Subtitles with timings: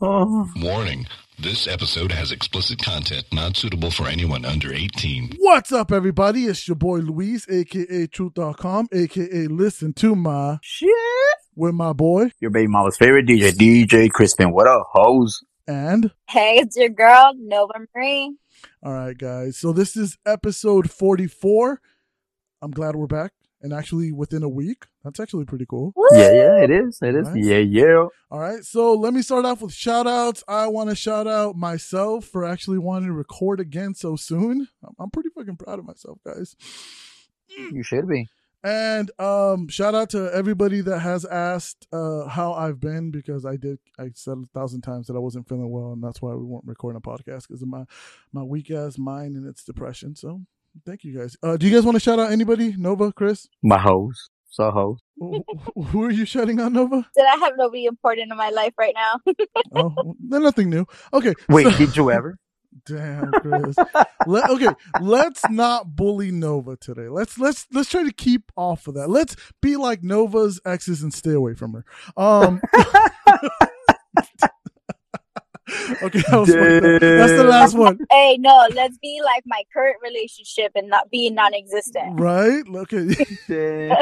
[0.00, 0.48] Oh.
[0.56, 1.06] Warning
[1.40, 5.32] this episode has explicit content not suitable for anyone under 18.
[5.38, 6.44] What's up, everybody?
[6.44, 10.88] It's your boy Luis, aka Truth.com, aka Listen to My Shit.
[11.56, 14.52] with my boy Your baby mama's favorite DJ, DJ Crispin.
[14.52, 15.42] What up, hoes?
[15.66, 16.12] and.
[16.28, 18.36] Hey, it's your girl, Nova Marie.
[18.82, 19.58] All right, guys.
[19.58, 21.80] So this is episode 44.
[22.62, 23.32] I'm glad we're back.
[23.60, 24.86] And actually, within a week.
[25.02, 25.92] That's actually pretty cool.
[26.12, 26.98] Yeah, yeah, it is.
[27.02, 27.28] It is.
[27.28, 27.44] Nice.
[27.44, 28.06] Yeah, yeah.
[28.30, 28.62] All right.
[28.62, 30.44] So let me start off with shout outs.
[30.46, 34.68] I want to shout out myself for actually wanting to record again so soon.
[34.84, 36.54] I'm- I'm pretty fucking proud of myself, guys.
[37.72, 38.28] You should be.
[38.64, 43.56] And um, shout out to everybody that has asked uh, how I've been because I
[43.56, 43.78] did.
[43.98, 46.66] I said a thousand times that I wasn't feeling well, and that's why we weren't
[46.66, 47.84] recording a podcast because of my
[48.32, 50.16] my weak ass mind and its depression.
[50.16, 50.42] So
[50.86, 51.36] thank you guys.
[51.42, 52.74] Uh, do you guys want to shout out anybody?
[52.76, 54.30] Nova, Chris, My hoes.
[54.50, 54.98] So hoes.
[55.18, 55.44] who
[55.76, 56.72] who are you shouting out?
[56.72, 57.06] Nova?
[57.14, 59.20] Did I have nobody important in my life right now?
[59.74, 60.86] Oh, they're nothing new.
[61.12, 61.34] Okay.
[61.48, 62.38] Wait, so- did you ever?
[62.86, 63.76] Damn, Chris.
[64.26, 64.68] Let, okay,
[65.00, 67.08] let's not bully Nova today.
[67.08, 69.08] Let's let's let's try to keep off of that.
[69.10, 71.84] Let's be like Nova's exes and stay away from her.
[72.16, 72.60] Um.
[76.02, 80.72] okay, that was that's the last one, hey, no, let's be like my current relationship
[80.74, 82.18] and not be non-existent.
[82.18, 82.62] right?
[82.74, 83.08] Okay.
[83.48, 83.96] Damn.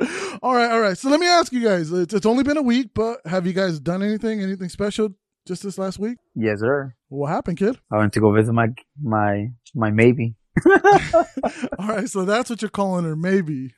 [0.42, 0.98] all right, all right.
[0.98, 1.92] So let me ask you guys.
[1.92, 4.40] It's, it's only been a week, but have you guys done anything?
[4.42, 5.10] Anything special
[5.46, 6.18] just this last week?
[6.34, 6.94] yes, sir.
[7.08, 7.78] What happened, kid?
[7.92, 8.68] I went to go visit my
[9.00, 10.34] my my maybe.
[11.78, 13.74] All right, so that's what you're calling her, maybe.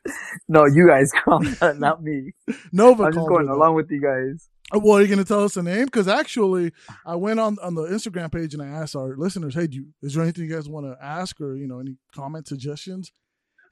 [0.48, 2.32] No, you guys call that, not me.
[2.72, 3.58] Nova I'm just going her that.
[3.58, 4.48] along with you guys.
[4.72, 5.84] Well, are you gonna tell us a name?
[5.84, 6.72] Because actually,
[7.04, 9.86] I went on on the Instagram page and I asked our listeners, "Hey, do you,
[10.02, 13.12] is there anything you guys want to ask or you know any comment suggestions?"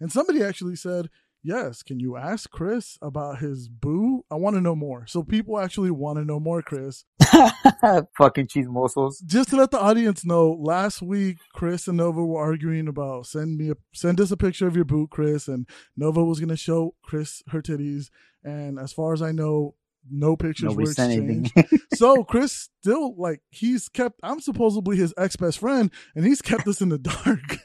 [0.01, 1.09] And somebody actually said,
[1.43, 4.25] "Yes, can you ask Chris about his boo?
[4.31, 7.05] I want to know more." So people actually want to know more, Chris.
[8.19, 9.19] Fucking cheese morsels.
[9.21, 13.57] Just to let the audience know, last week Chris and Nova were arguing about send
[13.57, 15.67] me a send us a picture of your boot, Chris, and
[15.97, 18.11] Nova was gonna show Chris her titties.
[18.45, 19.75] And as far as I know,
[20.11, 21.53] no pictures Nobody were exchanged.
[21.55, 21.81] anything.
[21.95, 26.67] so Chris still like he's kept I'm supposedly his ex best friend and he's kept
[26.69, 27.59] us in the dark.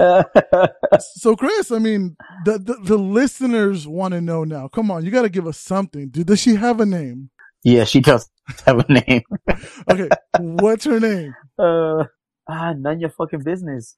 [1.00, 4.68] so Chris, I mean the the, the listeners want to know now.
[4.68, 6.08] Come on, you got to give us something.
[6.10, 7.30] Do, does she have a name?
[7.64, 8.30] yeah, she does
[8.66, 9.22] have a name.
[9.90, 11.34] Okay, what's her name?
[11.58, 12.04] Uh,
[12.48, 13.96] ah, none your fucking business.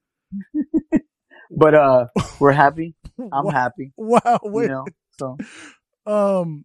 [1.50, 2.06] but uh,
[2.38, 2.94] we're happy.
[3.32, 3.92] I'm Wow, happy.
[3.96, 4.68] Wow, You wait.
[4.68, 4.84] know,
[5.18, 5.36] so
[6.06, 6.64] Um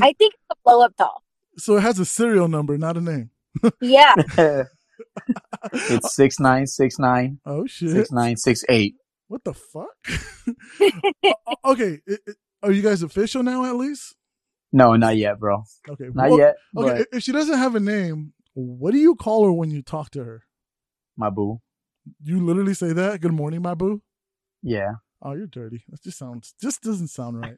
[0.00, 1.22] I think it's a blow up doll.
[1.58, 3.30] so it has a serial number, not a name.
[3.80, 4.14] Yeah.
[5.72, 7.40] it's six nine six nine.
[7.46, 7.90] Oh shit.
[7.90, 8.94] six nine six eight.
[9.28, 9.88] What the fuck?
[11.64, 14.14] Okay, i- i- are you guys official now at least?
[14.72, 15.64] No, not yet, bro.
[15.88, 16.06] Okay.
[16.14, 16.56] Not well- yet.
[16.76, 19.70] Okay, But if- if she doesn't have a name, what do you call her when
[19.70, 20.42] you talk to her?
[21.16, 21.60] my boo.
[22.22, 23.20] You literally say that.
[23.20, 24.02] Good morning, my boo.
[24.62, 24.92] Yeah.
[25.20, 25.82] Oh, you're dirty.
[25.88, 27.56] That just sounds just doesn't sound right.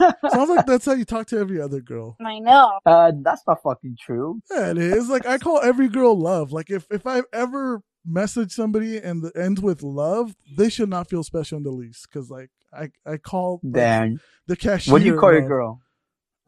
[0.30, 2.16] sounds like that's how you talk to every other girl.
[2.24, 2.78] I know.
[2.86, 4.40] Uh, that's not fucking true.
[4.50, 5.08] Yeah, it is.
[5.08, 6.52] Like I call every girl love.
[6.52, 11.08] Like if if I ever message somebody and the ends with love, they should not
[11.08, 12.08] feel special in the least.
[12.10, 14.20] Because like I I call like, Damn.
[14.46, 14.92] the cashier.
[14.92, 15.80] What do you call your girl?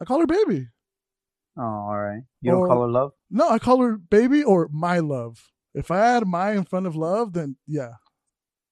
[0.01, 0.67] I call her baby.
[1.57, 2.23] Oh, all right.
[2.41, 3.11] You don't call her love.
[3.29, 5.51] No, I call her baby or my love.
[5.73, 7.93] If I add my in front of love, then yeah.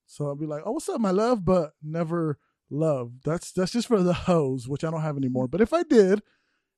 [0.06, 2.38] So I'll be like, "Oh, what's up, my love?" But never
[2.72, 3.12] love.
[3.24, 5.46] That's that's just for the hoes, which I don't have anymore.
[5.48, 6.22] But if I did,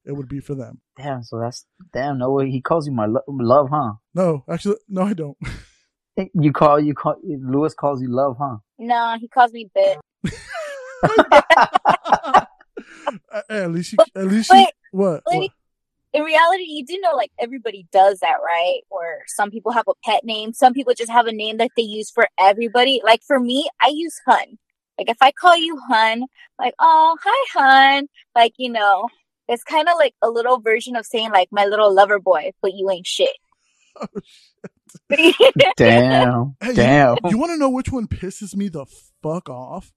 [0.04, 0.80] it would be for them.
[0.96, 1.22] Damn.
[1.22, 2.18] So that's damn.
[2.18, 2.50] No way.
[2.50, 3.94] He calls you my lo- love, huh?
[4.14, 5.38] No, actually, no, I don't.
[6.16, 8.58] Eh, you call you call Lewis calls you love, huh?
[8.78, 9.96] No, he calls me bitch.
[13.48, 15.22] at least, she, at least, she, Wait, what?
[15.26, 15.38] wait.
[15.38, 15.50] what?
[16.12, 18.82] In reality, you do know like everybody does that, right?
[18.90, 20.52] Or some people have a pet name.
[20.52, 23.00] Some people just have a name that they use for everybody.
[23.04, 24.56] Like for me, I use Hun.
[24.98, 26.24] Like if I call you Hun,
[26.58, 28.08] like, oh, hi Hun.
[28.34, 29.08] Like, you know,
[29.48, 32.74] it's kind of like a little version of saying like my little lover boy, but
[32.74, 33.36] you ain't shit.
[34.00, 34.06] Oh,
[35.76, 36.56] Damn.
[36.60, 37.16] Hey, Damn.
[37.28, 38.86] You want to know which one pisses me the
[39.22, 39.92] fuck off?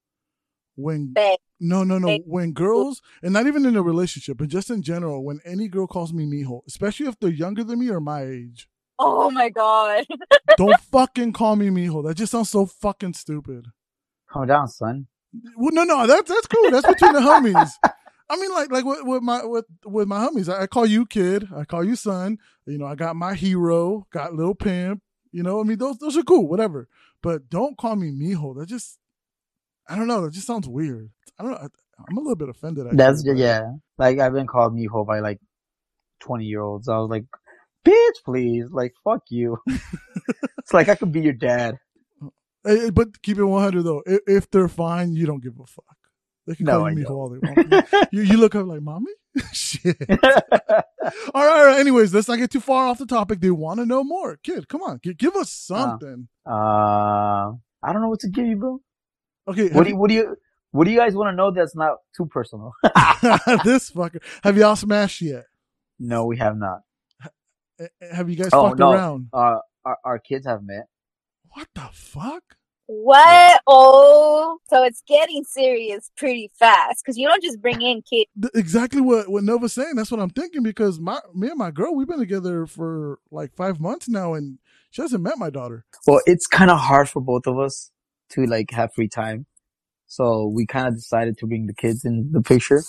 [0.76, 1.40] When Babe.
[1.60, 2.22] no no no Babe.
[2.28, 5.88] when girls and not even in a relationship but just in general when any girl
[5.88, 8.68] calls me mijo especially if they're younger than me or my age
[9.00, 10.06] Oh my god.
[10.58, 13.66] don't fucking call me mijo that just sounds so fucking stupid
[14.32, 15.08] Calm down, son.
[15.56, 17.72] well no no that's that's cool that's between the homies
[18.30, 21.06] I mean like like with, with my with with my homies I, I call you
[21.06, 25.02] kid I call you son you know I got my hero got little pimp
[25.32, 26.88] you know I mean those those are cool whatever
[27.22, 28.98] but don't call me mijo that just
[29.88, 31.68] I don't know that just sounds weird I don't know I,
[32.10, 32.86] I'm a little bit offended.
[32.86, 33.62] Actually, That's but- yeah.
[33.98, 35.40] Like I've been called mijo by like
[36.20, 36.88] twenty year olds.
[36.88, 37.26] I was like,
[37.84, 38.66] bitch, please.
[38.70, 39.58] Like, fuck you.
[39.68, 41.78] it's like I could be your dad.
[42.94, 44.04] But keep it 100 though.
[44.06, 45.86] If, if they're fine, you don't give a fuck.
[46.46, 48.10] They can No, call I you all they want.
[48.12, 49.12] you, you look up like, mommy?
[49.54, 49.98] Shit.
[50.10, 50.82] all right,
[51.34, 51.80] all right.
[51.80, 53.40] Anyways, let's not get too far off the topic.
[53.42, 54.38] They want to know more.
[54.44, 55.00] Kid, come on.
[55.04, 56.28] Gi- give us something.
[56.46, 56.50] uh,
[57.52, 58.80] I don't know what to give you, bro.
[59.48, 59.70] okay.
[59.70, 60.36] What do you, what do you,
[60.72, 62.72] what do you guys want to know that's not too personal?
[63.64, 64.22] this fucker.
[64.44, 65.46] Have y'all smashed yet?
[66.00, 66.80] no, we have not.
[67.80, 68.92] Eh, eh, Have you guys Oh, fucked no.
[68.94, 69.28] around?
[69.34, 70.86] Uh, our, our kids have met.
[71.58, 72.44] What the fuck?
[72.86, 73.62] What?
[73.66, 78.30] Oh, so it's getting serious pretty fast because you don't just bring in kids.
[78.54, 79.96] Exactly what what Nova's saying.
[79.96, 83.56] That's what I'm thinking because my me and my girl we've been together for like
[83.56, 84.60] five months now, and
[84.92, 85.84] she hasn't met my daughter.
[86.06, 87.90] Well, it's kind of hard for both of us
[88.34, 89.48] to like have free time.
[90.06, 92.84] So we kind of decided to bring the kids in the picture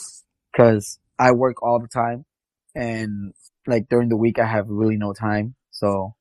[0.53, 2.27] because I work all the time
[2.75, 3.33] and
[3.67, 5.55] like during the week I have really no time.
[5.71, 6.17] So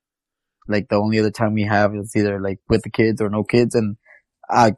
[0.68, 3.44] like the only other time we have is either like with the kids or no
[3.44, 3.76] kids.
[3.76, 3.98] And
[4.50, 4.74] I,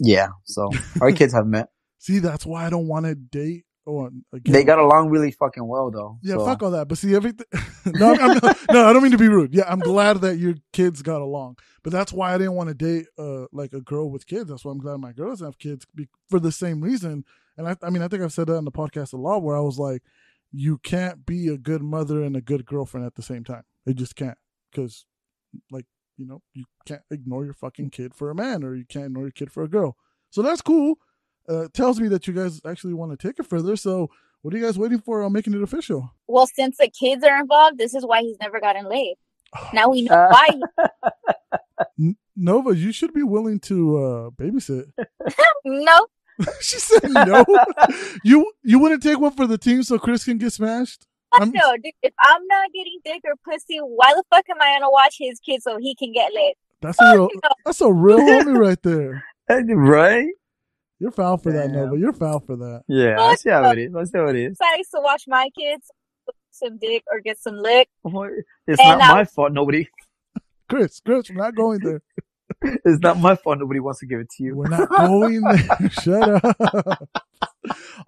[0.00, 1.68] yeah, so our kids have met.
[1.98, 3.64] See, that's why I don't want to date.
[3.86, 6.18] Or again, They got along really fucking well though.
[6.22, 6.44] yeah, so.
[6.44, 6.88] fuck all that.
[6.88, 7.46] But see, everything.
[7.86, 9.54] no, no, I don't mean to be rude.
[9.54, 12.74] Yeah, I'm glad that your kids got along, but that's why I didn't want to
[12.74, 14.50] date uh like a girl with kids.
[14.50, 17.24] That's why I'm glad my girls have kids be, for the same reason.
[17.56, 19.56] And I, I mean, I think I've said that on the podcast a lot, where
[19.56, 20.02] I was like,
[20.52, 23.64] you can't be a good mother and a good girlfriend at the same time.
[23.86, 24.36] It just can't,
[24.70, 25.04] because,
[25.70, 25.86] like,
[26.16, 29.24] you know, you can't ignore your fucking kid for a man, or you can't ignore
[29.24, 29.96] your kid for a girl.
[30.30, 30.96] So that's cool.
[31.48, 33.76] Uh, tells me that you guys actually want to take it further.
[33.76, 34.10] So
[34.42, 36.12] what are you guys waiting for on making it official?
[36.26, 39.16] Well, since the kids are involved, this is why he's never gotten laid.
[39.72, 40.60] Now we know Uh, why.
[42.36, 44.84] Nova, you should be willing to uh, babysit.
[45.64, 46.06] No,
[46.60, 47.44] she said no.
[48.24, 51.06] you you wouldn't take one for the team so Chris can get smashed?
[51.30, 51.92] Fuck I'm- no, dude.
[52.02, 55.38] If I'm not getting dick or pussy, why the fuck am I gonna watch his
[55.40, 56.54] kids so he can get laid?
[56.80, 57.50] That's a real No.
[57.64, 59.24] that's a real homie right there.
[59.76, 60.28] right?
[61.00, 61.76] You're foul for that, Damn.
[61.76, 61.98] Nova.
[61.98, 62.82] You're foul for that.
[62.88, 63.94] Yeah, I see how it is.
[63.94, 64.58] I see how it is.
[64.58, 65.90] Decided to watch my kids
[66.50, 67.88] some dick or get some lick.
[68.66, 69.52] It's And not I- my fault.
[69.52, 69.88] Nobody.
[70.68, 72.02] Chris, Chris, we're not going there.
[72.84, 73.58] It's not my fault.
[73.60, 74.56] Nobody wants to give it to you.
[74.56, 75.90] We're not going there.
[75.90, 77.08] Shut up.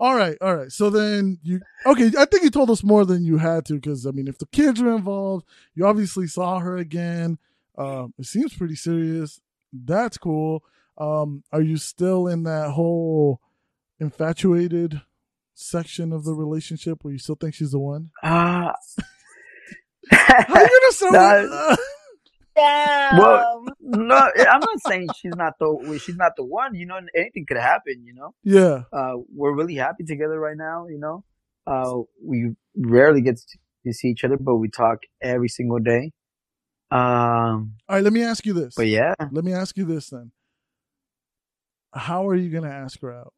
[0.00, 0.73] All right, all right.
[0.73, 2.11] So then you okay?
[2.19, 4.47] I think you told us more than you had to because I mean, if the
[4.47, 7.38] kids are involved, you obviously saw her again.
[7.76, 9.41] Um, it seems pretty serious.
[9.73, 10.64] That's cool.
[10.97, 13.43] Um, are you still in that whole
[14.00, 15.02] infatuated
[15.55, 18.11] section of the relationship where you still think she's the one?
[18.23, 18.75] Ah.
[20.11, 21.79] How you gonna that?
[22.61, 23.19] Damn.
[23.19, 26.75] Well- no, I'm not saying she's not the she's not the one.
[26.75, 28.05] You know, anything could happen.
[28.05, 28.83] You know, yeah.
[28.93, 30.87] uh, we're really happy together right now.
[30.89, 31.25] You know,
[31.67, 33.41] uh, we rarely get
[33.87, 36.12] to see each other, but we talk every single day.
[36.93, 38.05] Um, All right.
[38.05, 38.75] Let me ask you this.
[38.77, 40.33] but yeah, Let me ask you this then.
[41.95, 43.33] How are you gonna ask her out?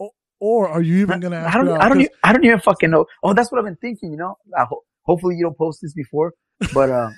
[0.00, 0.10] O-
[0.40, 1.80] Or are you even gonna ask I don't, out?
[1.82, 3.06] I don't, 'Cause- e- I don't even fucking know.
[3.22, 4.10] Oh, that's what I've been thinking.
[4.12, 6.32] You know, I ho- hopefully you don't post this before,
[6.74, 7.10] but uh,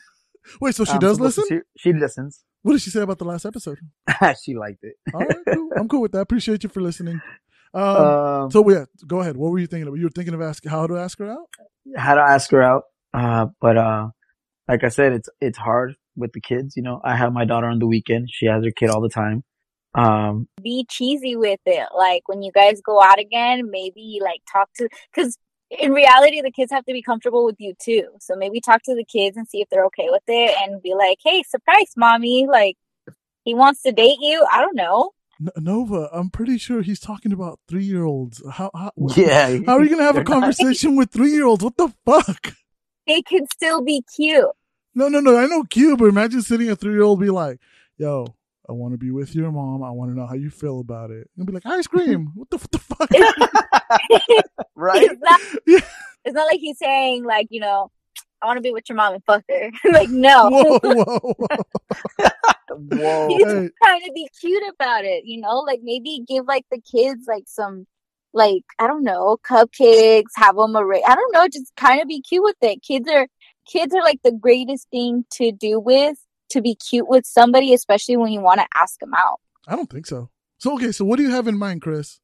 [0.61, 1.59] Wait, so she I'm does supposed to listen?
[1.59, 2.45] see- She listens.
[2.63, 3.79] What did she say about the last episode?
[4.45, 4.95] she liked it.
[5.15, 5.71] All right, cool.
[5.77, 6.21] I'm cool with that.
[6.21, 7.21] Appreciate you for listening.
[7.73, 9.37] Um, Um, so yeah, go ahead.
[9.37, 9.97] What were you thinking of?
[9.97, 11.49] You were thinking of asking how to ask her out?
[11.97, 12.83] how to ask her out.
[13.15, 14.09] Uh, but, uh,
[14.69, 16.77] like I said, it's, it's hard with the kids.
[16.77, 18.29] You know, I have my daughter on the weekend.
[18.31, 19.43] She has her kid all the time.
[19.95, 21.89] Um, be cheesy with it.
[21.97, 25.37] Like when you guys go out again, maybe like talk to because
[25.79, 28.09] in reality the kids have to be comfortable with you too.
[28.21, 30.95] So maybe talk to the kids and see if they're okay with it and be
[30.95, 32.77] like, Hey, surprise mommy, like
[33.45, 34.45] he wants to date you.
[34.53, 35.13] I don't know.
[35.57, 38.43] Nova, I'm pretty sure he's talking about three year olds.
[38.51, 39.59] How, how, yeah.
[39.67, 41.65] how are you gonna have a They're not- conversation with three year olds?
[41.65, 42.55] What the fuck?
[43.07, 44.45] They can still be cute.
[44.95, 45.39] No, no, no.
[45.39, 47.59] I know cute, but imagine sitting a three year old be like,
[47.97, 48.35] "Yo,
[48.71, 49.83] I want to be with your mom.
[49.83, 52.31] I want to know how you feel about it." And be like, "Ice cream?
[52.35, 53.11] what the what the fuck?"
[54.77, 55.03] right?
[55.03, 55.81] It's not Yeah.
[56.25, 57.91] it's not like he's saying like, you know,
[58.41, 59.71] I want to be with your mom and fuck her.
[59.93, 60.49] like no.
[60.49, 61.57] whoa, whoa, whoa.
[62.71, 63.29] Whoa.
[63.29, 63.69] He's Hey.
[63.83, 67.45] trying to be cute about it, you know, like maybe give like the kids like
[67.47, 67.87] some,
[68.33, 72.21] like I don't know, cupcakes, have them a I don't know, just kind of be
[72.23, 72.83] cute with it.
[72.83, 73.27] Kids are
[73.67, 76.17] kids are like the greatest thing to do with
[76.51, 79.41] to be cute with somebody, especially when you want to ask them out.
[79.67, 80.31] I don't think so.
[80.59, 82.21] So okay, so what do you have in mind, Chris?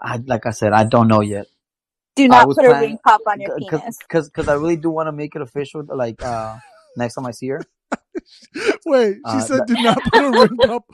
[0.00, 1.46] I, like I said, I don't know yet.
[2.14, 3.98] Do not was put a ring pop on your Cause, penis.
[4.08, 5.84] cause, cause I really do want to make it official.
[5.86, 6.56] Like, uh,
[6.96, 7.60] next time I see her.
[8.86, 10.84] Wait, she Uh, said, "Do not put a ring pop."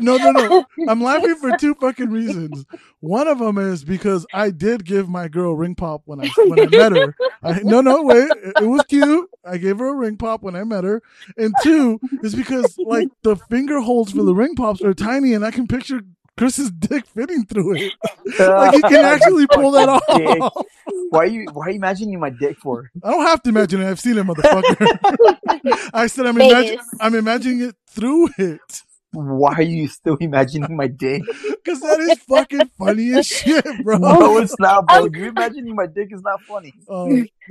[0.00, 0.66] No, no, no.
[0.88, 2.64] I'm laughing for two fucking reasons.
[3.00, 6.28] One of them is because I did give my girl a ring pop when I
[6.46, 7.16] when I met her.
[7.42, 9.28] I, no, no, wait, it, it was cute.
[9.44, 11.02] I gave her a ring pop when I met her.
[11.36, 15.44] And two is because like the finger holes for the ring pops are tiny, and
[15.44, 16.02] I can picture
[16.40, 17.92] Chris's dick fitting through it.
[18.38, 20.40] Like he can actually pull that Dick.
[20.40, 20.66] off.
[21.10, 22.90] Why are you why are you imagining my dick for?
[23.04, 23.90] I don't have to imagine it.
[23.90, 25.90] I've seen it, motherfucker.
[25.92, 28.82] I said I'm imagining I'm imagining it through it.
[29.12, 31.22] Why are you still imagining my dick?
[31.42, 33.98] Because that is fucking funny as shit, bro.
[33.98, 34.96] No, it's not, bro.
[35.04, 36.72] I'm- You imagining my dick is not funny.
[36.88, 37.06] Uh,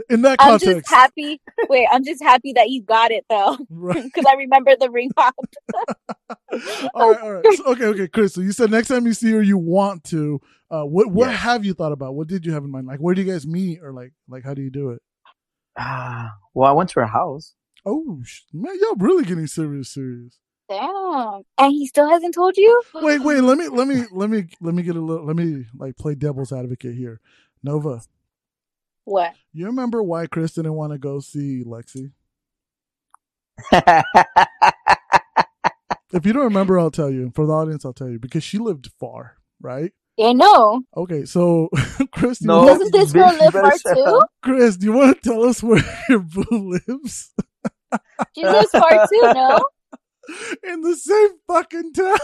[0.09, 1.41] in that context, I'm just happy.
[1.67, 4.03] Wait, I'm just happy that you got it though, right?
[4.03, 5.35] because I remember the ring pop.
[6.93, 7.45] All right, all right.
[7.53, 8.33] So, okay, okay, Chris.
[8.33, 10.39] So you said next time you see her, you want to.
[10.71, 11.35] Uh, what what Yeah.
[11.35, 12.15] have you thought about?
[12.15, 12.87] What did you have in mind?
[12.87, 15.01] Like, where do you guys meet, or like, like how do you do it?
[15.77, 17.53] Ah, well, I went to her house.
[17.85, 18.21] Oh
[18.53, 20.37] man, y'all really getting serious, serious.
[20.69, 22.81] Damn, and he still hasn't told you.
[22.93, 23.41] Wait, wait.
[23.41, 25.25] Let me, let me, let me, let me get a little.
[25.25, 27.19] Let me like play devil's advocate here.
[27.63, 28.01] Nova,
[29.05, 29.33] What?
[29.51, 32.11] you remember why Chris didn't want to go see Lexi?
[36.11, 37.31] If you don't remember, I'll tell you.
[37.35, 39.91] For the audience, I'll tell you because she lived far, right?
[40.17, 40.81] Yeah, no.
[40.97, 41.69] Okay, so
[42.11, 42.63] Chris, No.
[42.65, 44.21] want- Doesn't this bitch, girl live far too?
[44.41, 46.45] Chris, do you want to tell us where your boo
[46.87, 47.31] lives?
[48.35, 49.21] She lives far too.
[49.21, 49.59] No.
[50.63, 52.17] In the same fucking town.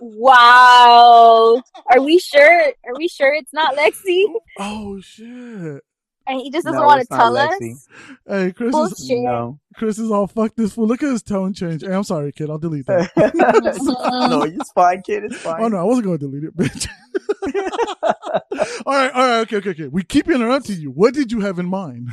[0.00, 1.62] Wow.
[1.90, 2.62] Are we sure?
[2.86, 4.24] Are we sure it's not Lexi?
[4.58, 5.82] oh shit!
[6.28, 7.74] And he just doesn't No, want to tell Lexi.
[7.74, 7.88] us.
[8.26, 9.58] Hey, Chris is No.
[9.76, 10.86] Chris is all fuck this fool.
[10.86, 11.82] Look at his tone change.
[11.82, 12.50] Hey, I'm sorry, kid.
[12.50, 13.10] I'll delete that.
[14.30, 15.24] no, it's fine, kid.
[15.24, 15.62] It's oh, fine.
[15.62, 16.88] Oh no, I wasn't going to delete it, bitch.
[18.86, 19.86] all right, all right, okay, okay, okay.
[19.88, 20.90] We keep interrupting you.
[20.90, 22.10] What did you have in mind?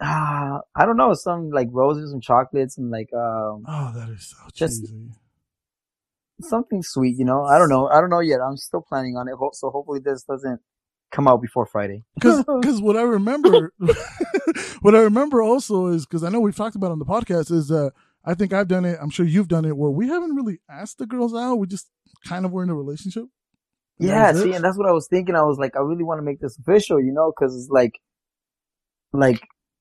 [0.00, 1.12] Ah, I don't know.
[1.14, 5.10] Some like roses and chocolates and like um Oh, that is so Just- cheesy.
[6.42, 7.16] something sweet.
[7.18, 7.88] You know, I don't know.
[7.88, 8.40] I don't know yet.
[8.40, 9.34] I'm still planning on it.
[9.54, 10.60] So hopefully this doesn't
[11.10, 12.04] come out before Friday.
[12.20, 13.72] Because what I remember,
[14.82, 17.68] what I remember also is because I know we've talked about on the podcast is
[17.68, 17.92] that
[18.24, 18.98] I think I've done it.
[19.00, 21.56] I'm sure you've done it where we haven't really asked the girls out.
[21.56, 21.88] We just
[22.26, 23.24] kind of were in a relationship.
[23.98, 24.44] Yeah, was it.
[24.44, 25.34] see, and that's what I was thinking.
[25.34, 27.98] I was like, I really want to make this official, you know, because it's like,
[29.12, 29.40] like,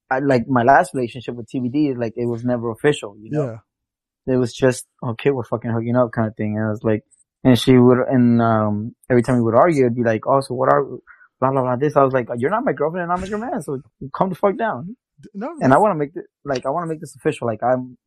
[0.10, 3.46] I like my last relationship with TBD is like it was never official, you know.
[3.46, 4.34] yeah.
[4.34, 6.56] It was just okay, we're fucking hooking up kind of thing.
[6.58, 7.04] And I was like,
[7.44, 10.54] and she would, and um, every time we would argue, it'd be like, oh, so
[10.54, 10.84] what are,
[11.40, 11.76] blah blah blah.
[11.78, 13.82] This, I was like, you're not my girlfriend, and I'm not your man, so
[14.14, 14.98] calm the fuck down.
[15.34, 17.48] No, And I want to make this, like, I want to make this official.
[17.48, 17.98] Like, I'm,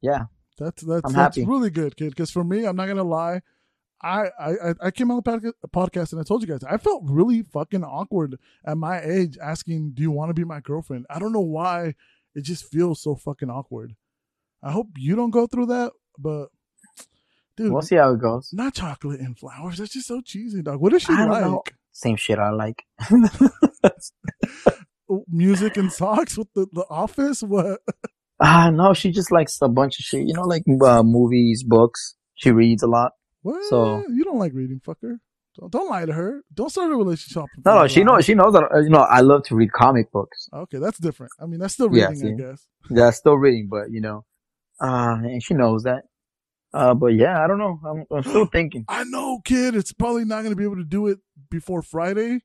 [0.00, 0.24] yeah,
[0.58, 1.46] That's that's I'm that's happy.
[1.46, 2.10] really good, kid.
[2.10, 3.40] Because for me, I'm not gonna lie,
[4.02, 7.42] I I I- came on the podcast and I told you guys I felt really
[7.42, 11.32] fucking awkward at my age asking, "Do you want to be my girlfriend?" I don't
[11.32, 11.94] know why.
[12.34, 13.96] It just feels so fucking awkward.
[14.62, 16.48] I hope you don't go through that, but
[17.56, 18.50] dude, we'll see how it goes.
[18.52, 19.78] not chocolate and flowers.
[19.78, 20.80] That's just so cheesy, dog.
[20.80, 21.42] What is she I don't like?
[21.42, 21.62] know.
[21.92, 22.84] Same shit I like.
[25.28, 27.42] Music and socks with the the office?
[27.42, 27.80] What?
[28.40, 30.26] Ah, no, she just likes a bunch of shit.
[30.28, 32.14] You know, like uh, movies, books.
[32.34, 33.12] She reads a lot.
[33.48, 33.64] What?
[33.64, 35.18] So- you don't like reading, fucker.
[35.58, 36.42] Don't, don't lie to her.
[36.54, 37.44] Don't start a relationship.
[37.64, 38.24] No, no, she knows.
[38.24, 38.64] She knows that.
[38.72, 40.48] uh, You know, I love to read comic books.
[40.52, 41.32] Okay, that's different.
[41.40, 42.68] I mean, that's still reading, Yeah, I guess.
[42.90, 44.24] Yeah, still reading, but you know,
[44.80, 46.02] uh, and she knows that.
[46.72, 47.80] Uh, but yeah, I don't know.
[47.84, 48.84] I'm, I'm still thinking.
[48.88, 49.74] I know, kid.
[49.74, 51.18] It's probably not going to be able to do it
[51.50, 52.40] before Friday.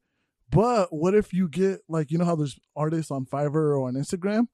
[0.50, 3.96] But what if you get like you know how there's artists on Fiverr or on
[3.96, 4.48] Instagram,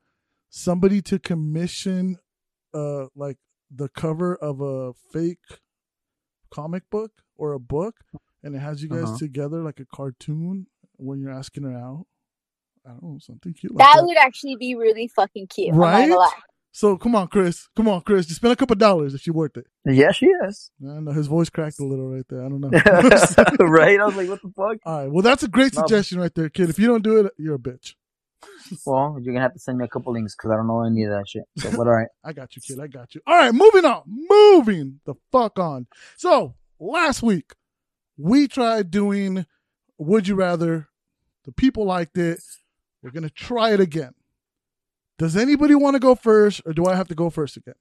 [0.49, 2.17] somebody to commission,
[2.73, 3.37] uh, like
[3.73, 5.37] the cover of a fake
[6.51, 7.95] comic book or a book,
[8.43, 9.17] and it has you guys Uh-huh.
[9.17, 12.05] together like a cartoon when you're asking her out.
[12.85, 14.05] I don't know something cute like That that.
[14.05, 15.73] would actually be really fucking cute.
[15.73, 16.01] I'm not Right?
[16.09, 16.31] gonna lie.
[16.71, 17.67] So come on, Chris.
[17.75, 18.25] Come on, Chris.
[18.27, 19.65] Just spend a couple dollars if you worth it.
[19.85, 20.71] Yeah, she is.
[20.81, 22.45] I know his voice cracked a little right there.
[22.45, 22.69] I don't know.
[23.59, 23.99] right?
[23.99, 24.77] I was like, what the fuck?
[24.85, 25.11] All right.
[25.11, 26.69] Well, that's a great suggestion right there, kid.
[26.69, 27.95] If you don't do it, you're a bitch.
[28.85, 31.03] Well, you're gonna have to send me a couple links because I don't know any
[31.03, 31.43] of that shit.
[31.57, 32.07] So, but all right.
[32.23, 32.79] I got you, kid.
[32.79, 33.21] I got you.
[33.27, 33.53] All right.
[33.53, 34.03] Moving on.
[34.07, 35.87] Moving the fuck on.
[36.17, 37.53] So last week
[38.17, 39.45] we tried doing
[39.97, 40.87] Would You Rather.
[41.45, 42.39] The people liked it.
[43.01, 44.13] We're gonna try it again.
[45.17, 47.75] Does anybody want to go first, or do I have to go first again?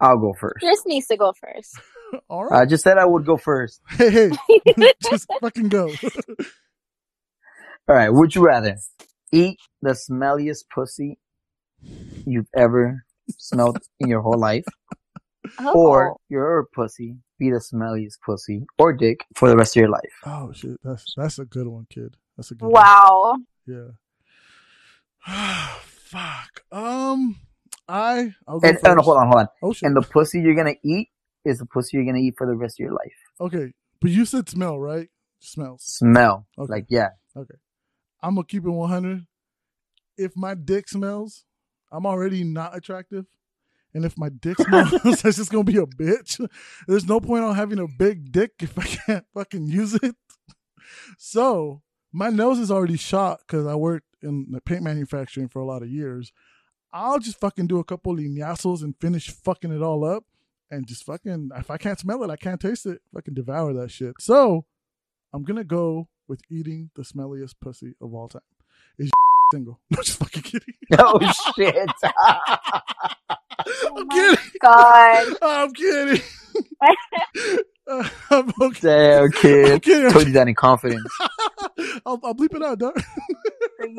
[0.00, 0.58] I'll go first.
[0.60, 1.78] Chris needs to go first.
[2.28, 2.62] All right.
[2.62, 3.80] I just said I would go first.
[3.88, 4.30] Hey, hey.
[5.10, 5.90] Just fucking go.
[7.88, 8.10] All right.
[8.10, 8.76] Would you rather
[9.32, 11.18] eat the smelliest pussy
[12.26, 13.04] you've ever
[13.38, 14.64] smelled in your whole life,
[15.58, 15.72] Oh.
[15.74, 20.12] or your pussy be the smelliest pussy or dick for the rest of your life?
[20.24, 20.78] oh shit.
[20.84, 22.16] That's that's a good one, kid.
[22.36, 22.72] That's a good one.
[22.72, 23.36] wow.
[23.66, 23.88] Yeah.
[25.82, 26.62] Fuck.
[26.70, 27.36] Um,
[27.88, 28.86] I I'll go And, first.
[28.86, 29.48] and hold on, hold on.
[29.62, 29.86] Oh shit.
[29.86, 31.08] And the pussy you're gonna eat
[31.44, 33.12] is the pussy you're gonna eat for the rest of your life.
[33.40, 35.08] okay, but you said smell, right?
[35.40, 35.82] Smells.
[35.84, 36.46] Smell.
[36.58, 36.70] Okay.
[36.72, 37.10] Like yeah.
[38.22, 39.26] I'm gonna keep it 100.
[40.16, 41.44] If my dick smells,
[41.90, 43.26] I'm already not attractive,
[43.94, 46.46] and if my dick smells, that's just gonna be a bitch.
[46.86, 50.14] There's no point on having a big dick if I can't fucking use it.
[51.18, 55.66] So my nose is already shot because I worked in the paint manufacturing for a
[55.66, 56.32] lot of years.
[56.92, 60.24] I'll just fucking do a couple lineazos and finish fucking it all up,
[60.70, 63.00] and just fucking if I can't smell it, I can't taste it.
[63.14, 64.14] Fucking devour that shit.
[64.20, 64.66] So
[65.32, 68.42] I'm gonna go with eating the smelliest pussy of all time.
[68.98, 69.10] Is
[69.52, 69.80] single?
[69.90, 70.74] No, just fucking kidding.
[70.98, 71.18] Oh
[71.56, 71.74] shit.
[73.86, 74.38] I'm kidding.
[74.60, 75.36] God.
[75.42, 76.22] I'm kidding.
[77.88, 78.80] Uh, I'm okay.
[78.80, 80.06] Damn I'm kidding.
[80.06, 81.02] I'm Told you that in confidence.
[82.06, 83.00] I'll, I'll bleep it out, dog.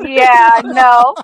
[0.04, 1.14] Yeah, no.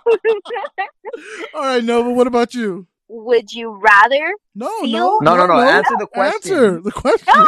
[1.55, 2.11] All right, Nova.
[2.13, 2.87] What about you?
[3.09, 4.35] Would you rather?
[4.55, 5.19] No, Feel?
[5.23, 5.61] no, No, no, no.
[5.61, 6.53] Answer the question.
[6.57, 7.27] Answer the question.
[7.35, 7.45] No.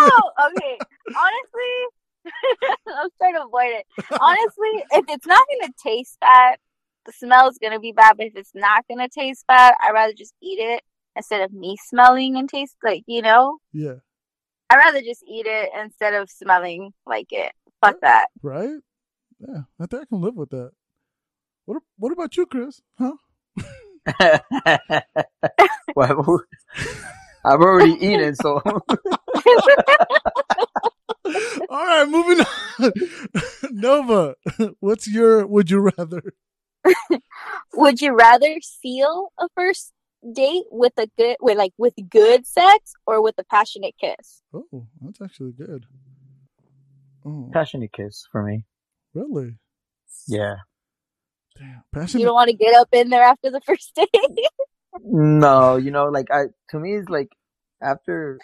[0.47, 0.79] Okay.
[1.09, 1.75] Honestly,
[2.87, 3.87] I'm trying to avoid it.
[4.21, 6.59] Honestly, if it's not gonna taste bad,
[7.07, 8.17] the smell is gonna be bad.
[8.17, 10.83] But if it's not gonna taste bad, I'd rather just eat it
[11.17, 13.59] instead of me smelling and taste like you know.
[13.73, 13.97] Yeah,
[14.71, 17.53] I'd rather just eat it instead of smelling like it.
[17.81, 18.27] Fuck that.
[18.43, 18.79] right.
[19.41, 20.71] Yeah, I think I can live with that.
[21.65, 22.81] What What about you, Chris?
[22.99, 23.15] Huh?
[25.97, 26.41] well,
[27.45, 28.61] I've already eaten, so
[31.69, 32.93] All right, moving on.
[33.71, 34.35] Nova,
[34.81, 36.35] what's your would you rather?
[37.75, 39.93] Would you rather seal a first
[40.33, 44.43] date with a good with like with good sex or with a passionate kiss?
[44.53, 45.87] Oh, that's actually good.
[47.25, 48.65] Oh, passionate kiss for me.
[49.15, 49.59] really?
[50.27, 50.57] Yeah.
[51.57, 52.21] Damn, passionate.
[52.21, 54.09] You don't want to get up in there after the first date.
[55.05, 57.31] No, you know, like I to me it's like
[57.81, 58.39] after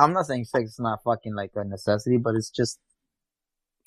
[0.00, 2.78] I'm not saying sex is not fucking like a necessity, but it's just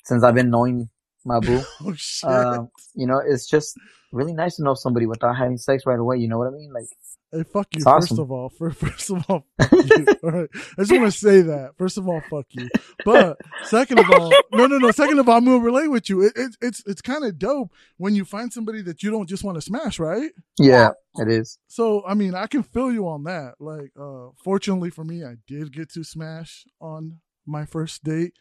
[0.04, 0.90] since I've been knowing
[1.24, 2.28] my boo, oh shit!
[2.28, 3.76] um, you know, it's just
[4.12, 6.16] really nice to know somebody without having sex right away.
[6.18, 6.72] You know what I mean?
[6.72, 6.86] Like,
[7.32, 7.82] hey, fuck you.
[7.82, 8.20] First awesome.
[8.20, 10.06] of all, for, first of all, fuck you.
[10.22, 11.72] all right, I just want to say that.
[11.76, 12.68] First of all, fuck you.
[13.04, 14.90] But second of all, no, no, no.
[14.90, 16.22] Second of all, I'm gonna relate with you.
[16.22, 19.44] It, it, it's it's kind of dope when you find somebody that you don't just
[19.44, 20.30] want to smash, right?
[20.58, 21.58] yeah, it is.
[21.66, 23.54] So I mean, I can feel you on that.
[23.58, 28.32] Like, uh, fortunately for me, I did get to smash on my first date,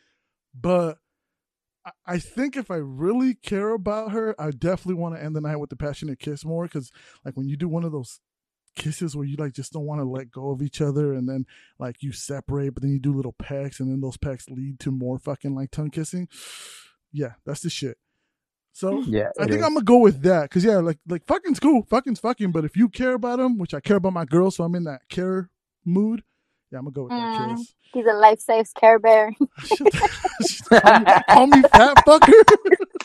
[0.54, 0.98] but
[2.06, 5.58] I, think if I really care about her, I definitely want to end the night
[5.58, 6.64] with the passionate kiss more.
[6.64, 6.92] Because
[7.26, 8.20] like when you do one of those
[8.76, 11.46] kisses where you like just don't want to let go of each other, and then
[11.80, 14.92] like you separate, but then you do little pecks, and then those pecks lead to
[14.92, 16.28] more fucking like tongue kissing.
[17.16, 18.00] Yeah, that's the shit.
[18.72, 19.14] So hmm.
[19.14, 19.64] Yeah, I think is.
[19.64, 22.52] I'm gonna go with that because yeah, like like fucking's cool, fucking's fucking.
[22.52, 24.86] But if you care about him, which I care about my girl, so I'm in
[24.86, 25.52] that care
[25.86, 26.24] mood.
[26.74, 27.56] Yeah, I'm gonna go with that Mm.
[27.56, 27.76] kiss.
[27.94, 29.32] He's a life size Care Bear.
[30.70, 32.44] Call, me, call me fat fucker.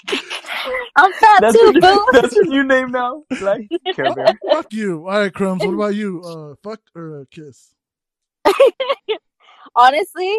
[0.96, 2.06] I'm fat That's too, your, boo.
[2.12, 3.24] that's your new name now.
[3.42, 4.38] Like, Care Bear.
[4.50, 5.06] Fuck you.
[5.06, 5.62] All right, crumbs.
[5.62, 6.22] What about you?
[6.24, 7.74] Uh, fuck or a kiss?
[9.76, 10.34] Honestly,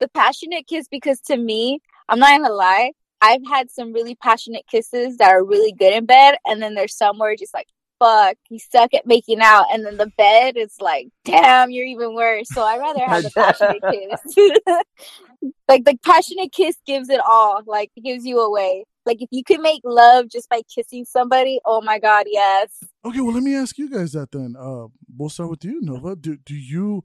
[0.00, 2.90] the passionate kiss because to me, I'm not gonna lie,
[3.20, 6.96] I've had some really passionate kisses that are really good in bed, and then there's
[6.96, 7.68] some where just like,
[8.02, 12.14] fuck, you suck at making out, and then the bed is like, damn, you're even
[12.14, 12.48] worse.
[12.48, 15.50] So I'd rather have the passionate kiss.
[15.68, 18.84] like the passionate kiss gives it all, like it gives you away.
[19.04, 22.82] Like if you can make love just by kissing somebody, oh my god, yes.
[23.04, 24.54] Okay, well, let me ask you guys that then.
[24.58, 24.86] Uh,
[25.16, 26.16] we'll start with you, Nova.
[26.16, 27.04] Do do you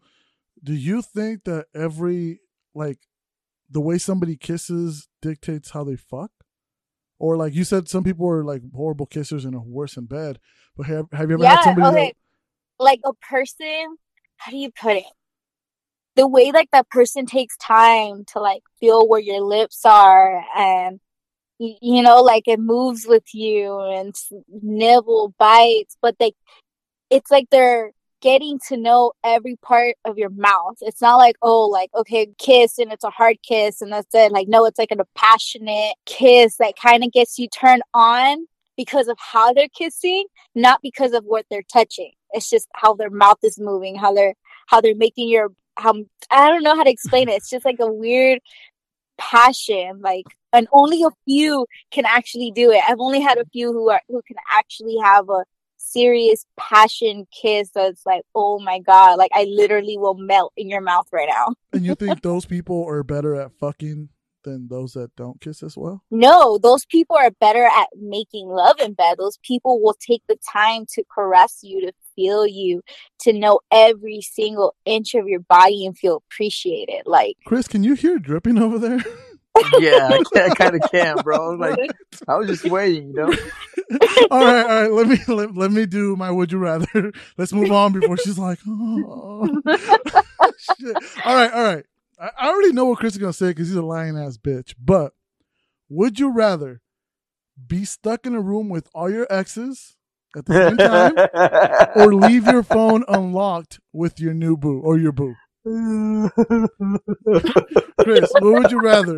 [0.63, 2.41] do you think that every
[2.73, 2.99] like
[3.69, 6.31] the way somebody kisses dictates how they fuck?
[7.19, 10.39] Or like you said, some people are like horrible kissers and are worse in bed.
[10.77, 12.13] But have have you ever had Yeah, somebody okay.
[12.79, 13.97] like a person
[14.37, 15.05] how do you put it?
[16.15, 20.99] The way like that person takes time to like feel where your lips are and
[21.59, 24.15] you, you know like it moves with you and
[24.61, 26.35] nibble bites but like
[27.09, 30.77] it's like they're getting to know every part of your mouth.
[30.81, 34.31] It's not like oh like okay kiss and it's a hard kiss and that's it.
[34.31, 39.07] Like no it's like a passionate kiss that kind of gets you turned on because
[39.07, 40.25] of how they're kissing
[40.57, 42.11] not because of what they're touching.
[42.31, 44.33] It's just how their mouth is moving, how they're
[44.67, 45.93] how they're making your how
[46.29, 47.33] I don't know how to explain it.
[47.33, 48.39] It's just like a weird
[49.17, 52.81] passion, like and only a few can actually do it.
[52.87, 55.45] I've only had a few who are who can actually have a
[55.77, 60.81] serious passion kiss that's like, oh my god, like I literally will melt in your
[60.81, 61.53] mouth right now.
[61.71, 64.09] and you think those people are better at fucking
[64.47, 66.03] than those that don't kiss as well?
[66.09, 69.17] No, those people are better at making love in bed.
[69.17, 72.81] Those people will take the time to caress you, to feel you,
[73.19, 77.03] to know every single inch of your body and feel appreciated.
[77.05, 78.99] Like, Chris, can you hear dripping over there?
[79.79, 81.51] yeah, I, I kind of can, bro.
[81.51, 81.91] Like
[82.27, 83.25] I was just waiting, you know.
[84.31, 84.91] all right, all right.
[84.91, 87.11] Let me let, let me do my would you rather.
[87.37, 89.61] Let's move on before she's like, oh.
[90.79, 90.95] Shit.
[91.25, 91.85] All right, all right.
[92.19, 94.73] I, I already know what Chris is gonna say because he's a lying ass bitch.
[94.79, 95.13] But
[95.89, 96.81] would you rather
[97.65, 99.95] be stuck in a room with all your exes
[100.35, 101.13] at the same time,
[101.95, 105.35] or leave your phone unlocked with your new boo or your boo?
[107.99, 109.17] Chris, what would you rather?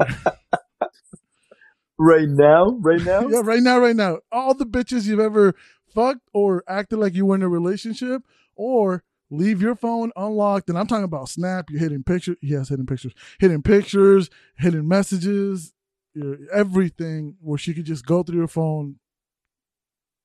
[1.98, 3.28] right now, right now.
[3.28, 4.20] Yeah, right now, right now.
[4.32, 5.54] All the bitches you've ever
[5.94, 8.24] fucked or acted like you were in a relationship,
[8.56, 10.70] or leave your phone unlocked.
[10.70, 11.70] And I'm talking about Snap.
[11.70, 12.38] You're hitting pictures.
[12.42, 15.74] Yes, hitting pictures, hitting pictures, hitting messages,
[16.14, 17.36] your everything.
[17.42, 18.96] Where she could just go through your phone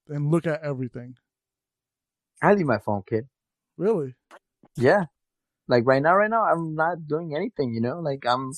[0.09, 1.17] and look at everything.
[2.43, 3.27] I leave my phone, kid.
[3.77, 4.15] Really?
[4.77, 5.05] Yeah.
[5.67, 7.73] Like right now, right now, I'm not doing anything.
[7.73, 8.53] You know, like I'm,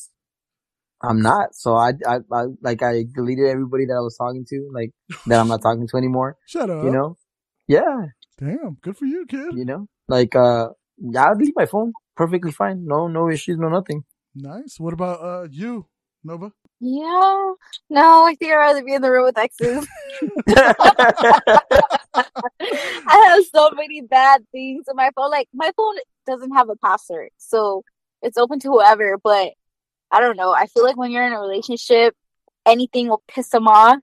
[1.02, 1.54] I'm not.
[1.54, 4.90] So I, I, I like I deleted everybody that I was talking to, like
[5.26, 6.36] that I'm not talking to anymore.
[6.46, 6.84] Shut up.
[6.84, 7.16] You know?
[7.68, 8.06] Yeah.
[8.38, 8.78] Damn.
[8.82, 9.54] Good for you, kid.
[9.54, 12.84] You know, like uh, yeah, I'll leave my phone perfectly fine.
[12.86, 14.04] No, no issues, no nothing.
[14.34, 14.78] Nice.
[14.78, 15.86] What about uh you,
[16.24, 16.52] Nova?
[16.80, 17.52] yeah,
[17.88, 19.86] no, I think I'd rather be in the room with exes.
[23.08, 25.30] I have so many bad things on my phone.
[25.30, 27.82] Like my phone doesn't have a password, so
[28.22, 29.18] it's open to whoever.
[29.22, 29.52] But
[30.10, 30.52] I don't know.
[30.52, 32.14] I feel like when you're in a relationship,
[32.66, 33.98] anything will piss them off.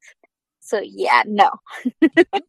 [0.66, 1.50] So yeah, no.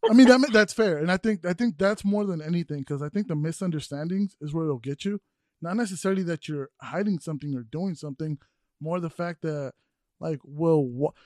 [0.08, 3.02] I mean that that's fair, and I think I think that's more than anything because
[3.02, 5.20] I think the misunderstandings is where it'll get you.
[5.60, 8.38] Not necessarily that you're hiding something or doing something,
[8.80, 9.72] more the fact that
[10.20, 11.18] like, well, wh-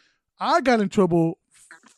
[0.43, 1.39] I got in trouble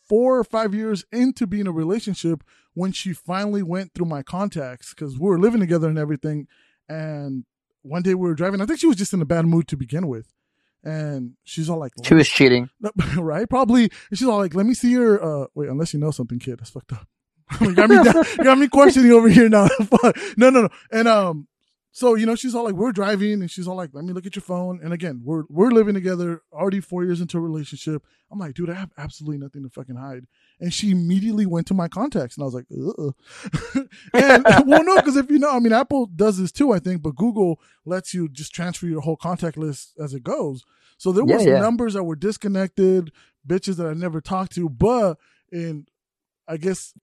[0.09, 4.93] four or five years into being a relationship when she finally went through my contacts
[4.93, 6.47] because we were living together and everything.
[6.89, 7.45] And
[7.81, 8.59] one day we were driving.
[8.59, 10.33] I think she was just in a bad mood to begin with.
[10.83, 12.69] And she's all like, She was cheating.
[13.17, 13.47] right?
[13.49, 13.89] Probably.
[14.13, 16.59] She's all like, let me see your, uh, wait, unless you know something, kid.
[16.59, 17.07] That's fucked up.
[17.75, 19.67] got me, down- you got me questioning over here now.
[20.37, 20.69] no, no, no.
[20.91, 21.47] And, um,
[21.93, 24.25] so, you know, she's all like, we're driving and she's all like, let me look
[24.25, 24.79] at your phone.
[24.81, 28.03] And again, we're, we're living together already four years into a relationship.
[28.31, 30.25] I'm like, dude, I have absolutely nothing to fucking hide.
[30.59, 33.81] And she immediately went to my contacts and I was like, uh
[34.13, 37.01] and well, no, because if you know, I mean, Apple does this too, I think,
[37.01, 40.63] but Google lets you just transfer your whole contact list as it goes.
[40.97, 41.59] So there Yeah, was yeah.
[41.59, 43.11] numbers that were disconnected,
[43.45, 45.17] bitches that I never talked to, but
[45.51, 45.87] in,
[46.47, 46.93] I guess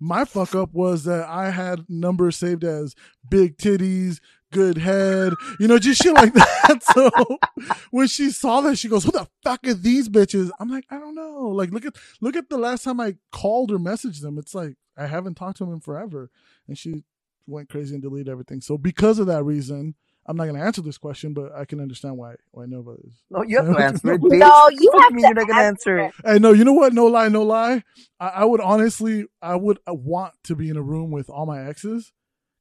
[0.00, 2.94] my fuck up was that I had numbers saved as
[3.30, 4.20] big titties,
[4.52, 6.80] good head, you know, just shit like that.
[6.94, 7.10] so
[7.90, 10.98] when she saw that, she goes, "Who the fuck are these bitches?" I'm like, I
[10.98, 11.48] don't know.
[11.48, 14.38] Like, look at look at the last time I called or messaged them.
[14.38, 16.30] It's like I haven't talked to them in forever,
[16.68, 17.04] and she
[17.46, 18.60] went crazy and deleted everything.
[18.60, 19.94] So because of that reason,
[20.28, 23.22] I'm not gonna answer this question, but I can understand why why Nova is.
[23.30, 24.38] No, you have to answer it, bitch.
[24.38, 26.14] No, you What have do you mean to you're not gonna answer it.
[26.24, 26.92] Hey, no, you know what?
[26.92, 27.82] No lie, no lie.
[28.18, 31.46] I, I would honestly, I would uh, want to be in a room with all
[31.46, 32.12] my exes,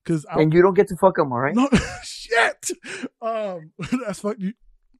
[0.03, 1.55] because I And you don't get to fuck them, all right?
[1.55, 1.67] no
[2.03, 2.71] shit.
[3.21, 3.71] Um,
[4.05, 4.53] that's fuck you.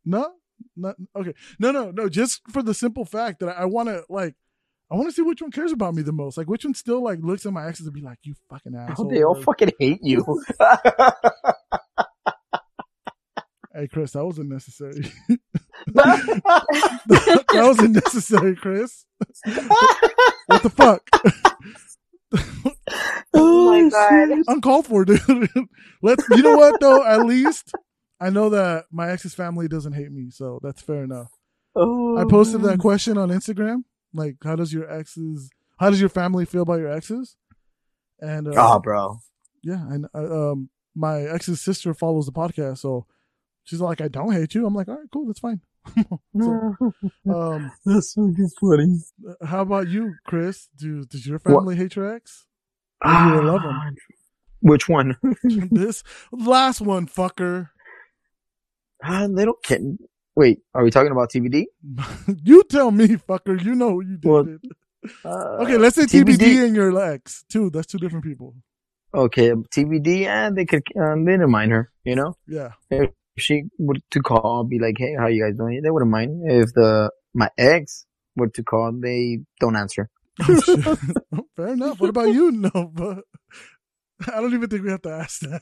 [0.04, 0.32] No,
[0.75, 1.34] not okay.
[1.60, 2.10] No, no, no.
[2.10, 4.36] Just for the simple fact that I, I want to like,
[4.91, 6.38] I want to see which one cares about me the most.
[6.38, 9.08] Like, which one still like looks at my exes and be like, "You fucking asshole."
[9.08, 10.23] Oh, they all or- fucking hate you.
[13.75, 15.01] Hey, Chris, that wasn't necessary.
[15.88, 19.05] that wasn't necessary, Chris.
[20.47, 21.07] what the fuck?
[23.33, 24.43] Oh my God.
[24.47, 25.19] Uncalled for, dude.
[26.01, 26.23] Let's.
[26.29, 27.03] You know what though?
[27.05, 27.73] At least
[28.19, 31.31] I know that my ex's family doesn't hate me, so that's fair enough.
[31.75, 32.71] Oh, I posted man.
[32.71, 33.83] that question on Instagram.
[34.13, 35.49] Like, how does your exes?
[35.77, 37.35] How does your family feel about your exes?
[38.19, 39.17] And uh, Oh, bro.
[39.61, 43.05] yeah, and uh, um, my ex's sister follows the podcast, so
[43.65, 45.60] she's like, "I don't hate you." I'm like, "All right, cool, that's fine."
[46.41, 46.75] so,
[47.30, 48.97] um, That's fucking funny.
[49.45, 50.67] how about you, Chris?
[50.75, 51.54] Do does your What?
[51.60, 52.45] family hate your ex?
[53.06, 53.69] Or do you love him?
[53.71, 53.89] Ah,
[54.62, 55.15] Which one?
[55.43, 57.69] this last one, fucker.
[59.04, 59.80] Ah, they don't care.
[60.36, 61.65] Wait, are we talking about TBD?
[62.43, 63.62] you tell me, fucker.
[63.63, 64.62] You know who you did Well, it.
[65.23, 66.38] Uh, Okay, let's say TBD.
[66.38, 66.65] TBD.
[66.65, 67.43] and your ex.
[67.47, 67.69] too.
[67.69, 68.56] That's two different people.
[69.13, 72.34] Okay, TBD, and they could, uh, they didn't mind her, you know?
[72.47, 72.71] Yeah.
[72.89, 75.82] If she were to call, be like, hey, how you guys doing?
[75.82, 76.41] They wouldn't mind.
[76.50, 80.10] If the, my ex were to call, they don't answer.
[80.41, 80.98] Oh.
[81.56, 82.00] Fair enough.
[82.00, 83.19] What about you, No, but
[84.34, 85.62] I don't even think we have to ask that.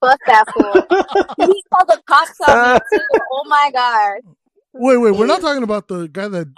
[0.00, 0.72] Fuck that fool.
[1.46, 3.00] he called the cops on me too.
[3.32, 4.20] Oh my god.
[4.74, 5.14] wait, wait.
[5.16, 6.48] We're not talking about the guy that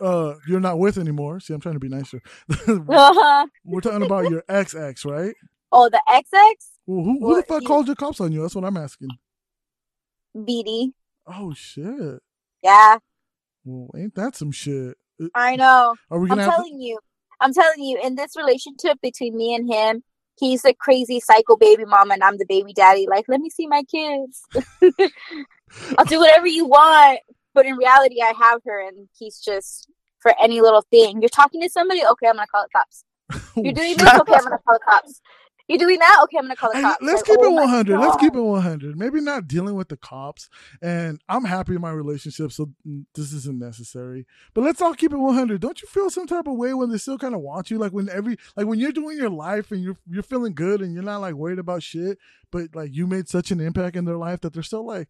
[0.00, 1.40] uh you're not with anymore.
[1.40, 2.22] See, I'm trying to be nicer.
[2.68, 3.46] Uh-huh.
[3.64, 5.34] We're talking about your ex ex, right?
[5.72, 6.54] Oh, the XX
[6.86, 8.40] Well, who, who the fuck he- called your cops on you?
[8.42, 9.10] That's what I'm asking.
[10.36, 10.92] BD.
[11.26, 12.20] Oh shit.
[12.62, 12.98] Yeah,
[13.64, 14.96] Well, ain't that some shit?
[15.22, 15.94] Uh, I know.
[16.10, 16.98] Are we I'm gonna to, telling you.
[17.40, 18.00] I'm telling you.
[18.02, 20.02] In this relationship between me and him,
[20.38, 23.06] he's the crazy psycho baby mama, and I'm the baby daddy.
[23.08, 24.42] Like, let me see my kids.
[25.98, 27.20] I'll do whatever you want.
[27.54, 29.88] But in reality, I have her, and he's just
[30.20, 31.20] for any little thing.
[31.22, 32.04] You're talking to somebody.
[32.04, 33.04] Okay, I'm gonna call the cops.
[33.56, 34.20] You're doing Oh, this.
[34.20, 35.20] Okay, I'm gonna call the cops.
[35.68, 36.20] You're doing that.
[36.24, 36.98] Okay, I'm gonna call the cops.
[37.02, 37.98] let's Like, keep oh it my 100.
[37.98, 38.98] Let's keep it 100.
[38.98, 40.48] Maybe not dealing with the cops.
[40.80, 44.26] And I'm happy in my relationship, so mm, this isn't necessary.
[44.54, 45.60] But let's all keep it 100.
[45.60, 47.76] Don't you feel some type of way when they still kind of want you?
[47.78, 50.94] Like when every, like when you're doing your life and you're you're feeling good and
[50.94, 52.18] you're not like worried about shit,
[52.50, 55.08] but like you made such an impact in their life that they're still like,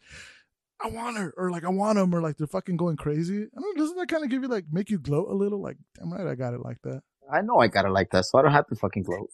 [0.83, 3.42] I want her, or like I want them, or like they're fucking going crazy.
[3.42, 3.77] I don't.
[3.77, 5.61] know, Doesn't that kind of give you like make you gloat a little?
[5.62, 7.03] Like, damn right, I got it like that.
[7.33, 9.31] I know I got it like that, so I don't have to fucking gloat.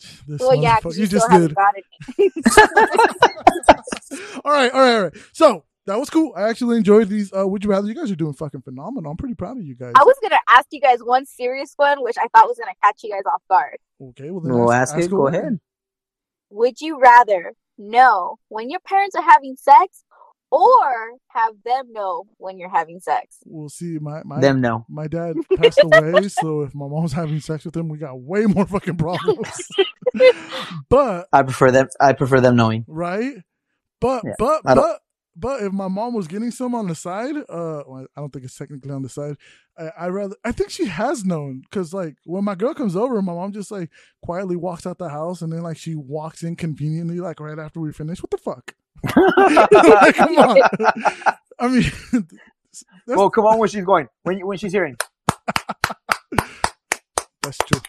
[0.26, 1.56] This Well, yeah, you you, just haven't did.
[4.44, 5.12] all right, all right, all right.
[5.32, 6.32] So that was cool.
[6.36, 7.32] I actually enjoyed these.
[7.32, 7.86] Uh, would you rather?
[7.86, 9.10] You guys are doing fucking phenomenal.
[9.10, 9.92] I'm pretty proud of you guys.
[9.94, 13.00] I was gonna ask you guys one serious one, which I thought was gonna catch
[13.02, 13.78] you guys off guard.
[14.10, 15.10] okay, well then Well, ask, it.
[15.10, 15.38] Go away.
[15.38, 15.60] ahead.
[16.50, 20.04] Would you rather know when your parents are having sex,
[20.54, 23.38] or have them know when you're having sex?
[23.44, 23.98] We'll see.
[23.98, 24.86] My my Them know.
[24.88, 28.46] my dad passed away, so if my mom's having sex with him, we got way
[28.46, 29.68] more fucking problems.
[30.88, 31.88] but I prefer them.
[32.00, 32.84] I prefer them knowing.
[32.86, 33.34] right,
[34.00, 35.00] but Yeah, but but
[35.36, 38.44] but if my mom was getting some on the side, uh, well, I don't think
[38.44, 39.36] it's technically on the side.
[39.76, 43.20] I, I rather I think she has known because like when my girl comes over,
[43.20, 43.90] my mom just like
[44.22, 47.80] quietly walks out the house and then like she walks in conveniently like right after
[47.80, 48.22] we finish.
[48.22, 48.74] What the fuck?
[49.16, 50.58] like, come on.
[51.58, 54.08] I mean, that's, well, come on when she's going.
[54.22, 54.96] When when she's hearing.
[57.42, 57.80] that's true.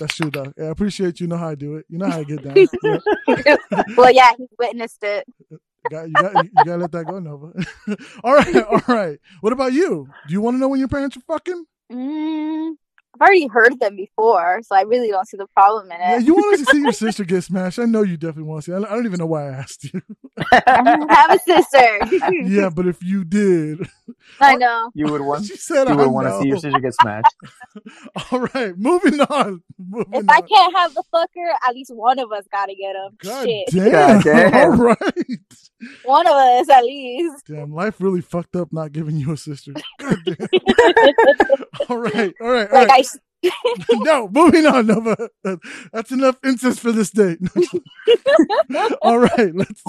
[0.00, 0.52] That's true, though.
[0.56, 1.86] Yeah, I appreciate you know how I do it.
[1.88, 2.56] You know how I get down.
[3.46, 3.56] Yeah.
[3.96, 5.24] well, yeah, he witnessed it.
[5.50, 5.58] You
[5.90, 7.52] got, you, got, you gotta let that go, Nova.
[8.24, 9.18] all right, all right.
[9.40, 10.08] What about you?
[10.26, 11.64] Do you want to know when your parents are fucking?
[11.92, 12.72] Mm,
[13.14, 16.18] I've already heard them before, so I really don't see the problem in Yeah, it.
[16.18, 17.78] you want to see your sister get smashed.
[17.78, 18.74] I know you definitely want to see.
[18.74, 20.02] I I don't even know why I asked you.
[20.52, 22.02] I have a sister.
[22.40, 23.88] yeah, but if you did,
[24.40, 24.92] I know.
[24.94, 25.46] You would want.
[25.46, 27.36] she said, You would want to see your sister get smashed.
[28.32, 29.62] All right, moving on.
[29.78, 30.28] Moving If on.
[30.28, 33.18] I can't have the fucker, at least one of us gotta get him.
[33.18, 33.90] God Shit, damn.
[33.90, 34.54] God damn.
[34.54, 34.98] All right.
[36.04, 37.46] One of us at least.
[37.46, 39.72] Damn, life really fucked up not giving you a sister.
[39.98, 40.36] God damn.
[41.88, 43.06] All right, all right, all Like right.
[43.44, 43.50] I,
[43.90, 45.28] no, moving on, Nova.
[45.92, 47.36] That's enough incest for this day.
[49.02, 49.82] All right, let's.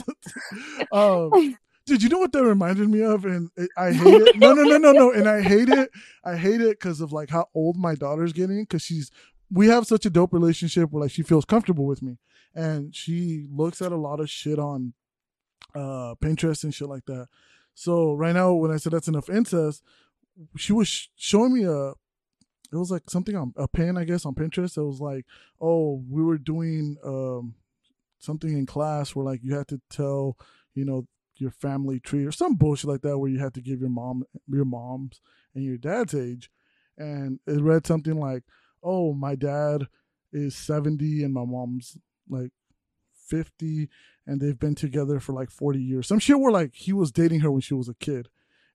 [0.92, 1.56] Um,
[1.86, 4.38] dude, you know what that reminded me of, and I hate it.
[4.38, 5.90] No, no, no, no, no, and I hate it.
[6.24, 8.64] I hate it because of like how old my daughter's getting.
[8.64, 9.10] Because she's,
[9.52, 12.18] we have such a dope relationship where like she feels comfortable with me,
[12.54, 14.94] and she looks at a lot of shit on,
[15.76, 17.28] uh, Pinterest and shit like that.
[17.74, 19.84] So right now, when I said that's enough incest,
[20.58, 21.90] she was sh- showing me a
[22.72, 24.78] it was like something on a pin, I guess, on Pinterest.
[24.78, 25.26] It was like,
[25.62, 27.56] oh, we were doing um
[28.20, 30.38] something in class where like you had to tell,
[30.74, 31.08] you know,
[31.38, 34.24] your family tree or some bullshit like that where you had to give your mom
[34.48, 35.22] your mom's
[35.54, 36.50] and your dad's age.
[36.98, 38.44] And it read something like,
[38.82, 39.88] Oh, my dad
[40.32, 41.98] is seventy and my mom's
[42.30, 42.52] like
[43.14, 43.90] fifty
[44.26, 46.08] and they've been together for like forty years.
[46.08, 48.30] Some shit where like he was dating her when she was a kid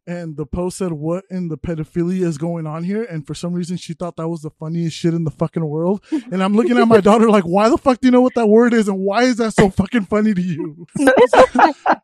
[0.06, 3.04] and the post said what in the pedophilia is going on here?
[3.04, 6.04] And for some reason she thought that was the funniest shit in the fucking world.
[6.10, 8.48] And i'm looking at my daughter like why the fuck do you know what that
[8.48, 8.88] word is?
[8.88, 10.86] And why is that so fucking funny to you?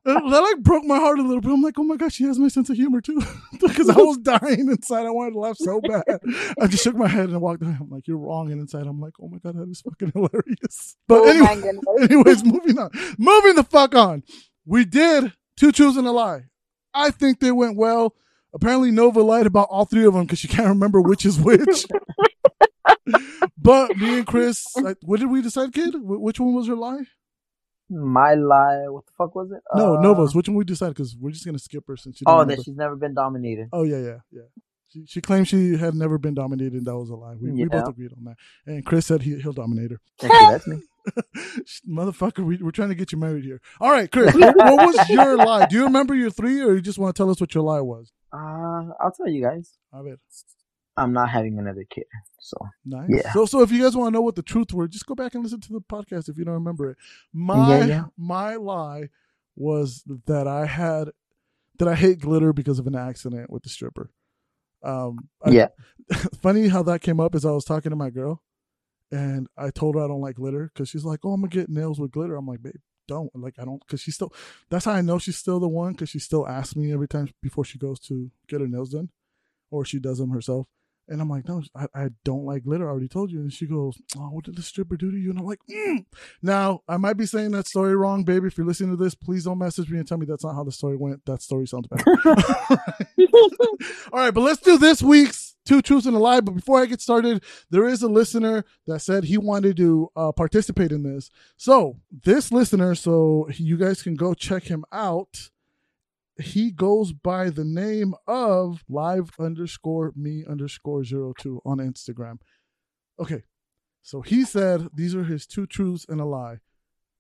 [0.06, 1.50] That like broke my heart a little bit.
[1.50, 3.20] I'm like oh my gosh she has my sense of humor too.
[3.60, 5.06] Because i was dying inside.
[5.06, 6.20] I wanted to laugh so bad.
[6.60, 7.76] I just shook my head and walked away.
[7.80, 8.52] I'm like you're wrong.
[8.52, 10.96] And inside i'm like oh my god that is fucking hilarious.
[11.08, 11.72] But oh anyway.
[12.00, 12.90] Anyways, moving on.
[13.18, 14.22] Moving the fuck on.
[14.64, 16.44] We did two truths and a lie.
[16.96, 18.14] I think they went well.
[18.54, 21.86] Apparently, Nova lied about all three of them because she can't remember which is which.
[23.58, 25.94] but me and Chris, like, what did we decide, kid?
[25.94, 27.02] Wh- Which one was your lie?
[27.88, 28.88] My lie.
[28.88, 29.60] What the fuck was it?
[29.74, 30.34] No, Uh, Nova's.
[30.34, 30.94] Which one we decided?
[30.96, 32.24] Because we're just gonna skip her since she.
[32.26, 33.68] Oh, didn't that she's never been dominated.
[33.72, 34.42] Oh yeah, yeah, yeah.
[34.88, 37.34] She, she claimed she had never been dominated, and that was a lie.
[37.40, 38.36] We, we both agreed on that.
[38.66, 40.00] And Chris said he, he'll dominate her.
[40.22, 40.82] Actually, that's me.
[41.88, 43.60] Motherfucker, we, we're trying to get you married here.
[43.80, 45.66] All right, Chris, what was your lie?
[45.66, 47.80] Do you remember your three, or you just want to tell us what your lie
[47.80, 48.12] was?
[48.32, 49.76] Uh, I'll tell you guys.
[49.92, 50.18] I bet.
[50.98, 52.04] I'm not having another kid.
[52.40, 53.08] So Nice.
[53.10, 53.32] Yeah.
[53.32, 55.34] So, so if you guys want to know what the truth were, just go back
[55.34, 56.96] and listen to the podcast if you don't remember it.
[57.34, 58.04] My Yeah, yeah.
[58.16, 59.10] my lie
[59.56, 61.10] was that I had
[61.78, 64.10] that I hate glitter because of an accident with the stripper.
[64.82, 65.68] Um, I- Yeah.
[66.40, 68.42] funny how that came up is I was talking to my girl,
[69.10, 71.68] and I told her I don't like glitter because she's like, "Oh, I'm gonna get
[71.68, 72.74] nails with glitter." I'm like, "Babe,
[73.06, 74.32] don't." Like, I don't because she's still.
[74.68, 77.28] That's how I know she's still the one because she still asks me every time
[77.42, 79.10] before she goes to get her nails done,
[79.70, 80.66] or she does them herself.
[81.08, 82.88] And I'm like, no, I, I don't like glitter.
[82.88, 83.38] I already told you.
[83.38, 85.30] And she goes, oh, what did the stripper do to you?
[85.30, 86.04] And I'm like, mm.
[86.42, 88.48] now I might be saying that story wrong, baby.
[88.48, 90.64] If you're listening to this, please don't message me and tell me that's not how
[90.64, 91.24] the story went.
[91.26, 92.04] That story sounds better.
[94.12, 96.40] All right, but let's do this week's two truths and a lie.
[96.40, 100.32] But before I get started, there is a listener that said he wanted to uh,
[100.32, 101.28] participate in this.
[101.56, 105.50] So this listener, so you guys can go check him out.
[106.38, 112.38] He goes by the name of live underscore me underscore zero two on Instagram.
[113.18, 113.44] Okay,
[114.02, 116.58] so he said these are his two truths and a lie.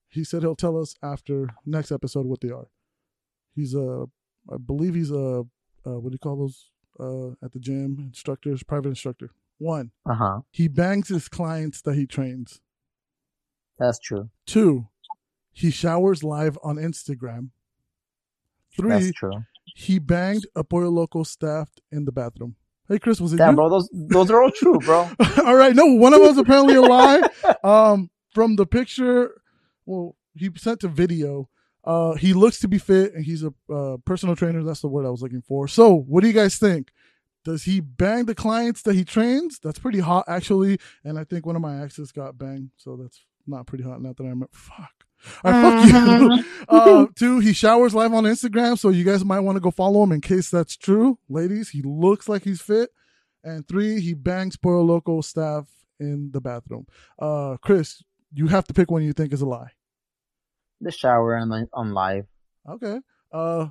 [0.08, 2.68] He said he'll tell us after next episode what they are.
[3.54, 4.04] He's a,
[4.52, 5.44] I believe he's a,
[5.86, 7.96] uh, what do you call those uh, at the gym?
[8.00, 9.30] Instructors, private instructor.
[9.58, 10.40] One, Uh huh.
[10.50, 12.60] he bangs his clients that he trains.
[13.78, 14.30] That's true.
[14.46, 14.88] Two,
[15.52, 17.50] he showers live on Instagram.
[18.76, 19.42] Three, That's true.
[19.74, 22.56] he banged a Pollo Loco staff in the bathroom.
[22.88, 23.56] Hey, Chris, was it Damn, you?
[23.56, 23.68] bro.
[23.70, 25.10] Those those are all true, bro.
[25.44, 27.22] All right, no, one of them's apparently a lie.
[27.64, 29.40] Um, from the picture,
[29.86, 31.48] well, he sent a video.
[31.86, 34.62] Uh, he looks to be fit, and he's a uh, personal trainer.
[34.64, 35.68] That's the word I was looking for.
[35.68, 36.90] So, what do you guys think?
[37.44, 39.60] Does he bang the clients that he trains?
[39.62, 40.80] That's pretty hot, actually.
[41.04, 44.02] And I think one of my exes got banged, so that's not pretty hot.
[44.02, 44.48] Not that I remember.
[44.50, 44.90] Fuck.
[45.44, 46.44] All right, fuck you.
[46.68, 50.02] uh, two, he showers live on Instagram, so you guys might want to go follow
[50.02, 51.18] him in case that's true.
[51.28, 52.90] Ladies, he looks like he's fit.
[53.44, 55.68] And three, he bangs Pollo Loco staff
[56.00, 56.86] in the bathroom.
[57.16, 59.70] Uh, Chris, you have to pick one you think is a lie.
[60.80, 62.26] The shower on on live.
[62.68, 63.00] Okay.
[63.32, 63.68] Uh,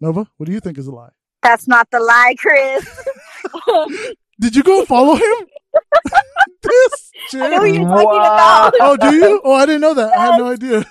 [0.00, 1.10] Nova, what do you think is a lie?
[1.42, 2.84] That's not the lie, Chris.
[4.40, 5.46] Did you go follow him?
[6.62, 7.74] this I know what chick.
[7.74, 8.68] you're talking Wow.
[8.68, 8.74] about.
[8.80, 9.40] Oh, do you?
[9.44, 10.12] Oh, I didn't know that.
[10.16, 10.84] I had no idea.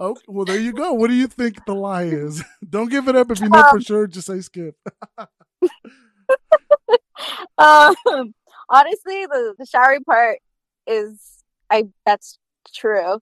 [0.00, 0.92] okay, well, there you go.
[0.94, 2.42] What do you think the lie is?
[2.68, 4.06] Don't give it up if you know for Um, sure.
[4.06, 4.76] Just say skip.
[7.58, 7.94] um,
[8.68, 10.38] honestly, the the showery part
[10.86, 12.38] is I that's
[12.70, 13.18] true.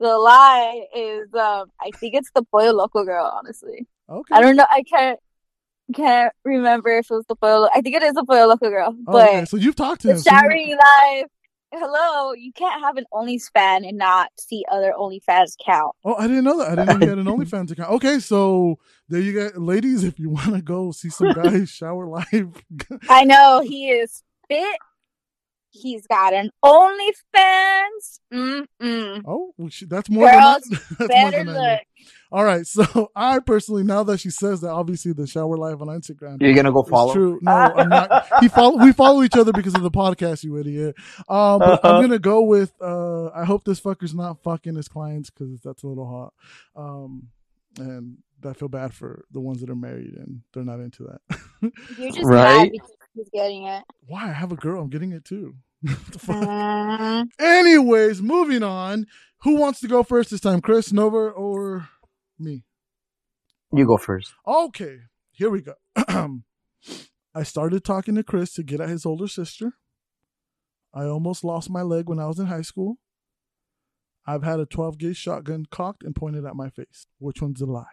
[0.00, 3.24] The lie is um I think it's the Pollo Loco girl.
[3.36, 4.34] Honestly, Okay.
[4.34, 4.66] I don't know.
[4.70, 5.18] I can't
[5.94, 7.68] can't remember if it was the Pollo.
[7.74, 9.44] I think it is the Pollo Loco girl, Oh, but okay.
[9.46, 10.18] So you've talked to him.
[10.18, 11.26] so live.
[11.70, 15.94] Hello, you can't have an OnlyFans and not see other OnlyFans count.
[16.02, 16.78] Oh, I didn't know that.
[16.78, 17.90] I didn't know he had an OnlyFans account.
[17.92, 18.78] Okay, so
[19.10, 20.02] there you go, ladies.
[20.02, 22.62] If you want to go see some guys shower live,
[23.10, 24.78] I know he is fit.
[25.70, 28.20] He's got an OnlyFans.
[28.32, 29.22] Mm-mm.
[29.26, 30.80] oh, well, she, that's more than Girls, that.
[30.98, 31.70] That's more Better than I knew.
[31.72, 31.80] look.
[32.30, 35.88] All right, so I personally, now that she says that, obviously the shower live on
[35.88, 36.40] Instagram.
[36.42, 37.12] You're gonna go follow.
[37.12, 37.38] true.
[37.42, 38.26] No, I'm not.
[38.40, 38.76] He follow.
[38.82, 40.44] We follow each other because of the podcast.
[40.44, 40.94] You idiot.
[41.28, 42.00] Um, but I'm Uh-huh.
[42.02, 42.72] gonna go with.
[42.80, 46.32] Uh, I hope this fucker's not fucking his clients because that's a little hot.
[46.82, 47.28] Um,
[47.78, 51.40] and I feel bad for the ones that are married and they're not into that.
[51.98, 52.70] You're just Right?
[53.18, 53.84] Mad because he's getting it.
[54.06, 54.28] Why?
[54.30, 54.80] I have a girl.
[54.82, 55.54] I'm getting it too.
[55.82, 56.36] What the fuck?
[56.36, 59.06] Mm, Anyways, moving on.
[59.42, 60.60] Who wants to go first this time?
[60.60, 61.88] Chris, Nova, or
[62.38, 62.64] me?
[63.72, 64.32] You go first.
[64.46, 64.96] Okay,
[65.30, 65.74] here we go.
[67.34, 69.74] I started talking to Chris to get at his older sister.
[70.92, 72.96] I almost lost my leg when I was in high school.
[74.26, 77.06] I've had a 12 gauge shotgun cocked and pointed at my face.
[77.18, 77.84] Which one's a lie?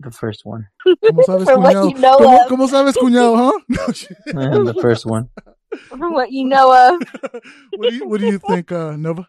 [0.00, 0.68] The first one.
[0.86, 2.48] ¿Cómo sabes, From what you know ¿Cómo, of.
[2.48, 3.58] cómo sabes, cuñado, huh?
[3.68, 4.16] No, shit.
[4.26, 5.28] the first one.
[5.88, 7.02] From what you know of,
[7.76, 9.28] what do you What do you think, uh, Nova?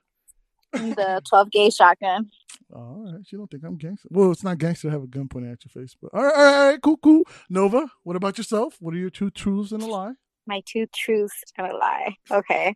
[0.72, 2.30] the 12 gauge shotgun.
[2.72, 4.08] Oh, all right, you don't think I'm gangster?
[4.12, 6.36] Well, it's not gangster to have a gun pointing at your face, but all right,
[6.36, 7.24] all right, all right, cool, cool.
[7.50, 8.76] Nova, what about yourself?
[8.80, 10.14] What are your two truths and a lie?
[10.46, 12.16] My two truths and a lie.
[12.30, 12.76] Okay.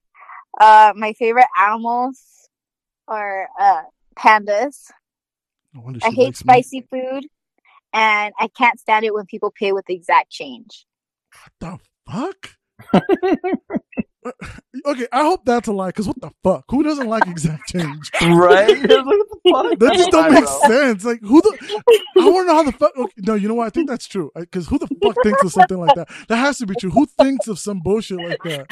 [0.59, 2.19] Uh, my favorite animals
[3.07, 3.81] are uh
[4.17, 4.89] pandas.
[5.73, 6.53] No wonder I hate likes me.
[6.53, 7.25] spicy food,
[7.93, 10.85] and I can't stand it when people pay with the exact change.
[11.59, 12.49] What the fuck?
[14.85, 15.91] okay, I hope that's a lie.
[15.91, 16.65] Cause what the fuck?
[16.69, 18.11] Who doesn't like exact change?
[18.21, 18.67] right?
[18.67, 19.79] What the fuck?
[19.79, 21.05] That just don't make sense.
[21.05, 21.93] Like who the?
[22.17, 22.95] I want to know how the fuck.
[22.97, 23.67] Okay, no, you know what?
[23.67, 24.31] I think that's true.
[24.35, 26.09] Because who the fuck thinks of something like that?
[26.27, 26.91] That has to be true.
[26.91, 28.67] Who thinks of some bullshit like that?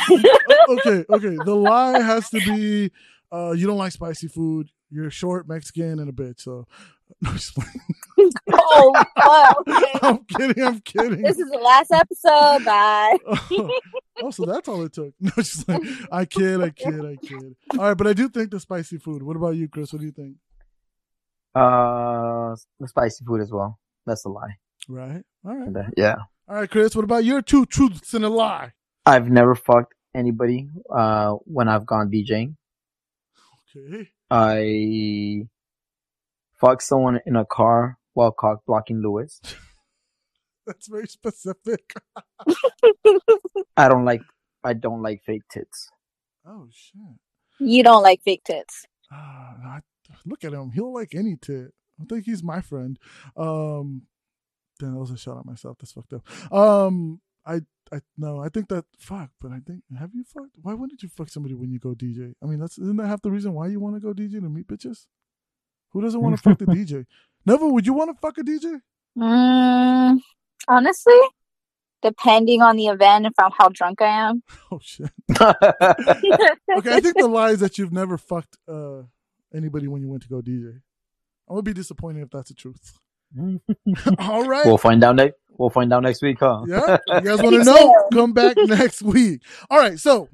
[0.69, 1.37] okay, okay.
[1.43, 2.91] The lie has to be,
[3.31, 4.69] uh, you don't like spicy food.
[4.89, 6.41] You're short, Mexican, and a bitch.
[6.41, 6.67] So,
[7.21, 7.81] no, just playing.
[8.53, 8.93] oh,
[9.67, 9.99] okay.
[10.01, 10.63] I'm kidding.
[10.63, 11.21] I'm kidding.
[11.21, 12.65] This is the last episode.
[12.65, 13.17] Bye.
[14.23, 15.13] oh, so that's all it took.
[15.19, 15.81] No, just like
[16.11, 17.55] I kid, I kid, I kid.
[17.77, 19.23] All right, but I do think the spicy food.
[19.23, 19.91] What about you, Chris?
[19.91, 20.35] What do you think?
[21.53, 23.79] Uh, the spicy food as well.
[24.05, 24.55] That's a lie.
[24.87, 25.23] Right.
[25.45, 25.85] All right.
[25.97, 26.15] Yeah.
[26.47, 26.95] All right, Chris.
[26.95, 28.73] What about your two truths and a lie?
[29.05, 32.55] I've never fucked anybody uh when I've gone DJing.
[33.75, 34.09] Okay.
[34.29, 35.47] I
[36.61, 39.41] fucked someone in a car while cock blocking Lewis.
[40.67, 41.93] That's very specific.
[43.75, 44.21] I don't like
[44.63, 45.89] I don't like fake tits.
[46.47, 47.01] Oh shit.
[47.59, 48.85] You don't like fake tits.
[49.11, 49.79] Ah, I,
[50.25, 50.71] look at him.
[50.71, 51.73] He'll like any tit.
[51.99, 52.97] I think he's my friend.
[53.35, 54.03] Um,
[54.79, 55.77] then that was a shot at myself.
[55.79, 56.53] That's fucked up.
[56.53, 59.31] Um, I, I no, I think that fuck.
[59.39, 60.55] But I think have you fucked?
[60.61, 62.33] Why wouldn't you fuck somebody when you go DJ?
[62.41, 64.49] I mean, that's isn't that half the reason why you want to go DJ to
[64.49, 65.07] meet bitches?
[65.91, 67.05] Who doesn't want to fuck the DJ?
[67.45, 67.67] Never.
[67.67, 68.81] Would you want to fuck a DJ?
[69.17, 70.19] Mm,
[70.67, 71.19] honestly,
[72.01, 74.43] depending on the event and from how drunk I am.
[74.71, 75.09] Oh shit.
[75.39, 79.03] Okay, I think the lie is that you've never fucked uh
[79.53, 80.79] anybody when you went to go DJ.
[81.49, 82.93] I'm gonna be disappointed if that's the truth.
[84.19, 84.65] All right.
[84.65, 86.63] we'll find out next we'll find out next week, huh?
[86.67, 86.97] Yeah.
[87.07, 88.07] You guys want to know?
[88.13, 89.41] Come back next week.
[89.69, 89.99] All right.
[89.99, 90.29] So,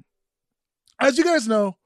[0.99, 1.76] as you guys know,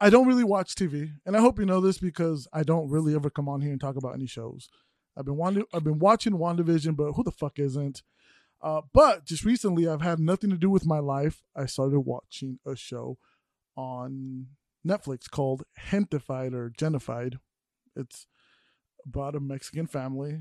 [0.00, 3.14] I don't really watch TV, and I hope you know this because I don't really
[3.14, 4.68] ever come on here and talk about any shows.
[5.16, 8.02] I've been wanting, I've been watching WandaVision, but who the fuck isn't?
[8.62, 11.42] Uh, but just recently, I've had nothing to do with my life.
[11.54, 13.18] I started watching a show
[13.76, 14.46] on
[14.86, 17.38] Netflix called Gentefied or Genified.
[17.94, 18.26] It's
[19.06, 20.40] about a Mexican family.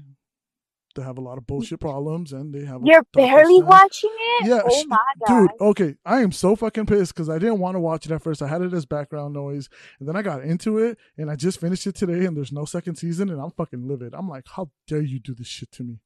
[0.96, 2.82] They have a lot of bullshit problems, and they have.
[2.84, 4.48] You're barely watching it?
[4.48, 5.41] Yeah, Oh my god.
[5.41, 8.24] Dude, okay, I am so fucking pissed because I didn't want to watch it at
[8.24, 8.41] first.
[8.41, 9.70] I had it as background noise,
[10.00, 12.66] and then I got into it, and I just finished it today, and there's no
[12.66, 14.14] second season, and I'm fucking livid.
[14.14, 16.00] I'm like, how dare you do this shit to me?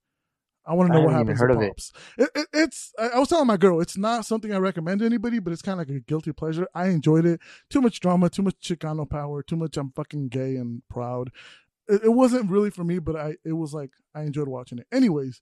[0.65, 1.69] I want to know what happens heard of it.
[1.69, 1.91] Pops.
[2.17, 2.93] It, it, it's.
[2.99, 5.63] I, I was telling my girl, it's not something I recommend to anybody, but it's
[5.63, 6.67] kind of like a guilty pleasure.
[6.75, 7.39] I enjoyed it.
[7.69, 9.77] Too much drama, too much Chicano power, too much.
[9.77, 11.31] I'm fucking gay and proud.
[11.89, 13.35] It, it wasn't really for me, but I.
[13.43, 14.87] It was like I enjoyed watching it.
[14.91, 15.41] Anyways,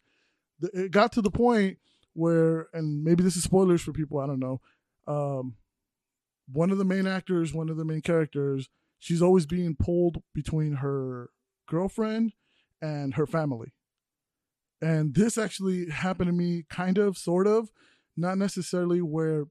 [0.62, 1.78] it got to the point
[2.14, 4.20] where, and maybe this is spoilers for people.
[4.20, 4.62] I don't know.
[5.08, 5.56] Um,
[6.52, 8.70] one of the main actors, one of the main characters,
[9.00, 11.30] she's always being pulled between her
[11.68, 12.34] girlfriend
[12.82, 13.74] and her family.
[14.82, 17.70] And this actually happened to me, kind of, sort of,
[18.16, 19.46] not necessarily where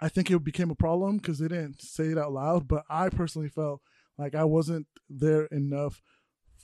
[0.00, 3.08] I think it became a problem because they didn't say it out loud, but I
[3.08, 3.80] personally felt
[4.18, 6.02] like I wasn't there enough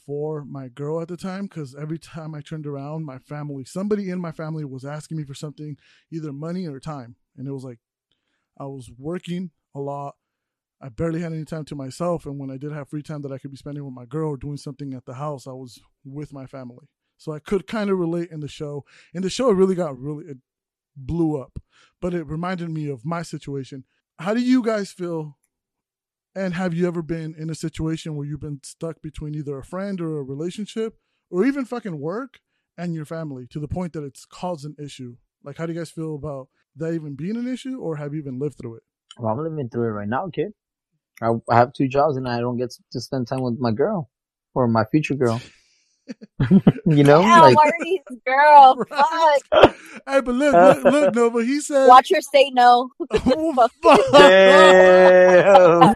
[0.07, 4.11] for my girl at the time because every time I turned around, my family, somebody
[4.11, 5.77] in my family was asking me for something,
[6.11, 7.17] either money or time.
[7.37, 7.79] And it was like
[8.59, 10.17] I was working a lot.
[10.81, 12.27] I barely had any time to myself.
[12.27, 14.31] And when I did have free time that I could be spending with my girl
[14.31, 16.89] or doing something at the house, I was with my family.
[17.17, 18.85] So I could kind of relate in the show.
[19.15, 20.39] In the show, it really got really, it
[20.97, 21.61] blew up.
[22.01, 23.85] But it reminded me of my situation.
[24.19, 25.39] How do you guys feel?
[26.35, 29.65] And have you ever been in a situation where you've been stuck between either a
[29.65, 30.97] friend or a relationship
[31.31, 32.41] or even fucking work
[32.79, 35.17] and your family to the point that it's caused an issue?
[35.45, 38.21] Like, how do you guys feel about that even being an issue or have you
[38.21, 38.83] even lived through it?
[39.19, 40.53] Well, I'm living through it right now, kid.
[41.21, 44.09] I, I have two jobs and I don't get to spend time with my girl
[44.55, 45.41] or my future girl.
[46.87, 48.83] you know, Damn, like Marty's girl.
[48.91, 49.39] Right.
[49.53, 49.77] Fuck.
[50.09, 52.91] Hey, but look, look, look, no, but he said, Watch her say no.
[53.11, 53.69] Oh,
[54.13, 55.95] damn.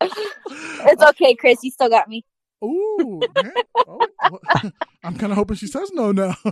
[0.00, 1.58] It's okay, Chris.
[1.62, 2.24] You still got me.
[2.64, 3.52] Ooh, man.
[3.86, 4.40] Oh, well,
[5.04, 6.34] I'm kind of hoping she says no now.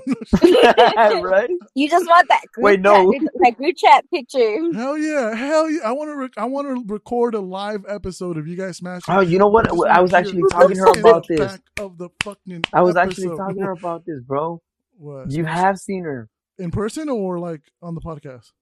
[0.43, 1.51] right?
[1.75, 3.13] You just want that group Wait, no.
[3.13, 4.73] chat, that group chat picture.
[4.73, 5.81] hell yeah, hell yeah!
[5.85, 9.13] I want to, rec- I want to record a live episode of you guys smashing.
[9.13, 9.65] Oh, you know what?
[9.65, 11.59] just I was actually talking to her about this.
[11.81, 14.63] Of the fucking I was actually talking to her about this, bro.
[14.99, 15.33] What?
[15.33, 18.53] You have seen her in person or like on the podcast?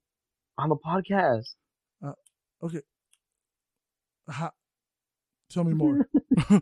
[0.59, 1.55] on the podcast.
[2.05, 2.13] Uh,
[2.63, 2.81] okay.
[4.29, 4.53] Ha-
[5.51, 6.09] Tell me more.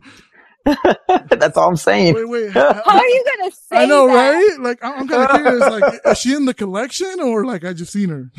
[1.29, 2.15] That's all I'm saying.
[2.15, 2.51] wait, wait.
[2.53, 4.13] How are you gonna say I know, that?
[4.13, 4.57] right?
[4.61, 5.59] Like, I'm, I'm kind of curious.
[5.81, 8.31] Like, is she in the collection or like I just seen her?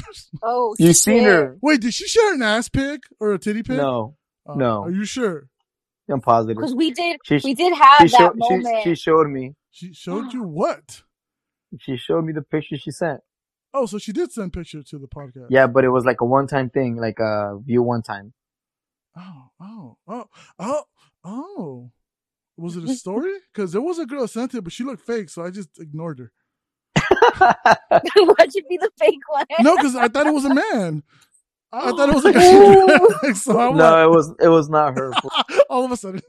[0.42, 1.58] Oh, You seen her?
[1.60, 3.76] Wait, did she share an ass pic or a titty pic?
[3.76, 4.16] No,
[4.48, 4.84] Uh, no.
[4.84, 5.48] Are you sure?
[6.10, 6.56] I'm positive.
[6.56, 8.84] Because we did, She, we did have she, that showed, moment.
[8.84, 9.54] she showed me.
[9.70, 11.02] She showed you what?
[11.80, 13.20] She showed me the picture she sent.
[13.74, 15.46] Oh, so she did send picture to the podcast.
[15.50, 18.32] Yeah, but it was like a one-time thing, like a view one time.
[19.16, 20.24] Oh, oh, oh,
[20.58, 20.84] oh,
[21.24, 21.90] oh.
[22.56, 23.32] Was it a story?
[23.52, 26.18] Because there was a girl sent it, but she looked fake, so I just ignored
[26.18, 26.32] her.
[27.38, 29.46] what should be the fake one?
[29.60, 31.04] No, because I thought it was a man.
[31.74, 33.32] I, I thought it was a oh.
[33.34, 35.12] so I'm no, it was it was not her.
[35.68, 36.22] all of a sudden,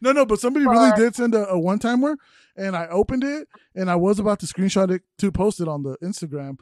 [0.00, 0.24] no, no.
[0.24, 2.16] But somebody really did send a, a one timer,
[2.56, 5.82] and I opened it, and I was about to screenshot it to post it on
[5.82, 6.56] the Instagram.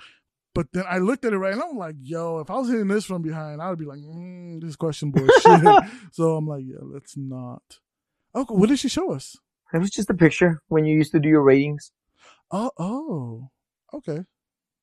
[0.55, 2.89] But then I looked at it right, and I'm like, "Yo, if I was hitting
[2.89, 6.83] this from behind, I would be like, mm, this question bullshit." so I'm like, "Yeah,
[6.83, 7.63] let's not."
[8.35, 9.37] Oh, what did she show us?
[9.73, 11.93] It was just a picture when you used to do your ratings.
[12.51, 13.51] Oh, oh.
[13.95, 14.25] Okay.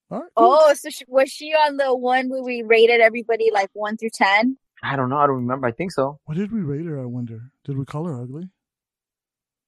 [0.09, 0.30] All right.
[0.38, 0.57] cool.
[0.59, 4.11] Oh, so she, was she on the one where we rated everybody like one through
[4.13, 4.57] ten?
[4.82, 5.18] I don't know.
[5.18, 5.68] I don't remember.
[5.68, 6.20] I think so.
[6.26, 7.01] What did we rate her?
[7.01, 7.51] I wonder.
[7.65, 8.43] Did we call her ugly?
[8.43, 8.49] I want to know now.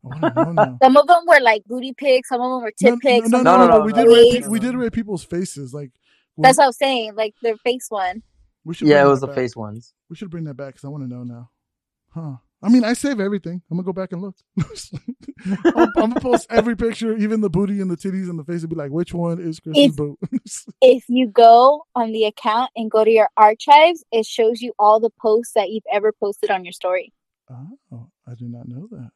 [0.05, 2.29] Oh, some of them were like booty pics.
[2.29, 3.29] Some of them were tit no, pics.
[3.29, 4.47] no, some no, of no, them no, were We no, did no, rate.
[4.47, 5.73] We did rate people's faces.
[5.73, 5.91] Like
[6.37, 7.15] we, That's what I'm saying.
[7.15, 8.23] Like their face one.
[8.63, 8.87] we should.
[8.87, 9.35] Yeah, it was the back.
[9.35, 9.93] face ones.
[10.09, 11.49] We should bring that back because I want to know now.
[12.13, 12.35] Huh.
[12.61, 13.61] I mean, I save everything.
[13.71, 14.35] I'm gonna go back and look.
[15.65, 18.61] I'm, I'm gonna post every picture, even the booty and the titties and the face,
[18.61, 20.19] and be like, which one is Chris's If- boot?
[20.81, 24.99] If you go on the account and go to your archives, it shows you all
[24.99, 27.13] the posts that you've ever posted on your story.
[27.49, 29.11] oh, I did not know that.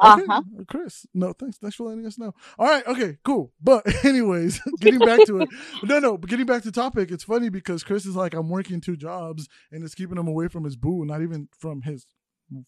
[0.00, 0.42] Uh Okay, huh.
[0.68, 1.06] Chris.
[1.14, 1.58] No, thanks.
[1.58, 2.34] Thanks for letting us know.
[2.58, 2.86] All right.
[2.86, 3.18] Okay.
[3.24, 3.52] Cool.
[3.62, 5.48] But anyways, getting back to it.
[5.84, 6.18] No, no.
[6.18, 9.48] But getting back to topic, it's funny because Chris is like, I'm working two jobs,
[9.72, 12.06] and it's keeping him away from his boo, not even from his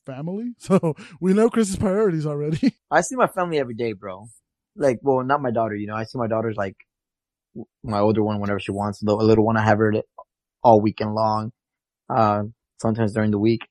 [0.07, 0.55] family.
[0.59, 2.77] So we know Chris's priorities already.
[2.91, 4.29] I see my family every day, bro.
[4.77, 5.75] Like, well, not my daughter.
[5.75, 6.77] You know, I see my daughter's like
[7.83, 9.01] my older one whenever she wants.
[9.01, 9.95] The little one, I have her
[10.63, 11.53] all weekend long.
[12.09, 12.45] Uh,
[12.81, 13.63] sometimes during the week.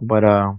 [0.00, 0.52] But uh,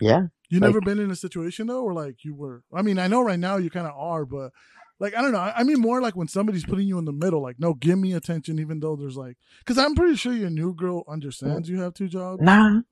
[0.00, 0.26] yeah.
[0.54, 2.62] You Like- never been in a situation though, where like you were.
[2.72, 4.52] I mean, I know right now you kind of are, but
[5.00, 5.40] like I don't know.
[5.40, 7.42] I mean, more like when somebody's putting you in the middle.
[7.42, 10.72] Like, no, give me attention, even though there's like, because I'm pretty sure your new
[10.72, 12.40] girl understands you have two jobs.
[12.40, 12.82] Nah,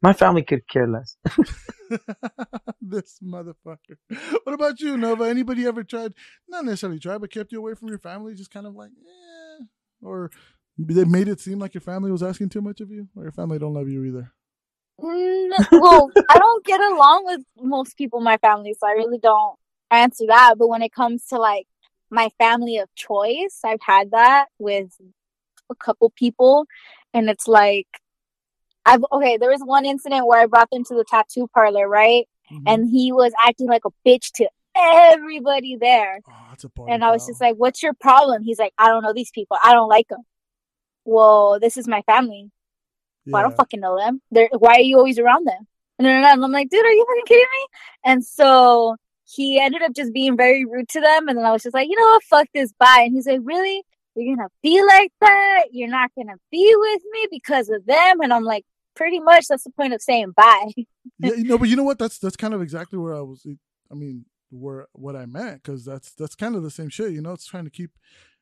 [0.00, 1.16] my family could care less.
[2.80, 3.96] this motherfucker.
[4.44, 5.24] What about you, Nova?
[5.24, 6.12] Anybody ever tried?
[6.48, 9.64] Not necessarily tried, but kept you away from your family, just kind of like, eh,
[10.02, 10.30] or
[10.78, 13.32] they made it seem like your family was asking too much of you, or your
[13.32, 14.32] family don't love you either.
[15.00, 19.18] Mm, well, I don't get along with most people in my family, so I really
[19.18, 19.56] don't
[19.90, 20.54] answer that.
[20.58, 21.66] But when it comes to like
[22.10, 24.90] my family of choice, I've had that with
[25.70, 26.66] a couple people,
[27.14, 27.86] and it's like
[28.84, 29.36] I've okay.
[29.36, 32.26] There was one incident where I brought them to the tattoo parlor, right?
[32.50, 32.62] Mhm.
[32.66, 36.20] And he was acting like a bitch to everybody there.
[36.26, 36.92] oh, that's a party.
[36.92, 39.58] And I was just like, "What's your problem?" He's like, "I don't know these people.
[39.62, 40.22] I don't like them."
[41.04, 42.50] Well, this is my family.
[43.32, 44.20] Well, I don't fucking know them.
[44.30, 45.66] They're why are you always around them?
[45.98, 47.66] And I'm like, dude, are you fucking kidding me?
[48.04, 51.28] And so he ended up just being very rude to them.
[51.28, 53.02] And then I was just like, you know what, fuck this, bye.
[53.04, 53.82] And he's like, really?
[54.14, 55.64] You're gonna be like that?
[55.70, 58.20] You're not gonna be with me because of them?
[58.20, 58.64] And I'm like,
[58.94, 60.72] pretty much that's the point of saying bye.
[61.18, 61.98] yeah, you know, but you know what?
[61.98, 63.46] That's that's kind of exactly where I was.
[63.48, 63.54] Eh,
[63.90, 67.12] I mean, where what I meant because that's that's kind of the same shit.
[67.12, 67.92] You know, it's trying to keep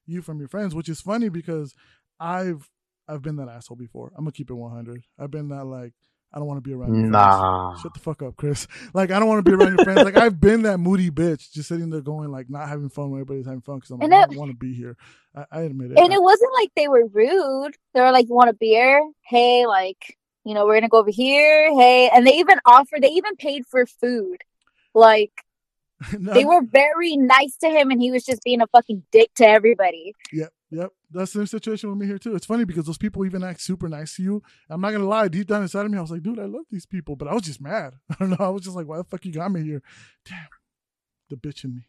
[0.07, 1.74] you from your friends, which is funny because
[2.18, 2.70] I've
[3.09, 4.13] I've been that asshole before.
[4.17, 5.05] I'm gonna keep it 100.
[5.19, 5.93] I've been that like
[6.33, 6.95] I don't want to be around.
[6.95, 7.13] Your friends.
[7.13, 7.77] Nah.
[7.77, 8.67] Shut the fuck up, Chris.
[8.95, 10.03] Like I don't want to be around your friends.
[10.05, 13.21] Like I've been that moody bitch, just sitting there going like not having fun when
[13.21, 14.97] everybody's having fun because I'm like And I don't want to be here.
[15.35, 15.99] I, I admit it.
[15.99, 17.77] And it wasn't like they were rude.
[17.95, 19.03] They were like, you want a beer?
[19.23, 21.75] Hey, like, you know, we're gonna go over here.
[21.75, 22.11] Hey.
[22.13, 24.39] And they even offered, they even paid for food.
[24.95, 25.33] Like,
[26.19, 29.33] No, they were very nice to him and he was just being a fucking dick
[29.37, 30.15] to everybody.
[30.33, 30.93] Yep, yep.
[31.11, 32.35] That's the same situation with me here too.
[32.35, 34.43] It's funny because those people even act super nice to you.
[34.69, 36.65] I'm not gonna lie, deep down inside of me, I was like, dude, I love
[36.71, 37.95] these people, but I was just mad.
[38.11, 38.37] I don't know.
[38.41, 39.83] I was just like, why the fuck you got me here?
[40.25, 40.49] Damn,
[41.31, 41.83] the bitch in me.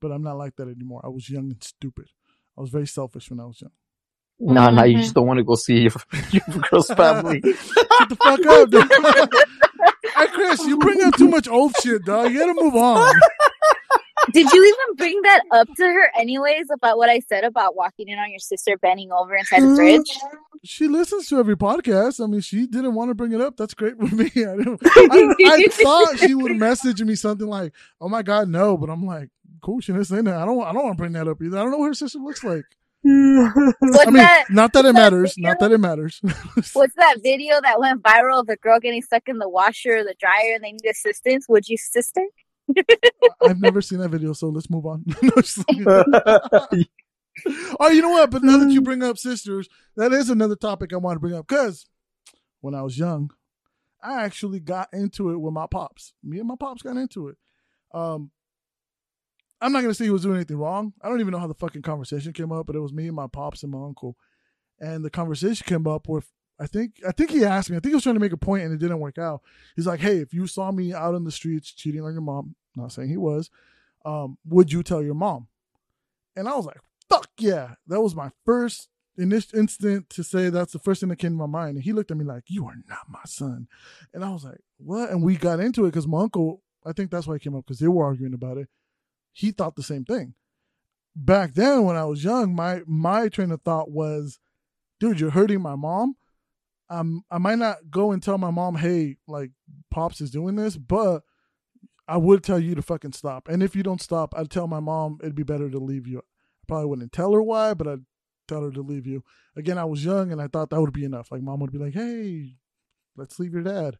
[0.00, 1.00] But I'm not like that anymore.
[1.04, 2.06] I was young and stupid.
[2.56, 3.72] I was very selfish when I was young.
[4.40, 5.02] Nah, nah, you Mhm.
[5.02, 5.92] just don't want to go see your,
[6.30, 7.40] your girl's family.
[7.44, 9.34] Shut the fuck up, dude.
[10.16, 12.32] hey, Chris, you bring up too much old shit, dog.
[12.32, 13.12] You gotta move on.
[14.32, 18.08] Did you even bring that up to her anyways about what I said about walking
[18.08, 20.18] in on your sister bending over inside the fridge?
[20.64, 22.22] She listens to every podcast.
[22.22, 23.56] I mean, she didn't want to bring it up.
[23.56, 24.30] That's great with me.
[24.36, 24.54] I,
[25.10, 29.04] I, I thought she would message me something like, "Oh my god, no," but I'm
[29.04, 29.30] like,
[29.60, 30.34] "Cool, she didn't say that.
[30.34, 30.62] I don't.
[30.62, 31.58] I don't want to bring that up either.
[31.58, 32.64] I don't know what her sister looks like.
[33.04, 35.34] What's I mean, that not that it what's that matters.
[35.36, 36.20] Not that it matters.
[36.72, 40.04] what's that video that went viral of the girl getting stuck in the washer or
[40.04, 41.46] the dryer and they need assistance?
[41.48, 42.24] Would you sister?
[43.42, 45.04] I've never seen that video, so let's move on.
[45.22, 45.86] No, just kidding.
[47.80, 48.30] oh, you know what?
[48.30, 51.34] But now that you bring up sisters, that is another topic I want to bring
[51.34, 51.86] up because
[52.60, 53.30] when I was young,
[54.02, 56.12] I actually got into it with my pops.
[56.22, 57.36] Me and my pops got into it.
[57.94, 58.30] Um,
[59.60, 60.92] I'm not gonna say he was doing anything wrong.
[61.02, 63.16] I don't even know how the fucking conversation came up, but it was me and
[63.16, 64.16] my pops and my uncle,
[64.80, 66.28] and the conversation came up with.
[66.58, 67.76] I think I think he asked me.
[67.76, 69.42] I think he was trying to make a point, and it didn't work out.
[69.76, 72.56] He's like, "Hey, if you saw me out on the streets cheating on your mom,
[72.76, 73.50] not saying he was,
[74.04, 75.48] um, would you tell your mom?"
[76.36, 80.48] And I was like, "Fuck yeah!" That was my first in this instant to say
[80.48, 81.76] that's the first thing that came to my mind.
[81.76, 83.68] And he looked at me like, "You are not my son,"
[84.14, 86.62] and I was like, "What?" And we got into it because my uncle.
[86.84, 88.68] I think that's why he came up because they were arguing about it.
[89.32, 90.34] He thought the same thing.
[91.14, 94.40] Back then, when I was young, my my train of thought was,
[94.98, 96.16] "Dude, you're hurting my mom."
[96.90, 99.52] Um, I might not go and tell my mom, "Hey, like
[99.90, 101.22] pops is doing this," but
[102.08, 103.48] I would tell you to fucking stop.
[103.48, 106.18] And if you don't stop, I'd tell my mom it'd be better to leave you.
[106.18, 108.04] I probably wouldn't tell her why, but I'd
[108.48, 109.22] tell her to leave you.
[109.56, 111.30] Again, I was young and I thought that would be enough.
[111.30, 112.56] Like mom would be like, "Hey,
[113.16, 113.98] let's leave your dad,"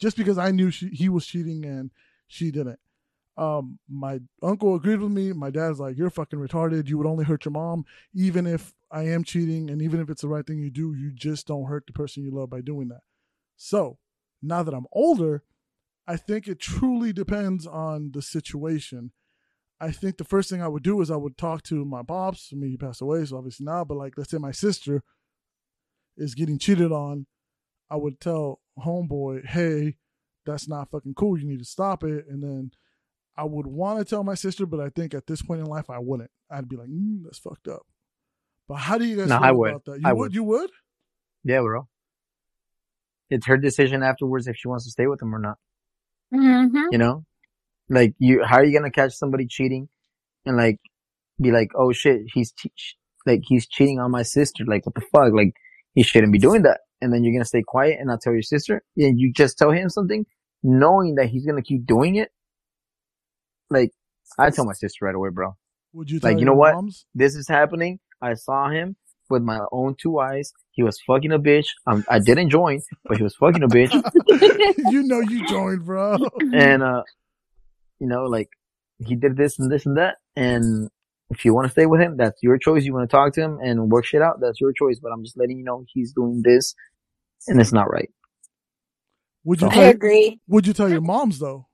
[0.00, 1.90] just because I knew she, he was cheating and
[2.26, 2.78] she didn't.
[3.36, 5.32] Um, my uncle agreed with me.
[5.32, 6.88] My dad's like, "You're fucking retarded.
[6.88, 10.22] You would only hurt your mom, even if I am cheating, and even if it's
[10.22, 12.88] the right thing you do, you just don't hurt the person you love by doing
[12.88, 13.02] that."
[13.56, 13.98] So
[14.42, 15.44] now that I'm older,
[16.06, 19.12] I think it truly depends on the situation.
[19.80, 22.50] I think the first thing I would do is I would talk to my pops.
[22.52, 23.88] I mean, he passed away, so obviously not.
[23.88, 25.02] But like, let's say my sister
[26.16, 27.26] is getting cheated on,
[27.90, 29.96] I would tell homeboy, "Hey,
[30.46, 31.38] that's not fucking cool.
[31.38, 32.70] You need to stop it." And then
[33.36, 35.88] I would want to tell my sister, but I think at this point in life,
[35.90, 36.30] I wouldn't.
[36.50, 37.86] I'd be like, mm, "That's fucked up."
[38.68, 39.70] But how do you guys No, feel I would.
[39.70, 40.00] about that?
[40.00, 40.20] You I would?
[40.20, 40.34] would.
[40.34, 40.70] You would?
[41.44, 41.88] Yeah, bro.
[43.30, 45.58] It's her decision afterwards if she wants to stay with him or not.
[46.32, 46.84] Mm-hmm.
[46.90, 47.24] You know,
[47.88, 49.88] like you, how are you gonna catch somebody cheating
[50.46, 50.78] and like
[51.40, 52.72] be like, oh shit, he's che-
[53.26, 54.64] like he's cheating on my sister.
[54.66, 55.32] Like what the fuck?
[55.32, 55.54] Like
[55.94, 56.80] he shouldn't be doing that.
[57.00, 58.82] And then you're gonna stay quiet and not tell your sister.
[58.96, 60.24] And you just tell him something,
[60.62, 62.30] knowing that he's gonna keep doing it.
[63.70, 63.90] Like
[64.38, 65.56] I tell my sister right away, bro.
[65.92, 66.18] Would you?
[66.18, 66.74] Like, tell you know your what?
[66.74, 67.06] moms?
[67.14, 67.98] This is happening.
[68.20, 68.96] I saw him
[69.32, 70.52] with my own two eyes.
[70.72, 71.66] He was fucking a bitch.
[71.86, 73.92] Um, I didn't join, but he was fucking a bitch.
[74.92, 76.18] you know you joined, bro.
[76.54, 77.02] and uh
[78.00, 78.48] you know like
[78.98, 80.88] he did this and this and that and
[81.30, 83.40] if you want to stay with him that's your choice you want to talk to
[83.40, 86.12] him and work shit out that's your choice but i'm just letting you know he's
[86.12, 86.74] doing this
[87.48, 88.10] and it's not right
[89.44, 89.68] Would you?
[89.68, 90.40] I I Tell, agree.
[90.48, 91.66] would you tell your moms though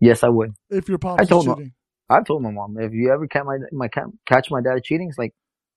[0.00, 1.56] yes i would if your pops I told is them.
[1.56, 1.72] cheating?
[2.10, 3.88] i told my mom if you ever catch my my
[4.26, 5.34] catch my dad cheating it's like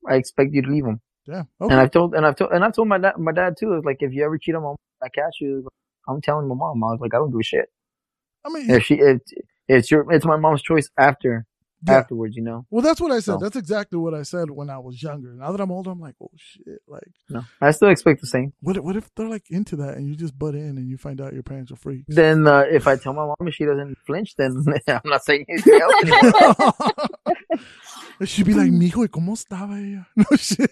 [0.07, 1.43] i expect you to leave him Yeah.
[1.61, 1.71] Okay.
[1.73, 3.85] and i've told and i've told and i've told my dad my dad too it's
[3.85, 5.67] like if you ever cheat on my mom i catch you
[6.07, 7.69] i'm telling my mom i was like i don't give a shit
[8.45, 9.19] I mean, if she if
[9.67, 11.45] it's your it's my mom's choice after
[11.85, 11.95] Yeah.
[11.97, 13.33] afterwards you know well, that's what I said.
[13.33, 15.33] So- That's exactly what I said when I was younger.
[15.33, 16.79] Now that I'm older, I'm like, oh shit!
[16.87, 18.75] Like, no i still expect the same what?
[18.77, 21.19] if- What if they're like into that and you just butt in and you find
[21.21, 22.05] out your parents are freaks?
[22.07, 24.51] then uh, if I tell my mom and she doesn't flinch, then
[24.87, 26.73] I'm not saying anything else anymore.
[28.25, 28.77] She'd be like, mm.
[28.77, 30.07] mijo, ¿y cómo estaba ella?
[30.15, 30.69] No shit.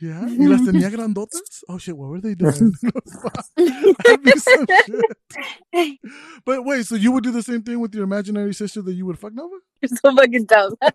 [0.00, 0.26] Yeah.
[0.26, 0.66] ¿Y las mm.
[0.66, 1.64] tenía grandotas?
[1.68, 2.72] Oh shit, what were they doing?
[3.56, 5.98] That'd be some shit.
[6.44, 9.06] But wait, so you would do the same thing with your imaginary sister that you
[9.06, 9.56] would fuck Nova?
[9.82, 10.74] You're so fucking dumb.
[10.80, 10.90] but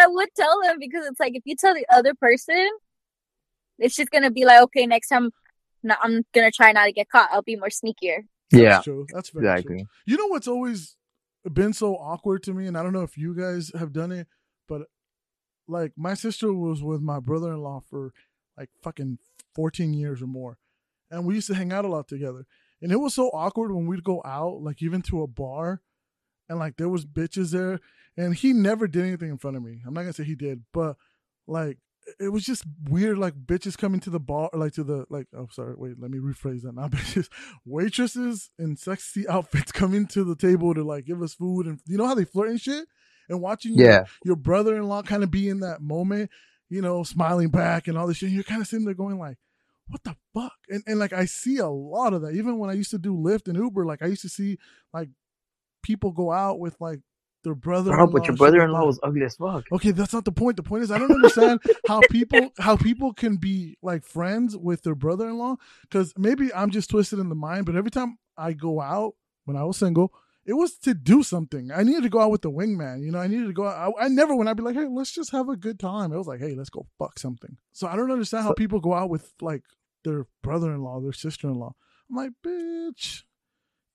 [0.00, 2.68] I would tell them because it's like if you tell the other person,
[3.78, 5.30] it's just gonna be like, okay, next time,
[5.82, 7.28] no, I'm gonna try not to get caught.
[7.30, 8.24] I'll be more sneakier.
[8.50, 9.06] Yeah, That's true.
[9.12, 9.52] That's very true.
[9.52, 9.86] exactly.
[10.06, 10.96] You know what's always
[11.52, 14.26] been so awkward to me, and I don't know if you guys have done it,
[14.68, 14.82] but
[15.68, 18.12] like my sister was with my brother in law for
[18.56, 19.18] like fucking
[19.54, 20.58] 14 years or more.
[21.10, 22.46] And we used to hang out a lot together.
[22.80, 25.82] And it was so awkward when we'd go out, like even to a bar,
[26.48, 27.80] and like there was bitches there,
[28.16, 29.82] and he never did anything in front of me.
[29.86, 30.96] I'm not gonna say he did, but
[31.46, 31.78] like
[32.20, 35.26] it was just weird, like bitches coming to the bar, like to the like.
[35.36, 36.74] Oh, sorry, wait, let me rephrase that.
[36.74, 37.28] Not bitches,
[37.64, 41.96] waitresses in sexy outfits coming to the table to like give us food, and you
[41.96, 42.86] know how they flirt and shit,
[43.28, 46.30] and watching your, Yeah, your brother-in-law kind of be in that moment,
[46.68, 48.30] you know, smiling back and all this shit.
[48.30, 49.38] You're kind of sitting there going like,
[49.88, 52.34] "What the fuck?" And and like I see a lot of that.
[52.34, 54.58] Even when I used to do Lyft and Uber, like I used to see
[54.92, 55.08] like
[55.82, 57.00] people go out with like
[57.44, 57.92] their brother.
[57.92, 59.64] bro, but your brother-in-law was ugly as fuck.
[59.70, 60.56] Okay, that's not the point.
[60.56, 64.82] The point is I don't understand how people how people can be like friends with
[64.82, 67.66] their brother-in-law because maybe I'm just twisted in the mind.
[67.66, 69.14] But every time I go out
[69.44, 70.12] when I was single,
[70.46, 71.70] it was to do something.
[71.70, 73.02] I needed to go out with the wingman.
[73.02, 73.94] You know, I needed to go out.
[73.98, 76.12] I, I never when I'd be like, hey, let's just have a good time.
[76.12, 77.56] It was like, hey, let's go fuck something.
[77.72, 79.62] So I don't understand how people go out with like
[80.04, 81.74] their brother-in-law, their sister-in-law.
[82.10, 83.22] I'm like, bitch,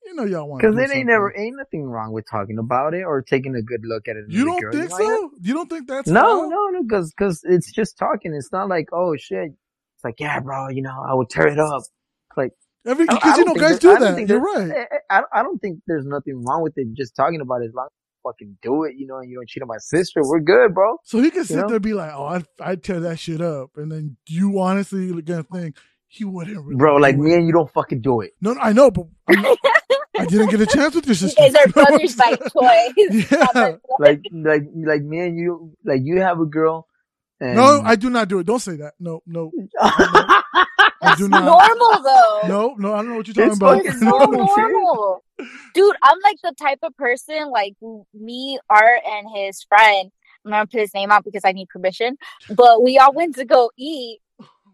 [0.06, 3.04] you know y'all want Because it ain't never ain't nothing wrong with talking about it
[3.04, 4.26] or taking a good look at it.
[4.28, 5.32] You don't think so?
[5.42, 8.34] You don't think that's No, no, no, because because it's just talking.
[8.34, 9.52] It's not like oh shit.
[9.52, 10.70] It's like yeah, bro.
[10.70, 11.84] You know, I would tear it up.
[12.38, 12.52] Like
[12.86, 14.16] Every I- I because you know guys do I that.
[14.16, 14.70] think You're right.
[14.72, 16.88] Eh, eh, I, I, I don't think there's nothing wrong with it.
[16.94, 18.96] Just talking about it as long as you fucking do it.
[18.98, 20.22] You know, and you don't cheat on my sister.
[20.24, 20.98] We're good, bro.
[21.04, 21.68] So he can sit know?
[21.68, 25.22] there and be like, "Oh, I'd, I'd tear that shit up," and then you honestly
[25.22, 25.78] gonna think
[26.12, 28.32] he wouldn't, really Bro, like me and you don't fucking do it.
[28.42, 29.58] No, no, I know, but I'm not,
[30.18, 31.42] I didn't get a chance with your You sister.
[31.42, 33.28] guys are brothers by choice.
[33.32, 33.76] Yeah.
[34.00, 35.74] Like like like me and you.
[35.86, 36.88] Like you have a girl.
[37.40, 38.46] And No, I do not do it.
[38.48, 38.94] Don't say that.
[39.00, 39.52] No, no,
[41.02, 41.44] I do not.
[41.46, 42.48] normal though.
[42.48, 43.76] No, no, I don't know what you're talking It's about.
[43.78, 45.24] fucking It's so normal, normal.
[45.74, 47.76] Dude, I'm like the type of person, like
[48.14, 50.12] me, Art, and his friend.
[50.46, 52.18] I'm not gonna put his name out because I need permission.
[52.50, 54.20] But we all went to go eat,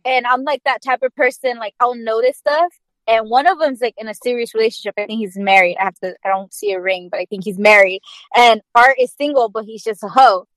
[0.06, 1.58] and I'm like that type of person.
[1.58, 2.72] Like I'll notice stuff,
[3.08, 4.94] and one of them's like in a serious relationship.
[4.98, 5.78] I think he's married.
[5.80, 6.16] I have to.
[6.24, 8.02] I don't see a ring, but I think he's married.
[8.36, 10.48] And Art is single, but he's just a hoe.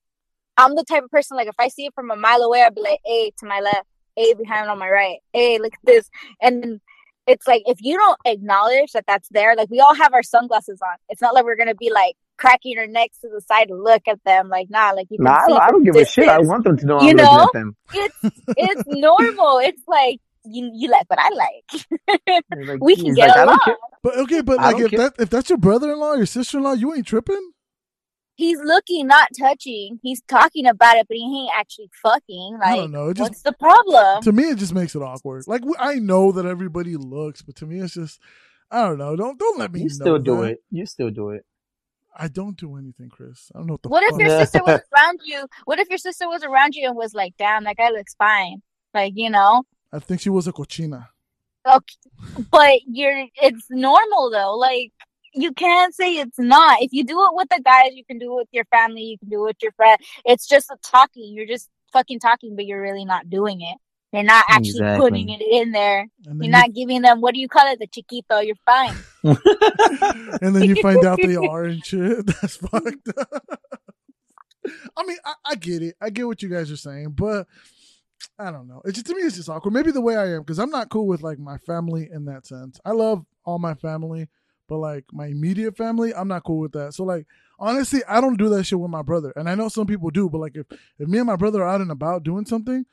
[0.56, 2.74] I'm the type of person like if I see it from a mile away, I'd
[2.74, 3.86] be like, "Hey, to my left.
[4.16, 5.18] Hey, behind on my right.
[5.32, 6.80] Hey, look at this." And
[7.28, 10.80] it's like if you don't acknowledge that that's there, like we all have our sunglasses
[10.82, 10.96] on.
[11.08, 14.02] It's not like we're gonna be like cracking our necks to the side to look
[14.08, 14.48] at them.
[14.48, 15.18] Like, nah, like you.
[15.18, 16.28] Can Nah, I see don't, I don't give a shit.
[16.28, 17.32] I want them to know You I'm know?
[17.32, 17.76] looking at them.
[17.92, 18.16] It's
[18.56, 19.58] it's normal.
[19.58, 22.46] It's like you you like what I like.
[22.66, 23.76] Like- we can get like, along.
[24.02, 24.98] But okay, but like if care.
[25.00, 27.52] that if that's your brother-in-law, your sister-in-law, you ain't tripping.
[28.38, 29.98] He's looking, not touching.
[30.00, 32.60] He's talking about it, but he ain't actually fucking.
[32.62, 33.08] I don't know.
[33.08, 34.22] It just what's the problem?
[34.22, 35.48] to me it just makes it awkward.
[35.48, 38.20] Like I know that everybody looks, but to me it's just
[38.70, 39.16] I don't know.
[39.16, 39.80] Don't don't let me.
[39.80, 40.52] You know still do that.
[40.52, 40.62] it.
[40.70, 41.44] You still do it.
[42.16, 43.50] I don't do anything, Chris.
[43.52, 45.44] I don't know what the What if your sister was around you?
[45.64, 48.62] What if your sister was around you and was like, "Damn, that guy looks fine."
[48.94, 51.08] Like, you know, I think she was a cochina.
[51.66, 51.96] okay,
[52.52, 54.56] but you're it's normal though.
[54.56, 54.92] Like,
[55.34, 56.82] you can't say it's not.
[56.82, 59.02] If you do it with the guys, you can do it with your family.
[59.02, 59.98] You can do it with your friend.
[60.24, 61.34] It's just a talking.
[61.34, 63.76] You're just fucking talking, but you're really not doing it.
[64.12, 64.98] You're not actually Exactly.
[65.10, 66.00] putting it in there.
[66.26, 67.78] And then, You're not giving them what do you call it?
[67.78, 68.38] The chiquito.
[68.40, 68.94] You're fine.
[70.42, 72.26] and then you find out they are and shit.
[72.40, 73.60] That's fucked up.
[74.96, 75.96] I mean, I, I get it.
[76.00, 77.46] I get what you guys are saying, but
[78.38, 78.82] I don't know.
[78.84, 79.72] It's just, to me, it's just awkward.
[79.72, 82.46] Maybe the way I am, because I'm not cool with like my family in that
[82.46, 82.80] sense.
[82.84, 84.28] I love all my family,
[84.68, 86.94] but like my immediate family, I'm not cool with that.
[86.94, 87.26] So like
[87.58, 90.28] honestly, I don't do that shit with my brother, and I know some people do.
[90.28, 90.66] But like if
[90.98, 92.84] if me and my brother are out and about doing something,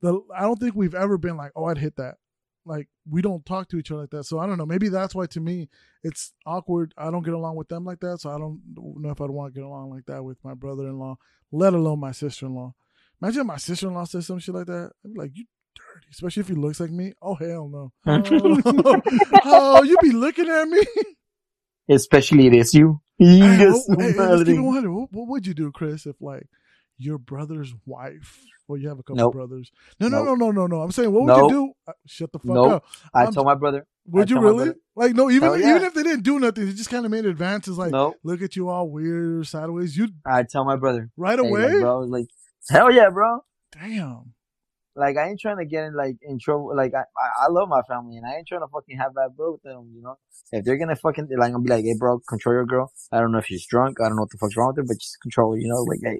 [0.00, 2.16] the I don't think we've ever been like, oh, I'd hit that.
[2.64, 4.24] Like we don't talk to each other like that.
[4.24, 4.66] So I don't know.
[4.66, 5.68] Maybe that's why to me
[6.02, 6.92] it's awkward.
[6.98, 8.20] I don't get along with them like that.
[8.20, 11.16] So I don't know if I'd want to get along like that with my brother-in-law,
[11.50, 12.74] let alone my sister-in-law.
[13.20, 14.92] Imagine if my sister-in-law says some shit like that.
[15.04, 17.14] I'd be like, you dirty, especially if he looks like me.
[17.22, 17.92] Oh hell no.
[18.06, 19.00] Oh,
[19.44, 20.82] oh, you be looking at me.
[21.88, 23.00] Especially it is you.
[23.18, 24.54] Hey, hey, hey, let's keep it madre.
[24.58, 24.90] 100.
[24.92, 26.46] What, what would you do, Chris, if like
[26.98, 28.40] your brother's wife?
[28.68, 29.32] Well, you have a couple Nope.
[29.32, 29.70] brothers.
[29.98, 30.38] No, no, Nope.
[30.38, 30.82] no, no, no, no.
[30.82, 31.50] I'm saying, what would Nope.
[31.50, 31.72] you do?
[31.88, 32.84] Uh, Shut the fuck up.
[33.14, 33.86] I I'm- told my brother.
[34.10, 34.72] Would you really?
[34.96, 35.70] Like, no, even yeah.
[35.70, 37.76] even if they didn't do nothing, they just kind of made advances.
[37.76, 37.92] Like,
[38.24, 39.96] look at you all weird sideways.
[39.98, 41.10] You I tell my brother.
[41.16, 41.64] right away.
[41.72, 42.26] like, bro, like,
[42.70, 43.40] hell yeah, bro.
[43.72, 44.32] Damn.
[44.98, 46.74] Like, I ain't trying to get in, like, in trouble.
[46.76, 49.36] Like, I, I, I love my family and I ain't trying to fucking have bad
[49.36, 50.16] blood with them, you know?
[50.50, 52.92] If they're gonna fucking, like, I'm gonna be like, hey, bro, control your girl.
[53.12, 54.00] I don't know if she's drunk.
[54.00, 55.82] I don't know what the fuck's wrong with her, but just control her, you know?
[55.82, 56.18] Like, hey.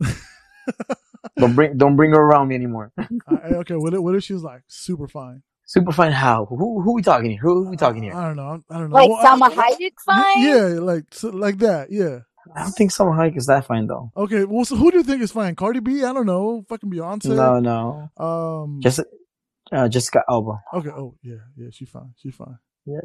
[1.38, 2.92] don't bring, don't bring her around me anymore.
[2.98, 5.42] I- I- okay, what if, what if she was like super fine?
[5.66, 6.12] Super fine.
[6.12, 6.46] How?
[6.46, 7.40] Who, who we talking here?
[7.42, 8.14] Who we talking here?
[8.14, 8.62] I don't know.
[8.70, 8.96] I don't know.
[8.96, 10.42] Like Well, Salma I- Hayek fine?
[10.42, 11.90] Yeah, like so, like that.
[11.90, 12.20] Yeah.
[12.54, 14.10] I don't think Salma Hayek is that fine though.
[14.16, 14.44] Okay.
[14.44, 15.54] Well, so who do you think is fine?
[15.54, 16.04] Cardi B?
[16.04, 16.64] I don't know.
[16.68, 17.34] Fucking Beyonce.
[17.36, 18.10] No, no.
[18.24, 18.80] Um.
[18.80, 19.00] Just,
[19.72, 20.60] uh, Jessica Alba.
[20.74, 20.90] Okay.
[20.90, 21.68] Oh yeah, yeah.
[21.70, 22.14] She's fine.
[22.16, 22.58] She's fine.
[22.86, 23.00] Yeah.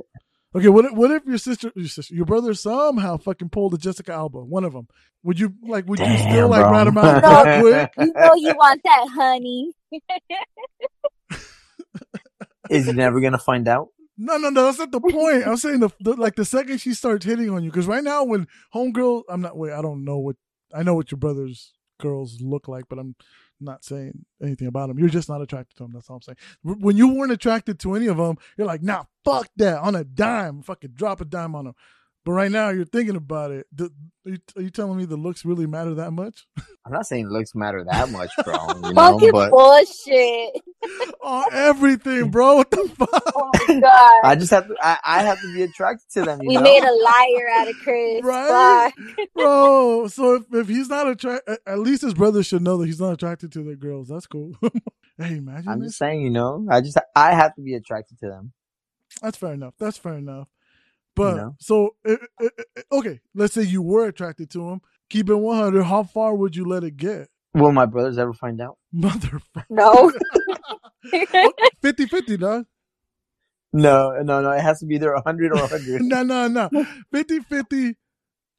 [0.56, 0.70] Okay.
[0.70, 4.14] What if, what if your sister, your sister, your brother somehow fucking pulled a Jessica
[4.14, 4.88] Alba, one of them?
[5.24, 5.88] Would you like?
[5.88, 6.72] Would you still like bro.
[6.72, 7.62] rat him out No.
[7.64, 7.92] real quick?
[8.08, 9.72] You know you want that, honey.
[12.70, 13.90] Is he never gonna find out?
[14.18, 14.66] No, no, no.
[14.66, 15.48] That's not the point.
[15.48, 18.24] I'm saying the, the like the second she starts hitting on you, because right now
[18.24, 19.58] when homegirl, I'm not.
[19.58, 20.36] Wait, I don't know what
[20.74, 23.16] I know what your brother's girls look like, but I'm
[23.60, 25.00] not saying anything about them.
[25.00, 25.94] You're just not attracted to them.
[25.94, 26.38] That's all I'm saying.
[26.64, 29.80] When you weren't attracted to any of them, you're like, nah, fuck that.
[29.80, 31.76] On a dime, fucking drop a dime on them.
[32.26, 33.68] But right now, you're thinking about it.
[33.74, 33.92] The,
[34.26, 36.48] are, you, are you telling me the looks really matter that much?
[36.86, 38.56] I'm not saying looks matter that much, bro.
[38.76, 40.62] You know, Fucking but bullshit.
[41.22, 42.56] oh, everything, bro.
[42.56, 43.34] What the oh fuck?
[43.36, 44.22] Oh my god.
[44.24, 44.76] I just have to.
[44.82, 46.42] I, I have to be attracted to them.
[46.42, 46.62] You we know?
[46.62, 48.24] made a liar out of Chris.
[48.24, 48.94] Right?
[48.96, 49.28] Fuck.
[49.36, 50.08] bro.
[50.08, 53.12] So if, if he's not attracted, at least his brother should know that he's not
[53.12, 54.08] attracted to the girls.
[54.08, 54.54] That's cool.
[55.18, 55.90] hey, imagine I'm this.
[55.90, 56.66] just saying, you know.
[56.70, 58.54] I just I have to be attracted to them.
[59.22, 59.74] That's fair enough.
[59.78, 60.48] That's fair enough.
[61.16, 61.56] But know?
[61.60, 62.48] so uh, uh,
[62.78, 64.82] uh, okay, let's say you were attracted to him.
[65.10, 65.84] Keep it 100.
[65.84, 67.30] How far would you let it get?
[67.54, 68.78] Will my brothers ever find out?
[68.96, 69.66] Motherfucker.
[69.70, 70.12] No.
[71.82, 72.66] 50 50, dog.
[73.74, 74.52] No, no, no.
[74.52, 76.02] It has to be either 100 or 100.
[76.02, 76.70] No, no, no.
[77.12, 77.96] 50 50.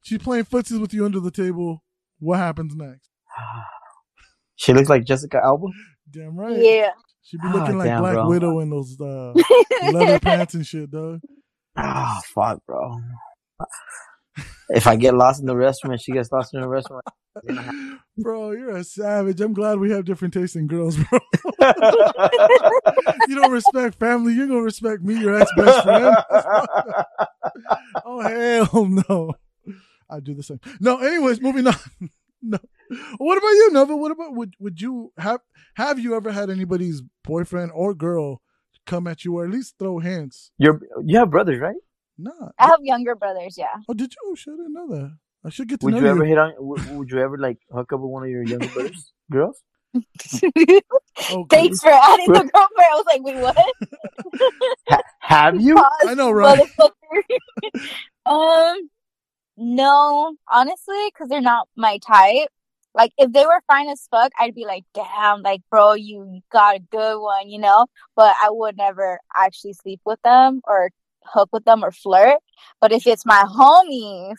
[0.03, 1.83] She's playing footsies with you under the table.
[2.19, 3.09] What happens next?
[4.57, 5.67] she looks like Jessica Alba.
[6.11, 6.57] Damn right.
[6.59, 6.91] yeah.
[7.23, 8.29] She'd be looking like damn, Black bro.
[8.29, 9.33] Widow in those uh,
[9.93, 11.21] leather pants and shit, dog.
[11.77, 13.01] Ah, fuck, bro.
[14.71, 17.05] If I get lost in the restaurant, she gets lost in the restaurant.
[18.17, 19.41] Bro, you're a savage.
[19.41, 21.19] I'm glad we have different tastes in girls, bro.
[23.29, 24.35] you don't respect family.
[24.35, 26.17] You're gonna respect me, your ex best friend.
[28.05, 29.35] oh hell no.
[30.09, 30.61] I do the same.
[30.81, 31.75] No, anyways, moving on.
[32.41, 32.59] no.
[33.19, 33.97] What about you, Nova?
[33.97, 35.41] What about would would you have
[35.75, 38.43] have you ever had anybody's boyfriend or girl
[38.87, 40.51] come at you or at least throw hands.
[40.59, 41.77] You're you have brothers, right?
[42.19, 42.51] Nah.
[42.59, 43.77] I have younger brothers, yeah.
[43.89, 44.31] Oh, did you?
[44.31, 45.17] Oh, shit, I didn't know that.
[45.45, 46.55] I should get to Would know you Would you ever hit on?
[46.59, 49.63] Would, would you ever like hook up with one of your younger brothers, girls?
[49.97, 50.81] Okay.
[51.49, 52.53] Thanks for adding the girlfriend.
[52.91, 53.57] I was like, wait, what?
[54.89, 55.77] Ha- have you?
[55.77, 56.59] Pause, I know, right?
[58.27, 58.91] um,
[59.57, 62.49] no, honestly, because they're not my type.
[62.95, 66.77] Like, if they were fine as fuck, I'd be like, damn, like, bro, you got
[66.77, 67.87] a good one, you know?
[68.15, 70.91] But I would never actually sleep with them or
[71.25, 72.39] hook with them or flirt.
[72.81, 74.37] But if it's my homies,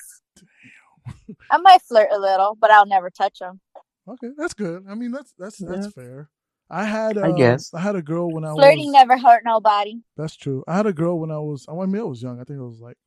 [1.51, 3.60] I might flirt a little, but I'll never touch them.
[4.08, 4.86] Okay, that's good.
[4.88, 6.30] I mean, that's that's that's fair.
[6.70, 7.74] I had, I uh, guess.
[7.74, 8.93] I had a girl when I Flirting was.
[8.93, 10.01] never hurt nobody.
[10.18, 10.64] That's true.
[10.68, 12.39] I had a girl when I was, I mean, I was young.
[12.39, 12.97] I think I was like,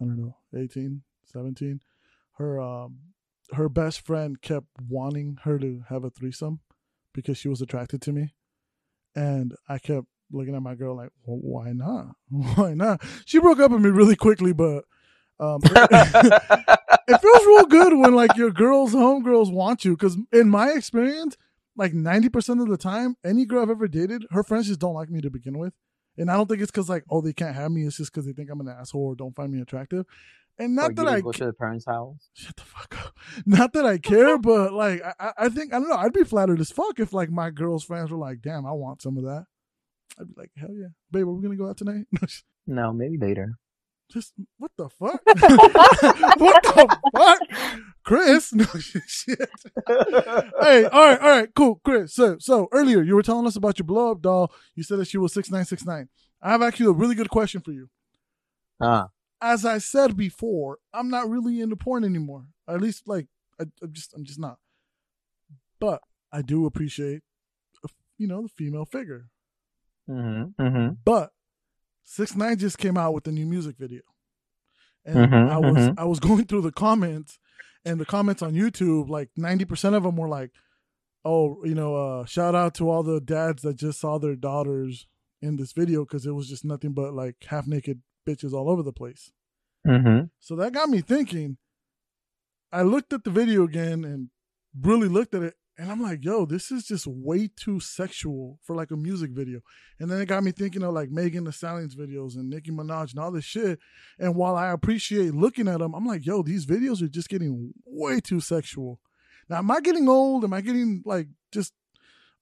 [0.00, 1.80] I don't know, 18, 17.
[2.38, 2.98] Her, um,
[3.54, 6.60] her best friend kept wanting her to have a threesome
[7.12, 8.34] because she was attracted to me.
[9.14, 12.16] And I kept looking at my girl like, well, why not?
[12.28, 13.00] Why not?
[13.24, 14.84] She broke up with me really quickly, but,
[15.38, 19.96] um, it feels real good when like your girls, homegirls want you.
[19.96, 21.36] Cause in my experience,
[21.76, 25.10] like 90% of the time, any girl I've ever dated, her friends just don't like
[25.10, 25.72] me to begin with.
[26.16, 27.84] And I don't think it's because like, oh, they can't have me.
[27.84, 30.06] It's just because they think I'm an asshole or don't find me attractive.
[30.58, 32.30] And not that I go to the parents' house.
[32.34, 33.16] shut the fuck up.
[33.46, 35.96] Not that I care, but like I, I- think I don't know.
[35.96, 39.02] I'd be flattered as fuck if like my girl's friends were like, "Damn, I want
[39.02, 39.46] some of that."
[40.20, 42.06] I'd be like, "Hell yeah, babe, are we gonna go out tonight?"
[42.66, 43.58] No, maybe later.
[44.12, 45.20] Just what the fuck?
[45.26, 47.40] what the fuck,
[48.04, 48.52] Chris?
[48.54, 49.50] No shit.
[49.88, 52.14] hey, all right, all right, cool, Chris.
[52.14, 54.52] So, so earlier you were telling us about your blow up doll.
[54.74, 56.08] You said that she was six nine six nine.
[56.40, 57.88] I have actually a really good question for you.
[58.80, 59.08] Ah,
[59.44, 62.46] As I said before, I'm not really into porn anymore.
[62.66, 63.26] At least, like,
[63.60, 64.56] I, I'm just, I'm just not.
[65.78, 66.00] But
[66.32, 67.20] I do appreciate,
[68.16, 69.26] you know, the female figure.
[70.08, 70.94] mm-hmm, mm-hmm.
[71.04, 71.32] But
[72.04, 74.00] Six Nine just came out with a new music video,
[75.04, 75.94] and Mhm, I was mhm.
[75.98, 77.38] I was going through the comments,
[77.84, 80.52] and the comments on YouTube, like ninety percent of them were like,
[81.22, 85.06] "Oh, you know, uh, shout out to all the dads that just saw their daughters
[85.42, 88.82] in this video because it was just nothing but like half naked bitches all over
[88.82, 89.30] the place."
[89.86, 90.26] Mm-hmm.
[90.40, 91.58] So that got me thinking.
[92.72, 94.30] I looked at the video again and
[94.80, 98.76] really looked at it, and I'm like, yo, this is just way too sexual for
[98.76, 99.60] like a music video.
[99.98, 103.10] And then it got me thinking of like Megan Thee Stallion's videos and Nicki Minaj
[103.10, 103.80] and all this shit.
[104.18, 107.72] And while I appreciate looking at them, I'm like, yo, these videos are just getting
[107.84, 109.00] way too sexual.
[109.48, 110.44] Now, am I getting old?
[110.44, 111.72] Am I getting like just,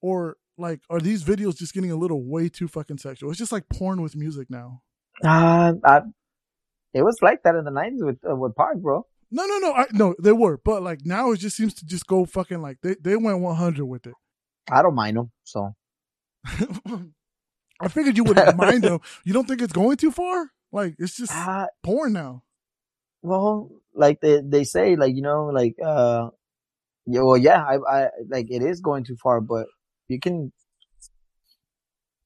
[0.01, 3.30] or like, are these videos just getting a little way too fucking sexual?
[3.30, 4.83] It's just like porn with music now.
[5.24, 6.00] Uh, I,
[6.94, 9.06] it was like that in the nineties with uh, with Park, bro.
[9.30, 10.14] No, no, no, I, no.
[10.22, 13.16] They were, but like now it just seems to just go fucking like they they
[13.16, 14.14] went 100 with it.
[14.70, 15.32] I don't mind them.
[15.44, 15.74] So
[16.46, 19.00] I figured you wouldn't mind them.
[19.24, 20.50] You don't think it's going too far?
[20.72, 22.42] Like it's just uh, porn now.
[23.22, 26.30] well, like they they say, like you know, like uh,
[27.06, 29.66] yeah, well, yeah, I I like it is going too far, but
[30.08, 30.52] you can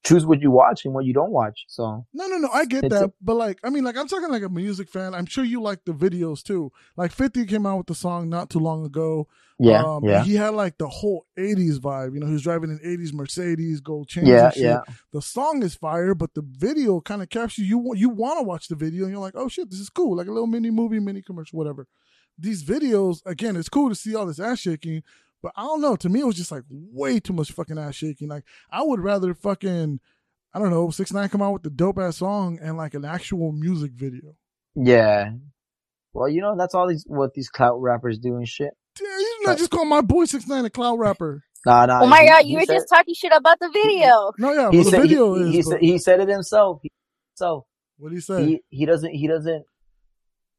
[0.07, 1.65] choose what you watch and what you don't watch.
[1.69, 2.49] So No, no, no.
[2.53, 5.15] I get that, a- but like, I mean, like, I'm talking like a music fan.
[5.15, 6.71] I'm sure you like the videos too.
[6.97, 9.27] Like, 50 came out with the song not too long ago.
[9.59, 12.15] yeah, um, yeah, He had like the whole 80s vibe.
[12.15, 14.27] You know, he was driving an 80s Mercedes, gold chain.
[14.27, 14.63] yeah, and shit.
[14.63, 14.81] yeah.
[15.13, 17.93] The song is fire, but the video kind of captures you.
[17.95, 20.17] You want to watch the video, and you're like, oh shit, this is cool.
[20.17, 21.87] Like a little mini movie, mini commercial, whatever.
[22.39, 25.03] These videos, again, it's cool to see all this ass shaking,
[25.47, 25.95] but I don't know.
[25.95, 28.27] To me, it was just like way too much fucking ass shaking.
[28.27, 30.01] Like, I would rather fucking.
[30.53, 33.05] I don't know, six nine come out with the dope ass song and like an
[33.05, 34.35] actual music video.
[34.75, 35.33] Yeah.
[36.15, 38.71] Well, you know, that's all these what these clout rappers do and shit.
[38.97, 41.45] Damn, you did not just call my boy six nine a cloud rapper.
[41.65, 42.01] Nah, nah.
[42.03, 44.33] Oh my he- god, he you were said- just talking shit about the video.
[44.39, 45.51] No, yeah, He well, the video he, is.
[45.51, 46.81] he, but said, he said it himself.
[47.35, 47.67] So
[47.99, 48.45] what do you say?
[48.45, 49.65] he he doesn't he doesn't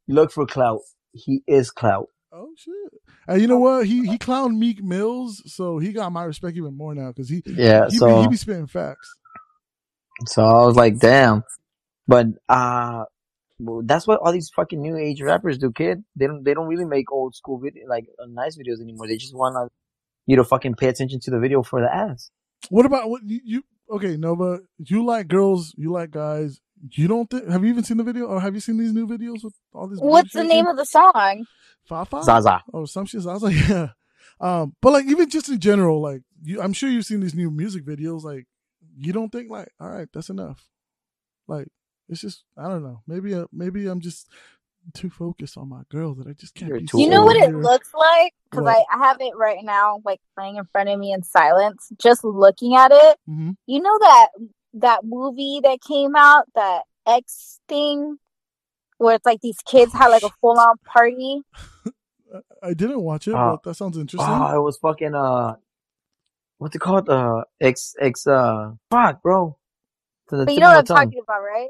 [0.07, 0.81] look for clout.
[1.11, 2.07] He is clout.
[2.31, 3.01] Oh shit!
[3.27, 3.85] And you know what?
[3.85, 7.41] He he clowned Meek Mills, so he got my respect even more now because he
[7.45, 7.85] Yeah.
[7.85, 9.13] he, be, so he be spitting facts.
[10.25, 11.43] so I was like, damn.
[12.07, 13.03] But uh,
[13.83, 16.03] that's what all these fucking new age rappers do, kid.
[16.15, 19.07] They don't they don't really make old school video like uh, nice videos anymore.
[19.07, 19.71] They just want
[20.25, 22.29] you to fucking pay attention to the video for the ass.
[22.69, 23.63] What about what you?
[23.89, 26.59] Okay, Nova, you like girls, you like guys.
[26.91, 27.47] You don't think?
[27.47, 29.87] Have you even seen the video, or have you seen these new videos with all
[29.87, 29.99] these?
[29.99, 31.45] What's the name of the song?
[31.85, 32.23] Fafa?
[32.23, 32.63] Zaza.
[32.73, 33.25] Oh, some shit.
[33.25, 33.89] I was like, yeah.
[34.39, 37.49] Um, but like even just in general, like you, I'm sure you've seen these new
[37.49, 38.23] music videos.
[38.23, 38.45] Like,
[38.95, 40.67] you don't think like, all right, that's enough.
[41.47, 41.67] Like,
[42.09, 43.01] it's just I don't know.
[43.07, 44.27] Maybe uh, maybe I'm just
[44.93, 46.87] too focused on my girl that I just can't You're be.
[46.93, 48.33] You know what it looks like?
[48.49, 51.89] Because I, I have it right now, like playing in front of me in silence,
[52.01, 53.17] just looking at it.
[53.29, 53.55] Mhm.
[53.65, 54.27] You know that
[54.81, 58.17] that movie that came out, that X thing,
[58.97, 61.41] where it's like these kids had like a full on party.
[62.61, 64.29] I didn't watch it, Uh, but that sounds interesting.
[64.29, 65.55] Oh, it was fucking uh,
[66.57, 67.07] what's it called?
[67.09, 69.57] Uh, X X uh, fuck, bro.
[70.29, 70.97] To the But you know what I'm tongue.
[71.05, 71.69] talking about, right?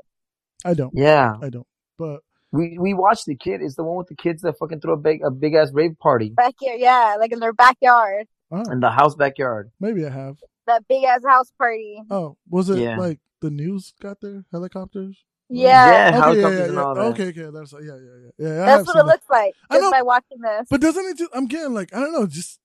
[0.65, 0.91] I don't.
[0.95, 1.67] Yeah, I don't.
[1.99, 3.61] But we we watched the kid.
[3.61, 5.99] It's the one with the kids that fucking throw a big a big ass rave
[5.99, 9.69] party Backyard, yeah, like in their backyard, oh, in the house backyard.
[9.79, 10.37] maybe I have.
[10.67, 12.01] That big ass house party.
[12.09, 12.97] Oh, was it Yeah.
[12.97, 14.45] like the news got there?
[14.51, 15.23] Helicopters?
[15.49, 16.81] Yeah, Yeah, Okay, helicopters yeah, yeah, and yeah.
[16.83, 17.01] all that.
[17.01, 18.65] Okay, okay, that's yeah, yeah, yeah, yeah.
[18.65, 19.05] That's what seen it that.
[19.07, 20.67] looks like I just know- by watching this.
[20.69, 21.17] But doesn't it?
[21.17, 22.59] Just, I'm getting like I don't know, just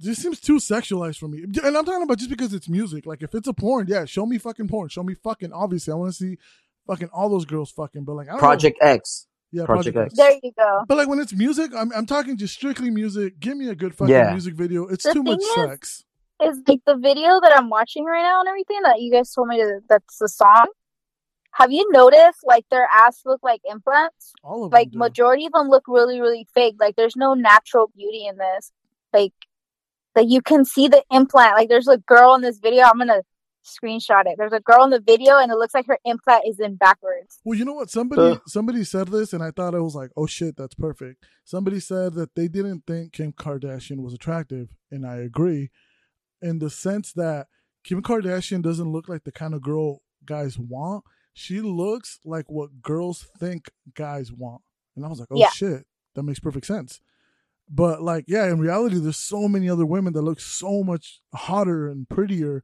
[0.00, 1.42] this seems too sexualized for me.
[1.42, 3.06] And I'm talking about just because it's music.
[3.06, 4.88] Like if it's a porn, yeah, show me fucking porn.
[4.88, 5.52] Show me fucking.
[5.52, 6.38] Obviously, I want to see
[6.86, 8.04] fucking all those girls fucking.
[8.04, 9.26] But like I don't Project X.
[9.52, 10.16] yeah, Project Project X.
[10.18, 10.84] there you go.
[10.88, 13.40] But like when it's music, I'm I'm talking just strictly music.
[13.40, 14.32] Give me a good fucking Yeah.
[14.32, 14.86] music video.
[14.86, 16.04] It's The too much is- sex.
[16.42, 19.48] Is like the video that I'm watching right now and everything that you guys told
[19.48, 20.66] me to, that's the song.
[21.52, 24.34] Have you noticed like their ass look like implants?
[24.44, 24.92] All of like them.
[24.92, 24.98] do.
[24.98, 28.70] majority of them look really really fake like there's no natural beauty in this
[29.14, 29.32] like
[30.14, 33.22] like you can see the implant like there's a girl in this video i'm gonna
[33.64, 36.60] screenshot it there's a girl in the video and it looks like her implant is
[36.60, 37.88] in backwards Well, you know what?
[37.90, 38.36] Somebody Uh.
[38.46, 41.24] somebody said this, and I thought it was like, oh shit, that's perfect.
[41.44, 45.70] Somebody said that they didn't think Kim Kardashian was attractive, and I agree,
[46.42, 47.46] in the sense that
[47.84, 51.04] Kim Kardashian doesn't look like the kind of girl guys want.
[51.32, 54.62] She looks like what girls think guys want,
[54.94, 55.50] and I was like, oh Yeah.
[55.50, 57.00] shit, that makes perfect sense.
[57.68, 61.88] But like, yeah, in reality, there's so many other women that look so much hotter
[61.88, 62.62] and prettier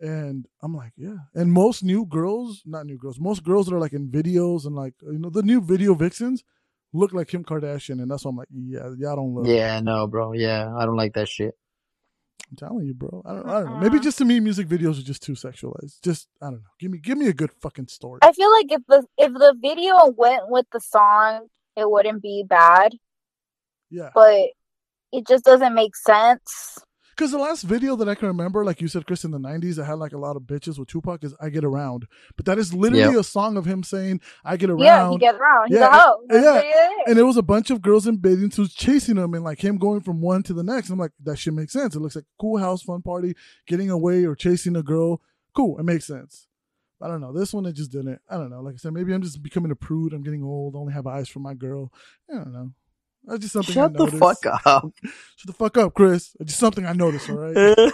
[0.00, 1.16] and I'm like, yeah.
[1.34, 4.74] And most new girls, not new girls, most girls that are like in videos and
[4.74, 6.42] like you know the new video vixens
[6.92, 9.46] look like Kim Kardashian, and that's why I'm like, yeah, y'all don't look.
[9.46, 10.32] Yeah, no, bro.
[10.32, 11.54] Yeah, I don't like that shit.
[12.48, 13.22] I'm telling you, bro.
[13.24, 13.76] I don't, I don't know.
[13.78, 14.02] Maybe Uh-uh.
[14.02, 16.00] just to me, music videos are just too sexualized.
[16.02, 16.70] Just I don't know.
[16.78, 18.18] Give me, give me a good fucking story.
[18.22, 22.44] i feel like if the if the video went with the song it wouldn't be
[22.48, 22.94] bad
[23.90, 24.48] Yeah, but
[25.12, 26.78] it just doesn't make sense
[27.16, 29.76] because the last video that I can remember, like you said, Chris, in the '90s,
[29.76, 32.06] that had like a lot of bitches with Tupac is "I Get Around,"
[32.36, 35.38] but that is literally a song of him saying "I get around." yeah he gets
[35.38, 36.52] around he's Yeah, a hoe That's yeah.
[36.52, 39.62] what and it was a bunch of girls in bathing suits chasing him and like
[39.64, 40.90] him going from one to the next.
[40.90, 41.94] I'm like, that shit makes sense.
[41.94, 43.34] It looks like cool house fun party,
[43.66, 45.20] getting away or chasing a girl.
[45.54, 46.46] Cool, it makes sense.
[47.02, 47.32] I don't know.
[47.32, 48.20] This one it just didn't.
[48.28, 48.60] I don't know.
[48.60, 50.12] Like I said, maybe I'm just becoming a prude.
[50.12, 50.76] I'm getting old.
[50.76, 51.90] I only have eyes for my girl.
[52.30, 52.72] I don't know.
[53.24, 53.74] That's just something.
[53.74, 54.92] Shut I the fuck up.
[55.36, 56.36] Shut the fuck up, Chris.
[56.40, 57.28] It's just something I noticed.
[57.30, 57.56] All right.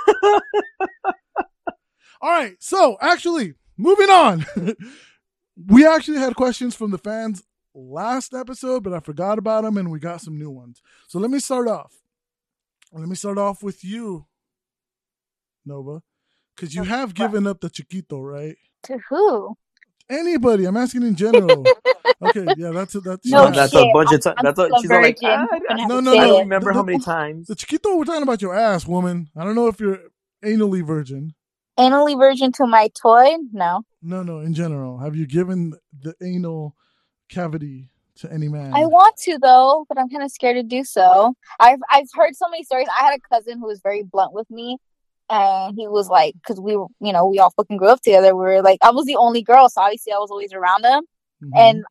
[2.21, 2.57] All right.
[2.61, 4.47] So actually, moving on.
[5.67, 7.43] we actually had questions from the fans
[7.75, 10.81] last episode, but I forgot about them and we got some new ones.
[11.09, 11.93] So let me start off.
[12.93, 14.27] Let me start off with you,
[15.67, 16.03] Nova,
[16.55, 18.57] because you have given up the Chiquito, right?
[18.87, 19.57] to who
[20.09, 20.65] Anybody.
[20.67, 21.65] I'm asking in general.
[22.23, 22.47] okay.
[22.57, 23.05] Yeah, that's it.
[23.05, 23.83] That's No that's shit.
[23.83, 24.37] a bunch of times.
[24.43, 25.31] That's a, still she's all like, virgin.
[25.31, 26.27] "Ah, I'm gonna have No, no, I no.
[26.29, 27.47] don't remember The- how many the- times.
[27.49, 29.29] The Chiquito, we're talking about your ass, woman.
[29.37, 29.99] I don't know if you're
[30.45, 31.35] anally virgin.
[31.79, 34.99] anally virgin to my toy no No, no, in general.
[34.99, 36.75] Have you given the anal
[37.29, 38.73] cavity to any man?
[38.75, 41.35] I want to though, but I'm kind of scared to do so.
[41.61, 42.87] I've I've heard so many stories.
[42.99, 44.79] I had a cousin who was very blunt with me,
[45.29, 48.35] and he was like, because we were, you know, we all fucking grew up together.
[48.37, 51.05] We were like, I was the only girl, so obviously I was always around him,
[51.43, 51.51] Mhm.
[51.55, 51.85] and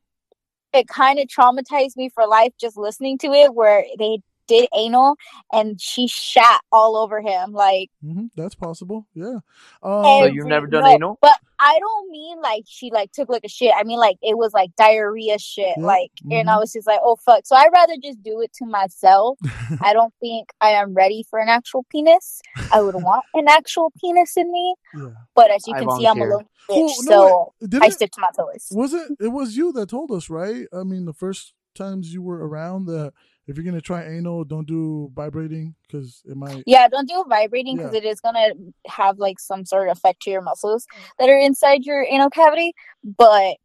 [0.72, 5.16] it kind of traumatized me for life just listening to it, where they did anal
[5.52, 7.90] and she shat all over him, like.
[8.04, 9.06] Mhm, that's possible.
[9.14, 9.38] Yeah.
[9.82, 11.18] So Um, you've never done no, anal?
[11.22, 13.72] But I don't mean like she like took like a shit.
[13.76, 15.74] I mean like it was like diarrhea shit.
[15.78, 16.60] Yeah, Like and I mhm.
[16.60, 17.46] was just like, oh fuck.
[17.46, 19.38] So I'd rather just do it to myself.
[19.82, 22.40] I don't think I am ready for an actual penis.
[22.72, 24.74] I would want an actual penis in me.
[24.94, 25.08] yeah.
[25.34, 26.46] But as you I can see, I'm a little bitch.
[26.68, 28.68] Well, no, so wait, I it, stick to my toys.
[28.72, 29.12] was it?
[29.20, 30.66] It was you that told us, right?
[30.72, 33.12] I mean, the first times you were around that
[33.46, 36.62] if you're gonna try anal, don't do vibrating because it might.
[36.66, 37.98] Yeah, don't do vibrating because Yeah.
[37.98, 38.48] it is gonna
[38.86, 40.86] have like some sort of effect to your muscles
[41.18, 42.72] that are inside your anal cavity.
[43.04, 43.56] But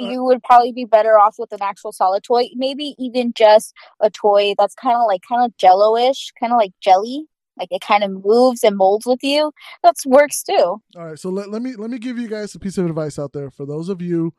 [0.00, 3.74] uh, you would probably be better off with an actual solid toy, maybe even just
[4.00, 7.26] a toy that's kind of like kind of jello-ish, kind of like jelly.
[7.58, 9.52] Like it kind of moves and molds with you.
[9.82, 10.54] That works too.
[10.56, 13.18] All right, so let, let me let me give you guys a piece of advice
[13.18, 14.32] out there for those of you.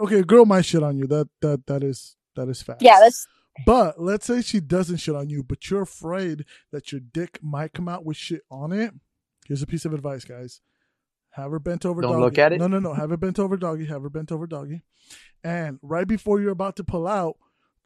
[0.00, 1.06] Okay, girl might shit on you.
[1.06, 2.82] That that that is that is fact.
[2.82, 3.26] Yeah, that's
[3.66, 7.72] But let's say she doesn't shit on you, but you're afraid that your dick might
[7.72, 8.92] come out with shit on it.
[9.46, 10.60] Here's a piece of advice, guys.
[11.30, 12.22] Have her bent over Don't doggy.
[12.22, 12.58] look at it?
[12.58, 12.94] No, no, no.
[12.94, 13.86] Have her bent over doggy.
[13.86, 14.82] Have her bent over doggy.
[15.44, 17.36] And right before you're about to pull out,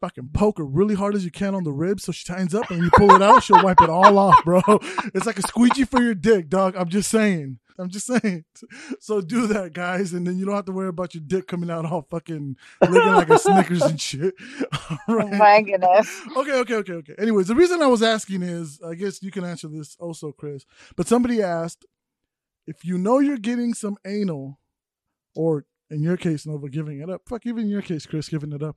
[0.01, 2.69] fucking poke her really hard as you can on the ribs so she tightens up
[2.71, 4.61] and when you pull it out, she'll wipe it all off, bro.
[5.15, 6.75] It's like a squeegee for your dick, dog.
[6.77, 7.59] I'm just saying.
[7.79, 8.45] I'm just saying.
[9.01, 11.71] So do that, guys, and then you don't have to worry about your dick coming
[11.71, 14.35] out all fucking looking like a Snickers and shit.
[15.09, 15.33] Oh right.
[15.33, 16.09] my goodness.
[16.37, 17.15] Okay, okay, okay, okay.
[17.19, 20.65] Anyways, the reason I was asking is, I guess you can answer this also, Chris.
[20.97, 21.87] But somebody asked
[22.67, 24.59] if you know you're getting some anal,
[25.35, 27.23] or in your case, Nova, giving it up.
[27.29, 28.77] Fuck, even in your case, Chris, giving it up.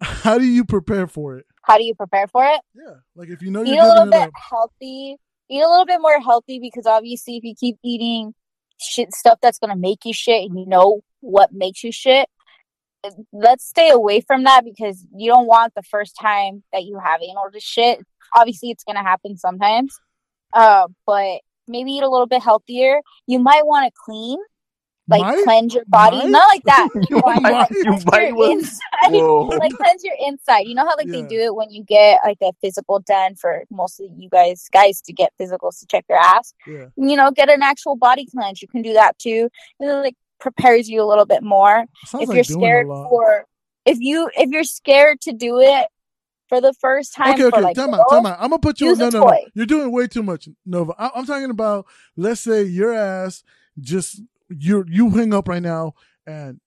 [0.00, 1.46] How do you prepare for it?
[1.62, 2.60] How do you prepare for it?
[2.74, 4.30] Yeah, like if you know you're a little it bit up.
[4.50, 5.16] healthy.
[5.50, 8.34] Eat a little bit more healthy because obviously, if you keep eating
[8.80, 12.28] shit stuff that's gonna make you shit, and you know what makes you shit,
[13.32, 17.20] let's stay away from that because you don't want the first time that you have
[17.22, 18.00] anal to shit.
[18.36, 19.98] Obviously, it's gonna happen sometimes,
[20.52, 23.00] uh, but maybe eat a little bit healthier.
[23.26, 24.38] You might want to clean,
[25.08, 25.42] like Might?
[25.44, 26.28] cleanse your body, Might?
[26.30, 26.88] not like that.
[27.08, 28.78] You Like, might- you cleanse might your inside
[29.58, 30.60] like cleanse your inside.
[30.66, 31.22] You know how like Yeah.
[31.22, 34.68] they do it when you get like a physical done for most of you guys
[34.72, 36.52] guys to get physicals to check your ass.
[36.66, 36.86] Yeah.
[36.96, 38.60] You know, get an actual body cleanse.
[38.62, 39.48] You can do that too.
[39.80, 41.84] And it like prepares you a little bit more.
[42.04, 43.46] Sounds if like you're scared for
[43.86, 45.86] if you if you're scared to do it
[46.48, 48.36] for the first time Okay, for okay, like time out, time oh, out.
[48.40, 48.94] I'm gonna put you.
[48.96, 49.38] No, no, no.
[49.54, 50.94] You're doing way too much, Nova.
[50.98, 51.86] I, I'm talking about.
[52.16, 53.42] Let's say your ass
[53.80, 55.94] just you you hang up right now
[56.26, 56.60] and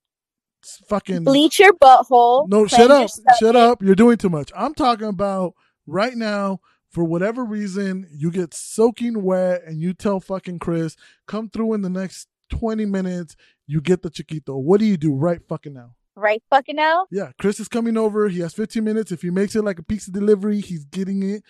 [0.87, 2.47] fucking bleach your butthole.
[2.47, 3.09] No, shut up.
[3.39, 3.81] Shut up.
[3.81, 4.51] You're doing too much.
[4.55, 5.53] I'm talking about
[5.87, 6.59] right now,
[6.89, 10.95] for whatever reason, you get soaking wet and you tell fucking Chris,
[11.27, 14.57] come through in the next 20 minutes, you get the chiquito.
[14.57, 15.95] What do you do right fucking now?
[16.15, 17.07] Right fucking now.
[17.09, 18.27] Yeah, Chris is coming over.
[18.27, 19.11] He has 15 minutes.
[19.11, 21.43] If he makes it like a pizza delivery, he's getting it.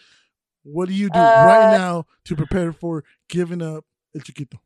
[0.64, 3.84] What do you do right Uh, now to prepare for giving up
[4.16, 4.60] el chiquito?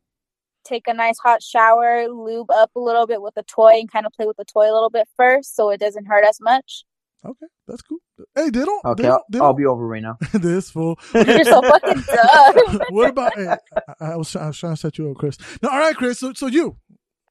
[0.66, 4.06] Take a nice hot shower, lube up a little bit with a toy, and kind
[4.06, 6.84] of play with the toy a little bit first, so it doesn't hurt as much.
[7.24, 7.98] Okay, that's cool.
[8.34, 8.84] Hey, they don't.
[8.84, 10.16] Okay, they I'll, don't, I'll be over right now.
[10.34, 10.98] this fool.
[11.14, 12.80] You're so fucking dumb.
[12.90, 13.34] what about?
[13.34, 15.38] Hey, I, I was I was trying to set you up, Chris.
[15.62, 16.20] No, all right, Chris.
[16.20, 16.76] So so you,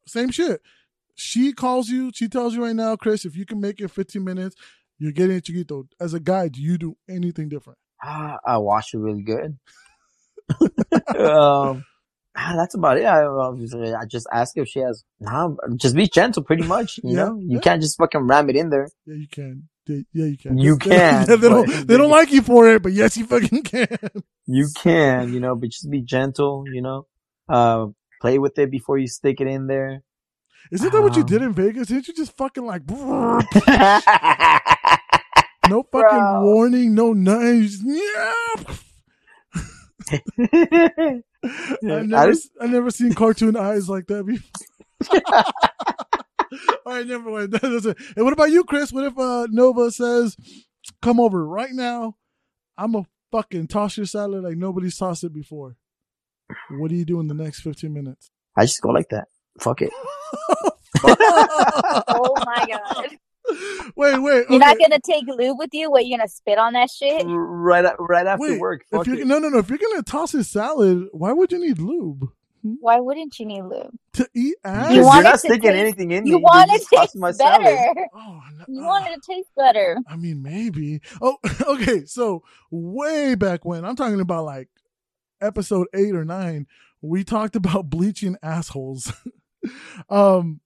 [0.07, 0.61] same shit.
[1.15, 2.11] She calls you.
[2.13, 4.55] She tells you right now, Chris, if you can make it 15 minutes,
[4.97, 5.87] you're getting a chiquito.
[5.99, 7.79] As a guy, do you do anything different?
[8.03, 9.57] Ah, I wash it really good.
[11.17, 11.85] um,
[12.35, 13.05] ah, that's about it.
[13.05, 15.03] I, I just ask if she has.
[15.19, 16.99] Nah, just be gentle, pretty much.
[17.03, 17.59] You Yeah, know, you yeah.
[17.59, 18.87] can't just fucking ram it in there.
[19.05, 19.67] Yeah, you can.
[19.87, 20.57] Yeah, you can.
[20.57, 21.65] You They- can, they don't.
[21.67, 23.87] but- They don't like you for it, but yes, you fucking can.
[24.47, 26.65] You can, you know, but just be gentle.
[26.71, 27.07] You know,
[27.49, 27.87] uh,
[28.21, 30.01] play with it before you stick it in there.
[30.71, 31.87] Isn't that what you Um, did in Vegas?
[31.89, 33.41] Didn't you just fucking like no
[35.67, 35.83] Bro.
[35.91, 37.67] fucking warning, no nothing?
[37.67, 38.63] Just, yeah.
[41.45, 45.21] I I never, just- I never seen cartoon eyes like that before.
[46.85, 47.51] All right, never mind.
[47.61, 47.97] That's it.
[48.15, 48.91] And what about you, Chris?
[48.91, 50.37] What if uh, Nova says,
[51.01, 52.15] "Come over right now.
[52.77, 55.75] I'm a fucking toss your salad like nobody's tossed it before."
[56.69, 58.29] What do you do in the next 15 minutes?
[58.55, 59.27] I just go like that.
[59.59, 59.91] Fuck it.
[61.03, 63.17] oh my god.
[63.95, 64.45] wait, wait.
[64.49, 65.89] You're not gonna take lube with you?
[65.91, 67.23] What, you're gonna spit on that shit?
[67.27, 68.85] right, right after Wait, work.
[68.91, 69.27] If you're, it.
[69.27, 69.59] no, no, no.
[69.59, 72.29] If you're gonna toss his salad, why would you need lube
[72.61, 73.91] Why wouldn't you need lube?
[74.13, 74.89] to eat ass?
[74.89, 76.41] Because want you're not to sticking taste- anything in You me.
[76.43, 77.63] want You're it to taste my salad.
[77.65, 78.07] better.
[78.15, 79.97] Oh, no, You uh, want it to taste better.
[80.07, 81.01] I mean, maybe.
[81.21, 81.37] Oh,
[81.67, 82.05] okay.
[82.05, 84.69] So way back when, I'm talking about like
[85.41, 86.65] episode eight or nine,
[87.01, 89.13] we talked about bleaching assholes.
[90.09, 90.59] um,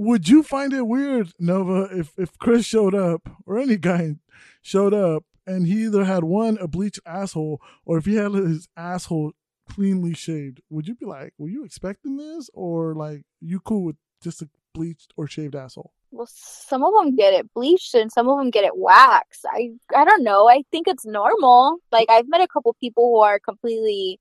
[0.00, 4.16] would you find it weird, Nova, if if Chris showed up or any guy
[4.62, 8.66] showed up and he either had one a bleached asshole or if he had his
[8.76, 9.32] asshole
[9.68, 10.62] cleanly shaved?
[10.70, 14.48] Would you be like, were you expecting this or like you cool with just a
[14.72, 15.92] bleached or shaved asshole?
[16.12, 19.44] Well, some of them get it bleached and some of them get it waxed.
[19.52, 20.48] I I don't know.
[20.48, 21.76] I think it's normal.
[21.92, 24.18] Like I've met a couple people who are completely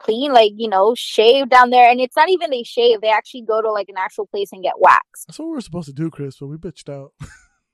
[0.00, 3.00] clean, like you know, shave down there, and it's not even they shave.
[3.00, 5.26] They actually go to like an actual place and get waxed.
[5.28, 7.12] That's what we were supposed to do, Chris, but we bitched out.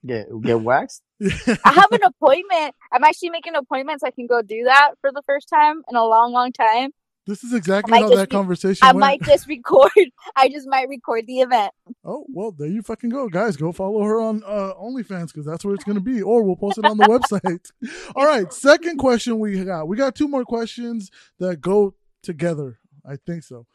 [0.07, 1.03] Get get waxed.
[1.20, 2.74] I have an appointment.
[2.93, 5.82] I'm actually making an appointment so I can go do that for the first time
[5.90, 6.93] in a long, long time.
[7.27, 8.98] This is exactly how that be- conversation I went.
[9.01, 9.90] might just record.
[10.36, 11.73] I just might record the event.
[12.05, 13.57] Oh well, there you fucking go, guys.
[13.57, 16.78] Go follow her on uh, OnlyFans because that's where it's gonna be, or we'll post
[16.78, 17.05] it on the
[17.43, 17.73] website.
[18.15, 19.89] All right, second question we got.
[19.89, 21.94] We got two more questions that go
[22.27, 22.78] together.
[23.09, 23.66] I think so.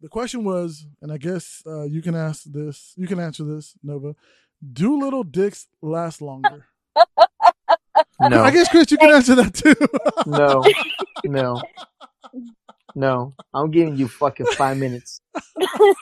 [0.00, 2.94] The question was, and I guess uh, you can ask this.
[2.96, 4.16] You can answer this, Nova.
[4.72, 6.66] Do little dicks last longer?
[8.28, 9.74] No, I guess Chris, you can answer that too.
[10.26, 10.62] no,
[11.24, 11.62] no,
[12.94, 13.34] no.
[13.54, 15.22] I'm giving you fucking five minutes.
[15.58, 15.94] I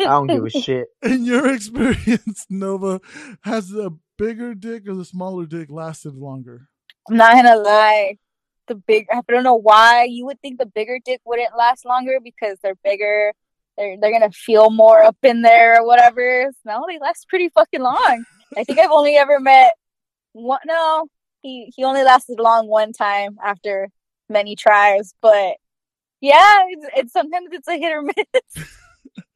[0.00, 0.88] don't give a shit.
[1.02, 3.00] In your experience, Nova,
[3.42, 6.68] has the bigger dick or the smaller dick lasted longer?
[7.08, 8.18] I'm not gonna lie.
[8.66, 9.06] The big.
[9.12, 12.76] I don't know why you would think the bigger dick wouldn't last longer because they're
[12.84, 13.32] bigger.
[13.76, 16.50] They're they're gonna feel more up in there or whatever.
[16.64, 18.24] No, they last pretty fucking long.
[18.56, 19.72] I think I've only ever met
[20.32, 20.60] one.
[20.66, 21.08] No,
[21.42, 23.88] he he only lasted long one time after
[24.28, 25.56] many tries, but
[26.20, 28.66] yeah, it's, it's sometimes it's a hit or miss.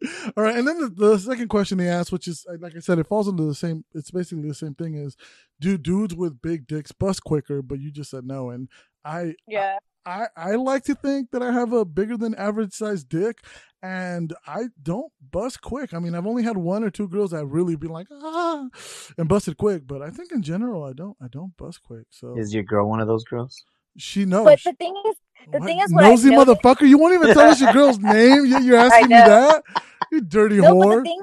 [0.37, 2.99] All right, and then the, the second question they asked, which is like I said,
[2.99, 3.85] it falls into the same.
[3.95, 4.95] It's basically the same thing.
[4.95, 5.17] Is
[5.61, 7.63] do dudes with big dicks bust quicker?
[7.63, 8.69] But you just said no, and
[9.05, 9.79] I yeah.
[10.07, 13.45] I I like to think that I have a bigger than average sized dick,
[13.83, 15.93] and I don't bust quick.
[15.93, 18.69] I mean, I've only had one or two girls that really be like ah
[19.19, 22.07] and busted quick, but I think in general I don't I don't bust quick.
[22.11, 23.63] So Is your girl one of those girls?
[23.99, 24.45] she knows.
[24.45, 25.17] But the thing is,
[25.51, 25.67] the What?
[25.67, 28.47] thing is, what nosy noticed- motherfucker, you won't even tell us your girl's name.
[28.47, 29.63] You're asking me that.
[30.13, 30.97] You dirty no, whore.
[30.99, 31.21] the thing,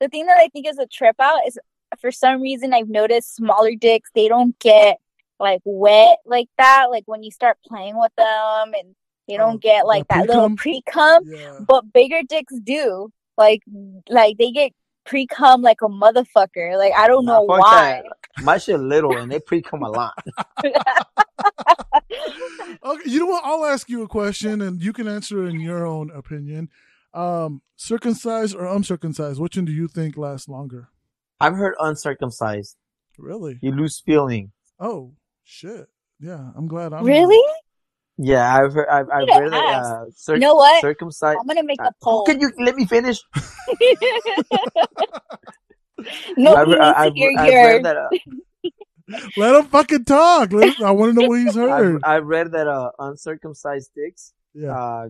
[0.00, 1.58] the thing that I think is a trip out is
[2.00, 4.98] for some reason I've noticed smaller dicks they don't get
[5.40, 6.86] like wet like that.
[6.90, 8.94] Like when you start playing with them, and
[9.26, 10.56] they don't Oh, get like that little pre-cum?
[10.56, 11.22] pre cum.
[11.26, 11.58] yeah.
[11.66, 13.10] But bigger dicks do.
[13.36, 13.62] Like,
[14.08, 14.72] like they get
[15.08, 16.76] pre cum like a motherfucker.
[16.78, 18.02] Like I don't know Nah, fuck why.
[18.36, 18.44] that.
[18.44, 20.14] My shit little and they pre come a lot.
[22.84, 23.44] Okay, you know what?
[23.44, 26.68] I'll ask you a question, and you can answer in your own opinion.
[27.12, 29.40] Um, circumcised or uncircumcised?
[29.40, 30.88] Which one do you think lasts longer?
[31.40, 32.76] I've heard uncircumcised.
[33.18, 33.58] Really?
[33.60, 34.52] You lose feeling.
[34.78, 35.12] Oh
[35.44, 35.88] shit!
[36.20, 37.42] Yeah, I'm glad I'm really?
[38.18, 38.88] Yeah, I've heard.
[38.88, 39.64] I've, I've need to read that.
[39.64, 39.90] ask.
[39.90, 40.80] Uh, cir- You know what?
[40.82, 41.38] Circumcised.
[41.40, 42.24] I'm gonna make Uh, a poll.
[42.24, 43.20] Can you let me finish?
[46.36, 47.62] no, I've, needs I've, to hear I've your.
[47.64, 47.96] read that.
[47.96, 48.08] Uh,
[49.38, 50.52] Let him fucking talk.
[50.52, 52.02] Let him- I want to know what he's I've, heard.
[52.04, 54.76] I've read that uh, uncircumcised dicks Yeah.
[54.78, 55.08] uh,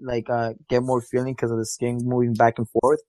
[0.00, 3.00] like uh, get more feeling because of the skin moving back and forth.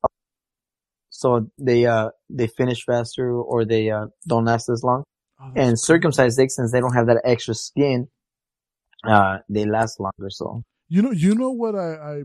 [1.10, 5.04] So they uh they finish faster or they uh don't last as long.
[5.40, 5.76] Oh, And cool.
[5.76, 8.08] circumcised dicks, since they don't have that extra skin,
[9.04, 10.30] uh they last longer.
[10.30, 12.24] So You know, you know what I, I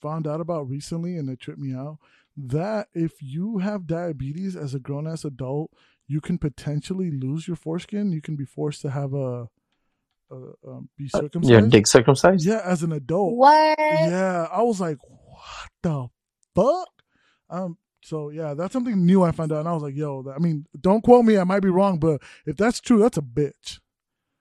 [0.00, 1.98] found out about recently, and it tripped me out.
[2.36, 5.72] That if you have diabetes as a grown ass adult,
[6.06, 8.12] you can potentially lose your foreskin.
[8.12, 9.48] You can be forced to have a,
[10.30, 10.36] a
[10.66, 11.50] um, be circumcised.
[11.50, 12.46] your dick circumcised.
[12.46, 13.34] Yeah, as an adult.
[13.36, 13.76] What?
[13.78, 16.08] Yeah, I was like, what the
[16.54, 16.88] fuck?
[17.50, 17.76] Um.
[18.00, 20.38] So yeah, that's something new I found out, and I was like, yo, that- I
[20.38, 21.36] mean, don't quote me.
[21.36, 23.80] I might be wrong, but if that's true, that's a bitch.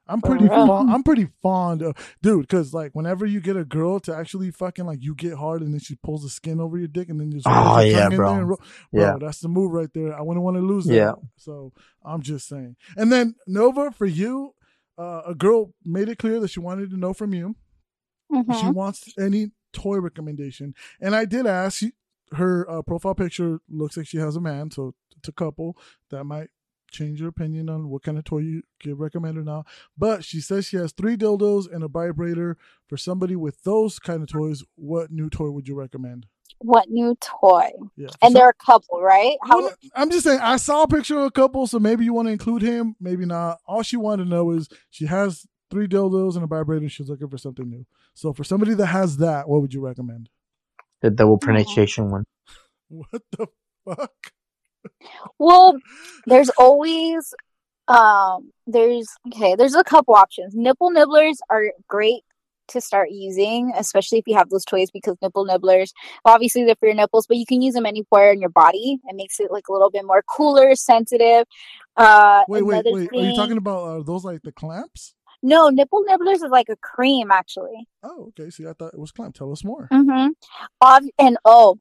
[0.10, 0.90] I'm pretty fond.
[0.92, 4.86] I'm pretty fond of dude, because like whenever you get a girl to actually fucking
[4.86, 7.32] like you get hard and then she pulls the skin over your dick and then
[7.32, 8.40] just Oh, yeah, bro.
[8.40, 8.58] ro- bro,
[8.92, 9.18] Yeah.
[9.20, 10.14] that's the move right there.
[10.14, 10.94] I wouldn't want to lose that.
[10.96, 11.14] Yeah.
[11.38, 11.74] So
[12.04, 12.76] I'm just saying.
[12.96, 14.54] And then Nova, for you,
[14.98, 17.56] uh, a girl made it clear that she wanted to know from you
[18.32, 18.74] she Mhm.
[18.74, 20.74] wants any toy recommendation.
[21.00, 21.78] And I did ask.
[21.78, 21.92] She,
[22.34, 25.78] her uh, profile picture looks like she has a man, so it's a couple
[26.10, 26.50] that might
[26.90, 29.66] change your opinion on what kind of toy you could recommend recommended now.
[29.98, 32.58] But she says she has three dildos and a vibrator.
[32.88, 36.26] For somebody with those kind of toys, what new toy would you recommend?
[36.60, 37.70] What new toy?
[37.96, 39.38] Yeah, And some- they're a couple, right?
[39.44, 39.60] How?
[39.60, 42.28] well, I'm just saying, I saw a picture of a couple, so maybe you want
[42.28, 43.60] to include him, maybe not.
[43.68, 46.84] All she wanted to know is she has three dildos and a vibrator.
[46.84, 47.86] And she's looking for something new.
[48.14, 50.30] So for somebody that has that, what would you recommend?
[51.02, 51.52] The double mm-hmm.
[51.52, 52.24] penetration one.
[52.90, 53.48] What the
[53.84, 54.32] fuck?
[55.40, 55.78] Well,
[56.26, 57.34] there's always
[57.88, 60.54] um there's okay, there's a couple options.
[60.56, 62.24] Nipple nibblers are great
[62.70, 65.94] to start using, especially if you have those toys because nipple nibblers
[66.26, 69.00] obviously they're for your nipples, but you can use them anywhere in your body.
[69.06, 71.46] It makes it like a little bit more cooler, sensitive.
[71.96, 73.10] Uh Wait, wait, wait.
[73.14, 75.14] Are you talking about are those like the clamps?
[75.44, 77.88] No, nipple nibblers is like a cream actually.
[78.04, 78.50] Oh, okay.
[78.50, 79.36] See, I thought it was clamp.
[79.36, 79.88] Tell us more.
[79.92, 80.30] Mm-hmm.
[80.82, 81.80] Ob- and oh,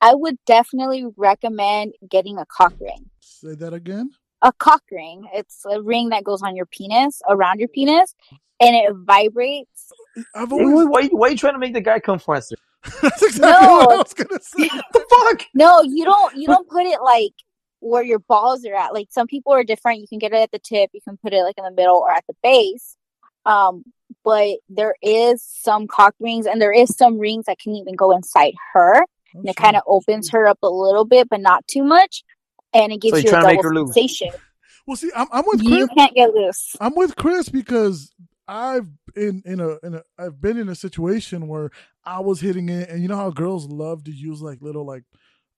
[0.00, 3.10] I would definitely recommend getting a cock ring.
[3.20, 4.10] Say that again.
[4.42, 5.26] a cock ring.
[5.32, 8.14] It's a ring that goes on your penis, around your penis,
[8.60, 9.92] and it vibrates.
[10.34, 10.86] I've always.
[10.88, 12.56] why, why are you trying to make the guy come faster?
[13.02, 13.76] That's exactly No.
[13.78, 14.68] what I was gonna say.
[14.92, 15.42] The fuck?
[15.54, 16.36] No, you don't.
[16.36, 17.32] You don't put it like
[17.80, 18.94] where your balls are at.
[18.94, 20.00] Like some people are different.
[20.00, 20.90] You can get it at the tip.
[20.92, 22.96] You can put it like in the middle or at the base.
[23.44, 23.84] Um,
[24.24, 28.12] but there is some cock rings, and there is some rings that can even go
[28.12, 29.04] inside her,
[29.36, 32.24] Oh, and it kind of opens her up a little bit, but not too much,
[32.72, 34.30] and it gives So you you're a trying double sensation.
[34.86, 35.80] Well, see, I'm, I'm with Chris.
[35.80, 36.76] You can't get loose.
[36.80, 38.12] I'm with Chris because
[38.46, 41.70] I've in in a in a I've been in a situation where
[42.04, 45.02] I was hitting it, and you know how girls love to use like little like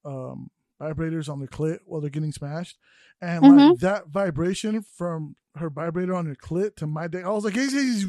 [0.04, 0.50] um
[0.80, 2.78] vibrators on their clit while they're getting smashed,
[3.20, 3.78] and like Mhm.
[3.80, 7.66] that vibration from her vibrator on her clit to my dick, I was like, hey,
[7.66, 8.00] hey, hey,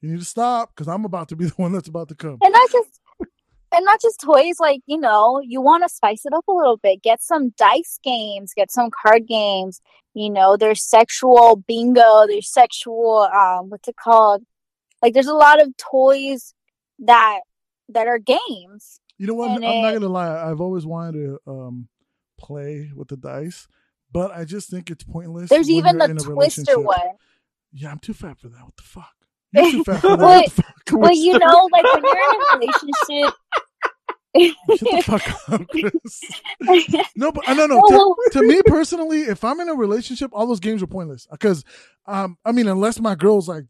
[0.00, 2.38] you need to stop because I'm about to be the one that's about to come.
[2.42, 3.00] and not just
[3.72, 6.76] and not just toys like you know you want to spice it up a little
[6.76, 9.80] bit get some dice games get some card games
[10.14, 14.42] You know, there's sexual bingo, there's sexual um what's it called?
[15.00, 16.54] Like there's a lot of toys
[16.98, 17.40] that
[17.88, 19.00] that are games.
[19.18, 19.50] You know what?
[19.50, 20.50] And I'm not gonna lie.
[20.50, 21.88] I've always wanted to um,
[22.38, 23.68] play with the dice,
[24.10, 25.48] but I just think it's pointless.
[25.48, 26.98] There's even the twister one.
[27.72, 28.62] Yeah, I'm too fat for that.
[28.64, 29.14] What the fuck?
[29.52, 30.18] You're too fat for that.
[30.18, 30.66] But- fuck?
[31.00, 33.34] But you know, like when you're in a relationship
[34.38, 36.96] Shut the fuck up, Chris.
[37.16, 37.80] No, but uh, no, no.
[37.80, 41.26] To, to me personally, if I'm in a relationship, all those games are pointless.
[41.30, 41.64] Because,
[42.06, 43.64] um, I mean, unless my girl's like,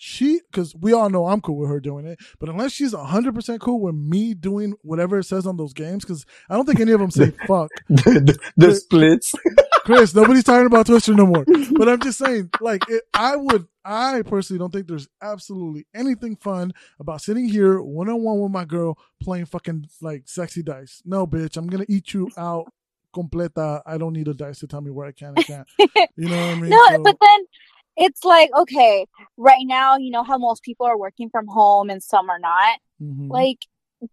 [0.00, 3.58] she, because we all know I'm cool with her doing it, but unless she's 100%
[3.60, 6.92] cool with me doing whatever it says on those games, because I don't think any
[6.92, 7.68] of them say fuck.
[7.88, 9.34] the, the, the splits.
[9.84, 11.44] Chris, nobody's talking about Twister no more.
[11.72, 16.36] But I'm just saying, like, it, I would, I personally don't think there's absolutely anything
[16.36, 21.00] fun about sitting here one on one with my girl playing fucking like sexy dice.
[21.06, 22.70] No, bitch, I'm gonna eat you out
[23.16, 23.80] completa.
[23.86, 25.68] I don't need a dice to tell me where I can and can't.
[26.16, 26.70] You know what I mean?
[26.70, 27.46] no, So- but then
[27.98, 29.06] it's like, okay,
[29.36, 32.78] right now, you know how most people are working from home and some are not.
[33.02, 33.30] Mhm.
[33.30, 33.58] Like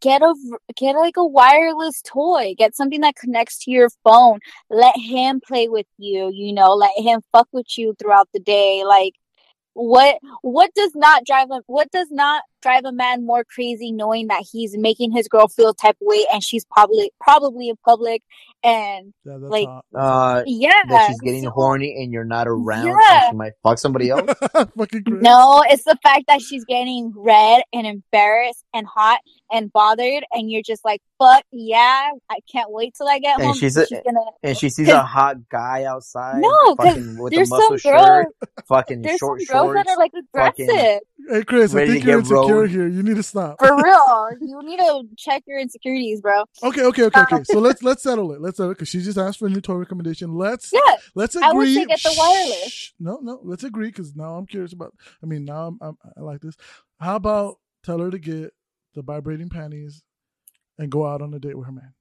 [0.01, 0.33] get a
[0.75, 2.55] get like a wireless toy.
[2.57, 4.39] Get something that connects to your phone.
[4.69, 8.83] Let him play with you, you know, let him fuck with you throughout the day.
[8.83, 9.13] Like
[9.73, 14.27] what what does not drive a what does not drive a man more crazy knowing
[14.27, 18.23] that he's making his girl feel type of way and she's probably probably in public
[18.65, 19.85] and yeah, like, hot.
[19.93, 23.25] Uh, yeah that she's getting so- horny and you're not around Yeah.
[23.25, 24.29] and she might fuck somebody else.
[25.05, 29.19] No, it's the fact that she's getting red and embarrassed and hot
[29.55, 33.47] and bothered, and you're just like, "Fuck yeah, I can't wait till I get And
[33.47, 34.19] home." she's a- she's gonna.
[34.43, 36.41] And she sees a hot guy outside.
[36.41, 38.05] No, 'cause fucking with a There's muscle some girls.
[38.05, 38.27] shirt,
[38.67, 39.83] fucking There's short some girls shorts.
[39.85, 40.99] that are like fucking- aggressive.
[41.27, 42.69] Hey, Chris, I think you're insecure rolled.
[42.69, 42.87] here.
[42.87, 43.57] You need to stop.
[43.59, 46.43] For real, you need to check your insecurities, bro.
[46.61, 47.35] Okay, okay, okay, okay.
[47.37, 48.41] Um, So let's let's settle it.
[48.41, 50.35] Let's settle it because she just asked for a new toy recommendation.
[50.35, 50.79] Let's Yeah,
[51.15, 51.47] let's agree.
[51.47, 51.85] I would agree.
[51.85, 52.71] get the wireless.
[52.71, 52.91] Shh.
[52.99, 53.39] No, no.
[53.43, 54.93] Let's agree because now I'm curious about.
[55.23, 56.55] I mean, now I'm, I'm I like this.
[56.99, 58.53] How about tell her to get
[58.95, 60.03] the vibrating panties
[60.79, 61.93] and go out on a date with her man?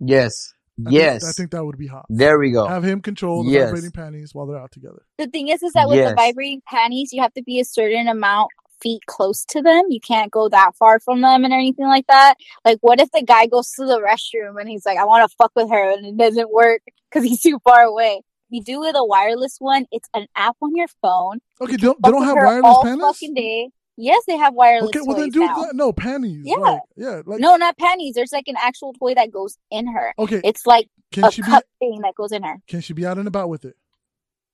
[0.00, 0.52] Yes.
[0.86, 1.22] I yes.
[1.22, 2.04] think, I think that would be hot.
[2.08, 2.66] there we go.
[2.66, 3.66] Have him control the Yes.
[3.66, 5.06] vibrating panties while they're out together.
[5.18, 8.08] the thing is, is that with the vibrating panties, you have to be a certain
[8.08, 8.50] amount
[8.80, 9.84] feet close to them.
[9.88, 12.34] You can't go that far from them and anything like that.
[12.64, 15.36] Like, what if the guy goes to the restroom and he's like, "I want to
[15.36, 18.22] fuck with her," and it doesn't work because he's too far away.
[18.50, 19.86] You do with a wireless one.
[19.92, 21.38] It's an app on your phone.
[21.60, 23.02] Okay, don't, they don't have wireless all panties.
[23.02, 23.70] Fucking day.
[23.96, 25.62] Yes, they have wireless Okay, well then toys do now.
[25.62, 25.74] that.
[25.76, 26.42] No panties.
[26.44, 26.56] Yeah.
[26.56, 27.22] like, yeah.
[27.24, 28.14] Like No, not panties.
[28.14, 30.12] There's like an actual toy that goes in her.
[30.18, 32.56] okay, It's like can a she be cup thing that goes in her.
[32.66, 33.76] can she be out and about with it?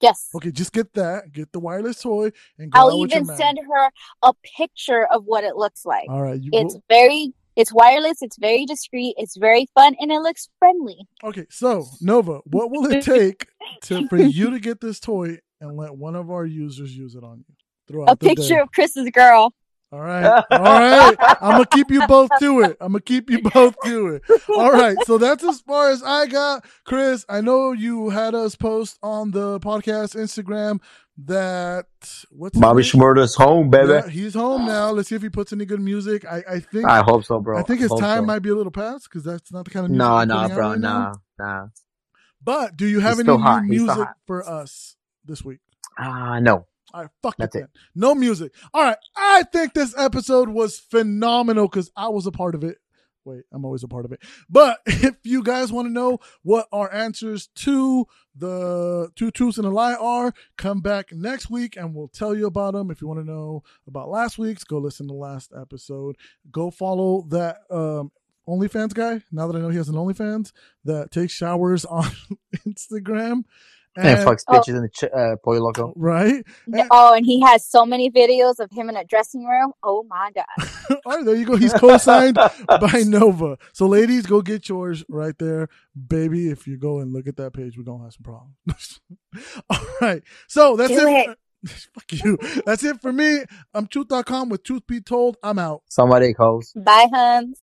[0.01, 0.29] Yes.
[0.35, 1.31] Okay, just get that.
[1.33, 3.91] Get the wireless toy and go I'll out with your even send her
[4.23, 6.09] a picture of what it looks like.
[6.09, 6.51] All right, you.
[6.55, 8.23] It's very, it's wireless.
[8.23, 9.15] It's very discreet.
[9.19, 10.97] It's very fun, and it looks friendly.
[11.23, 13.47] okay, so Nova, what will it take
[13.83, 17.23] to for you to get this toy and let one of our users use it
[17.23, 17.55] on you
[17.91, 18.61] throughout A the picture day?
[18.61, 19.55] of Chris's girl.
[19.93, 21.17] All right, all right.
[21.41, 22.77] I'm gonna keep you both to it.
[22.81, 24.23] I'm gonna keep you both to it.
[24.49, 24.97] All right.
[25.05, 27.27] So that's as far as I got, Chris.
[27.29, 30.79] I know you had us post on the podcast Instagram
[31.27, 31.87] that
[32.31, 32.83] what's his Bobby?
[32.83, 33.89] Shmurda's home, baby.
[33.89, 34.91] Yeah, he's home now.
[34.93, 36.25] Let's see if he puts any good music.
[36.25, 37.59] I, I think I hope so, bro.
[37.59, 38.27] I think his hope time so.
[38.27, 40.07] might be a little past because that's not the kind of music.
[40.07, 41.13] Nah, he's nah, bro, right now.
[41.37, 41.67] nah, nah.
[42.43, 43.65] But do you have He's any new hot.
[43.65, 45.59] Music for us this week?
[45.99, 46.67] Ah, no.
[46.93, 47.71] All right, fuck That's it, it.
[47.95, 48.53] No music.
[48.75, 52.79] All right, I think this episode was phenomenal because I was a part of it.
[53.25, 54.21] Wait, I'm always a part of it.
[54.49, 59.67] But if you guys want to know what our answers to the two truths and
[59.67, 62.91] a lie are, come back next week and we'll tell you about them.
[62.91, 66.17] If you want to know about last week's, go listen to last episode.
[66.51, 68.11] Go follow that um,
[68.49, 69.23] OnlyFans guy.
[69.31, 70.53] Now that I know he has an OnlyFans
[70.85, 72.11] that takes showers on
[72.67, 73.45] Instagram.
[73.97, 74.55] And, fucks Oh.
[74.61, 75.93] bitches in the ch- uh, Pollo Loco.
[75.97, 76.45] Right?
[76.91, 79.73] Oh, and he has so many videos of him in a dressing room.
[79.83, 80.45] Oh my god.
[81.05, 81.57] All right, there you go.
[81.57, 83.59] He's co-signed by Nova.
[83.73, 85.69] So, ladies, go get yours right there,
[86.09, 86.51] baby.
[86.51, 89.01] If you go and look at that page, we're gonna have some problems.
[89.71, 90.23] All right.
[90.49, 91.37] So that's Do it.
[91.67, 92.39] Fuck you.
[92.65, 93.41] That's it for me.
[93.75, 95.37] I'm truth.com with truth be told.
[95.43, 95.83] I'm out.
[95.91, 96.73] Somebody calls.
[96.75, 97.59] Bye, Huns.